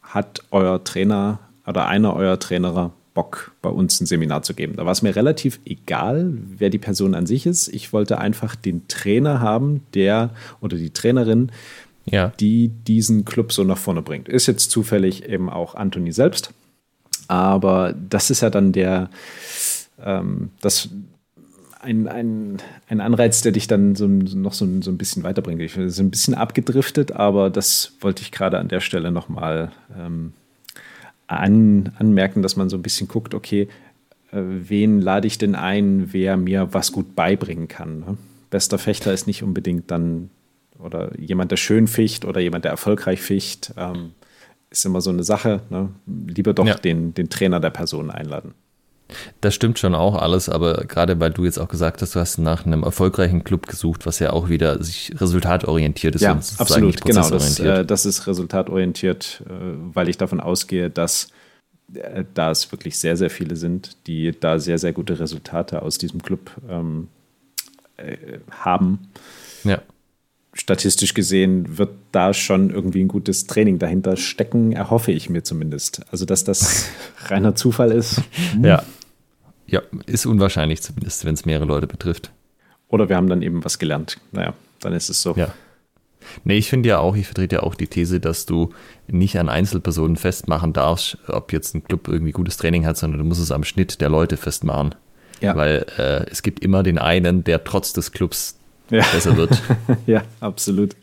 [0.00, 4.76] hat euer Trainer oder einer eurer Trainer Bock, bei uns ein Seminar zu geben.
[4.76, 7.68] Da war es mir relativ egal, wer die Person an sich ist.
[7.68, 10.30] Ich wollte einfach den Trainer haben, der
[10.60, 11.52] oder die Trainerin,
[12.06, 12.32] ja.
[12.40, 14.28] die diesen Club so nach vorne bringt.
[14.28, 16.52] Ist jetzt zufällig eben auch Anthony selbst.
[17.28, 19.10] Aber das ist ja dann der,
[20.02, 20.88] ähm, das,
[21.80, 22.58] ein, ein,
[22.88, 25.60] ein Anreiz, der dich dann so, noch so, so ein bisschen weiterbringt.
[25.60, 29.72] Ich bin so ein bisschen abgedriftet, aber das wollte ich gerade an der Stelle nochmal
[29.98, 30.32] ähm,
[31.36, 33.68] an, anmerken, dass man so ein bisschen guckt, okay,
[34.30, 38.00] äh, wen lade ich denn ein, wer mir was gut beibringen kann.
[38.00, 38.16] Ne?
[38.50, 40.30] Bester Fechter ist nicht unbedingt dann
[40.78, 43.72] oder jemand, der schön ficht oder jemand, der erfolgreich ficht.
[43.76, 44.12] Ähm,
[44.70, 45.60] ist immer so eine Sache.
[45.70, 45.90] Ne?
[46.06, 46.74] Lieber doch ja.
[46.74, 48.54] den, den Trainer der Person einladen.
[49.40, 52.38] Das stimmt schon auch alles, aber gerade weil du jetzt auch gesagt hast, du hast
[52.38, 56.22] nach einem erfolgreichen Club gesucht, was ja auch wieder sich resultatorientiert ist.
[56.22, 57.28] Ja, absolut, genau.
[57.30, 59.52] Das, äh, das, ist resultatorientiert, äh,
[59.94, 61.28] weil ich davon ausgehe, dass
[61.94, 65.98] äh, da es wirklich sehr, sehr viele sind, die da sehr, sehr gute Resultate aus
[65.98, 67.08] diesem Club ähm,
[67.96, 69.10] äh, haben.
[69.64, 69.80] Ja
[70.54, 76.02] statistisch gesehen wird da schon irgendwie ein gutes Training dahinter stecken, erhoffe ich mir zumindest.
[76.10, 76.86] Also, dass das
[77.26, 78.20] reiner Zufall ist.
[78.62, 78.82] Ja.
[79.66, 82.30] Ja, ist unwahrscheinlich zumindest, wenn es mehrere Leute betrifft.
[82.88, 84.18] Oder wir haben dann eben was gelernt.
[84.32, 85.34] Naja, dann ist es so.
[85.36, 85.52] Ja.
[86.44, 88.70] Nee, ich finde ja auch, ich vertrete ja auch die These, dass du
[89.08, 93.24] nicht an Einzelpersonen festmachen darfst, ob jetzt ein Club irgendwie gutes Training hat, sondern du
[93.24, 94.94] musst es am Schnitt der Leute festmachen.
[95.40, 95.56] Ja.
[95.56, 98.58] Weil äh, es gibt immer den einen, der trotz des Clubs
[98.90, 99.04] ja.
[99.12, 99.60] besser wird.
[100.06, 100.94] ja, absolut.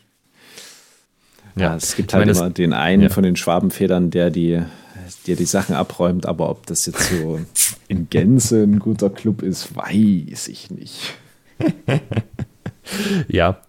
[1.56, 3.08] Ja, es gibt halt meine, immer den einen ja.
[3.10, 4.62] von den Schwabenfedern, der die,
[5.26, 7.40] der die Sachen abräumt, aber ob das jetzt so
[7.88, 11.14] in Gänze ein guter Club ist, weiß ich nicht.
[13.28, 13.60] ja,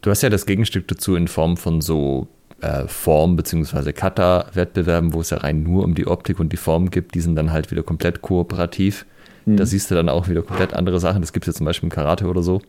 [0.00, 2.28] du hast ja das Gegenstück dazu in Form von so
[2.60, 3.92] äh, Form- bzw.
[3.92, 7.14] Kata-Wettbewerben, wo es ja rein nur um die Optik und die Form gibt.
[7.14, 9.04] Die sind dann halt wieder komplett kooperativ.
[9.44, 9.56] Mhm.
[9.56, 11.20] Da siehst du dann auch wieder komplett andere Sachen.
[11.20, 12.62] Das gibt es ja zum Beispiel im Karate oder so.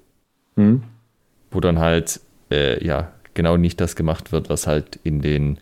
[0.56, 0.84] Mhm.
[1.52, 2.20] Wo dann halt,
[2.52, 5.60] äh, ja, genau nicht das gemacht wird, was halt in den,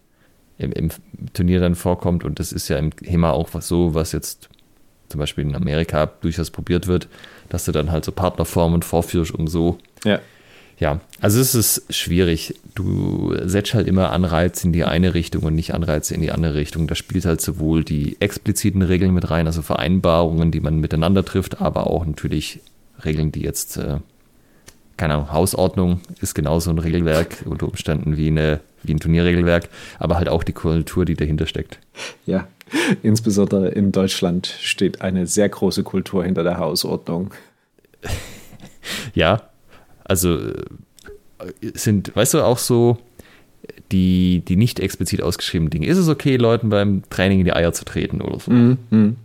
[0.62, 0.90] im, im,
[1.34, 2.24] Turnier dann vorkommt.
[2.24, 4.50] Und das ist ja im HEMA auch was so, was jetzt
[5.10, 7.08] zum Beispiel in Amerika durchaus probiert wird,
[7.50, 9.78] dass du dann halt so Partnerformen vorführst, um so.
[10.06, 10.20] Ja.
[10.80, 12.56] Ja, also es ist schwierig.
[12.74, 16.56] Du setzt halt immer Anreize in die eine Richtung und nicht Anreize in die andere
[16.56, 16.88] Richtung.
[16.88, 21.62] Da spielt halt sowohl die expliziten Regeln mit rein, also Vereinbarungen, die man miteinander trifft,
[21.62, 22.62] aber auch natürlich
[23.06, 23.98] Regeln, die jetzt äh,
[24.98, 29.70] keine Ahnung, Hausordnung ist genauso ein Regelwerk unter Umständen wie, eine, wie ein Turnierregelwerk,
[30.00, 31.80] aber halt auch die Kultur, die dahinter steckt.
[32.26, 32.48] Ja,
[33.02, 37.34] insbesondere in Deutschland steht eine sehr große Kultur hinter der Hausordnung.
[39.14, 39.42] ja,
[40.04, 40.54] also äh,
[41.74, 42.98] sind, weißt du, auch so
[43.92, 45.88] die, die nicht explizit ausgeschriebenen Dinge.
[45.88, 48.52] Ist es okay, Leuten beim Training in die Eier zu treten oder so?
[48.52, 49.16] Mm, mm.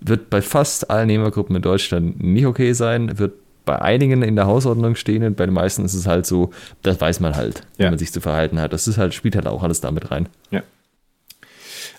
[0.00, 4.46] Wird bei fast allen Nehmergruppen in Deutschland nicht okay sein, wird bei einigen in der
[4.46, 6.50] Hausordnung stehen und bei den meisten ist es halt so,
[6.82, 7.86] das weiß man halt, ja.
[7.86, 8.72] wie man sich zu verhalten hat.
[8.72, 10.28] Das ist halt, spielt halt auch alles damit rein.
[10.50, 10.62] Ja.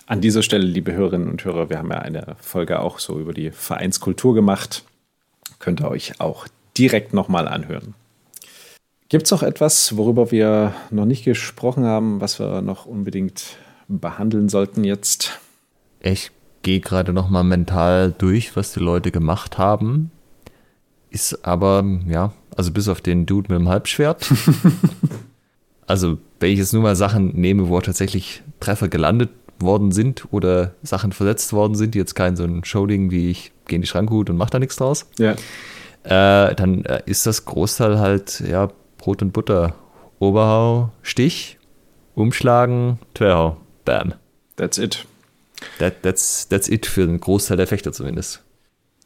[0.06, 3.32] An dieser Stelle, liebe Hörerinnen und Hörer, wir haben ja eine Folge auch so über
[3.32, 4.84] die Vereinskultur gemacht.
[5.58, 6.46] Könnt ihr euch auch
[6.76, 7.94] direkt nochmal anhören.
[9.08, 13.56] Gibt es noch etwas, worüber wir noch nicht gesprochen haben, was wir noch unbedingt
[13.88, 15.40] behandeln sollten jetzt?
[16.00, 16.30] Ich
[16.62, 20.10] gehe gerade nochmal mental durch, was die Leute gemacht haben.
[21.14, 24.28] Ist aber, ja, also bis auf den Dude mit dem Halbschwert.
[25.86, 29.30] also, wenn ich jetzt nur mal Sachen nehme, wo tatsächlich Treffer gelandet
[29.60, 33.52] worden sind oder Sachen verletzt worden sind, die jetzt kein so ein Showding wie ich
[33.68, 35.06] gehe in die Schrankhut und mach da nichts draus.
[35.16, 35.34] Ja.
[36.02, 39.76] Äh, dann äh, ist das Großteil halt, ja, Brot und Butter.
[40.18, 41.58] Oberhau, Stich,
[42.16, 43.58] Umschlagen, Twerhau.
[43.84, 44.14] Bam.
[44.56, 45.06] That's it.
[45.78, 48.43] That, that's, that's it für den Großteil der Fechter zumindest.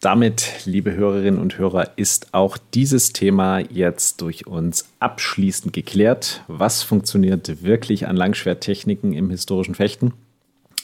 [0.00, 6.44] Damit, liebe Hörerinnen und Hörer, ist auch dieses Thema jetzt durch uns abschließend geklärt.
[6.46, 10.12] Was funktioniert wirklich an Langschwerttechniken im historischen Fechten?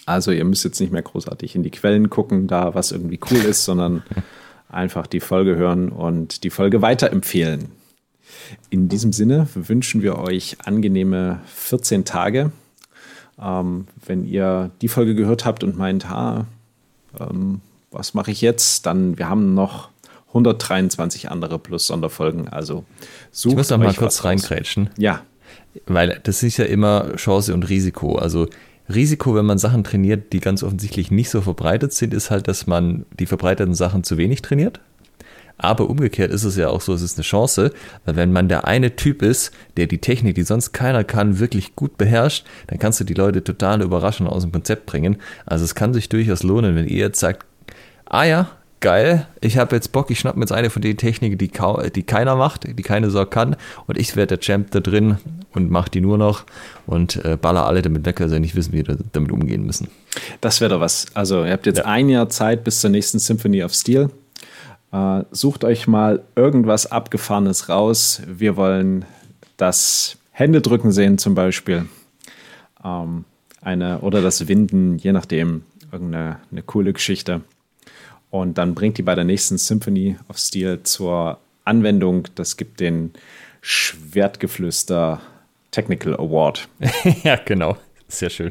[0.05, 3.39] Also ihr müsst jetzt nicht mehr großartig in die Quellen gucken, da was irgendwie cool
[3.39, 4.03] ist, sondern
[4.69, 7.69] einfach die Folge hören und die Folge weiterempfehlen.
[8.69, 12.51] In diesem Sinne wünschen wir euch angenehme 14 Tage.
[13.41, 16.47] Ähm, wenn ihr die Folge gehört habt und meint, ha,
[17.21, 17.61] ähm,
[17.95, 18.87] was mache ich jetzt?
[18.87, 19.89] Dann, wir haben noch
[20.29, 22.49] 123 andere plus Sonderfolgen.
[22.49, 22.85] Also
[23.31, 24.91] sucht Ich muss noch mal kurz reingrätschen.
[24.99, 25.23] Ja.
[25.87, 28.17] Weil das ist ja immer Chance und Risiko.
[28.17, 28.49] Also
[28.93, 32.67] Risiko, wenn man Sachen trainiert, die ganz offensichtlich nicht so verbreitet sind, ist halt, dass
[32.67, 34.81] man die verbreiteten Sachen zu wenig trainiert.
[35.57, 37.73] Aber umgekehrt ist es ja auch so, es ist eine Chance,
[38.05, 41.77] weil wenn man der eine Typ ist, der die Technik, die sonst keiner kann, wirklich
[41.77, 45.17] gut beherrscht, dann kannst du die Leute total überraschen aus dem Konzept bringen.
[45.47, 47.47] Also es kann sich durchaus lohnen, wenn ihr jetzt sagt,
[48.07, 48.51] ah ja,
[48.85, 51.51] geil, ich habe jetzt Bock, ich schnapp mir jetzt eine von den Techniken, die,
[51.95, 53.57] die keiner macht, die keine Sorge kann
[53.87, 55.17] und ich werde der Champ da drin
[55.55, 56.45] und mache die nur noch
[56.87, 59.89] und äh, baller alle damit weg, also nicht wissen, wie wir damit umgehen müssen.
[60.43, 61.07] Das wäre doch was.
[61.15, 61.87] Also ihr habt jetzt ja.
[61.87, 64.11] ein Jahr Zeit bis zur nächsten Symphony of Steel.
[64.93, 68.21] Äh, sucht euch mal irgendwas Abgefahrenes raus.
[68.27, 69.07] Wir wollen
[69.57, 71.87] das Händedrücken sehen zum Beispiel.
[72.85, 73.25] Ähm,
[73.63, 77.41] eine, oder das Winden, je nachdem, irgendeine eine coole Geschichte.
[78.35, 82.27] Und dann bringt die bei der nächsten Symphony of Steel zur Anwendung.
[82.35, 83.13] Das gibt den
[83.61, 85.21] Schwertgeflüster
[85.71, 86.69] Technical Award.
[87.23, 87.77] ja, genau.
[88.09, 88.51] Sehr schön.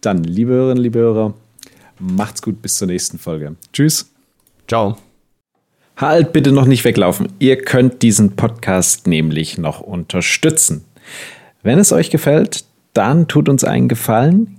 [0.00, 1.34] Dann, liebe Hörerinnen, liebe Hörer,
[2.00, 3.54] macht's gut bis zur nächsten Folge.
[3.72, 4.10] Tschüss.
[4.66, 4.98] Ciao.
[5.96, 7.28] Halt bitte noch nicht weglaufen.
[7.38, 10.84] Ihr könnt diesen Podcast nämlich noch unterstützen.
[11.62, 14.58] Wenn es euch gefällt, dann tut uns einen Gefallen,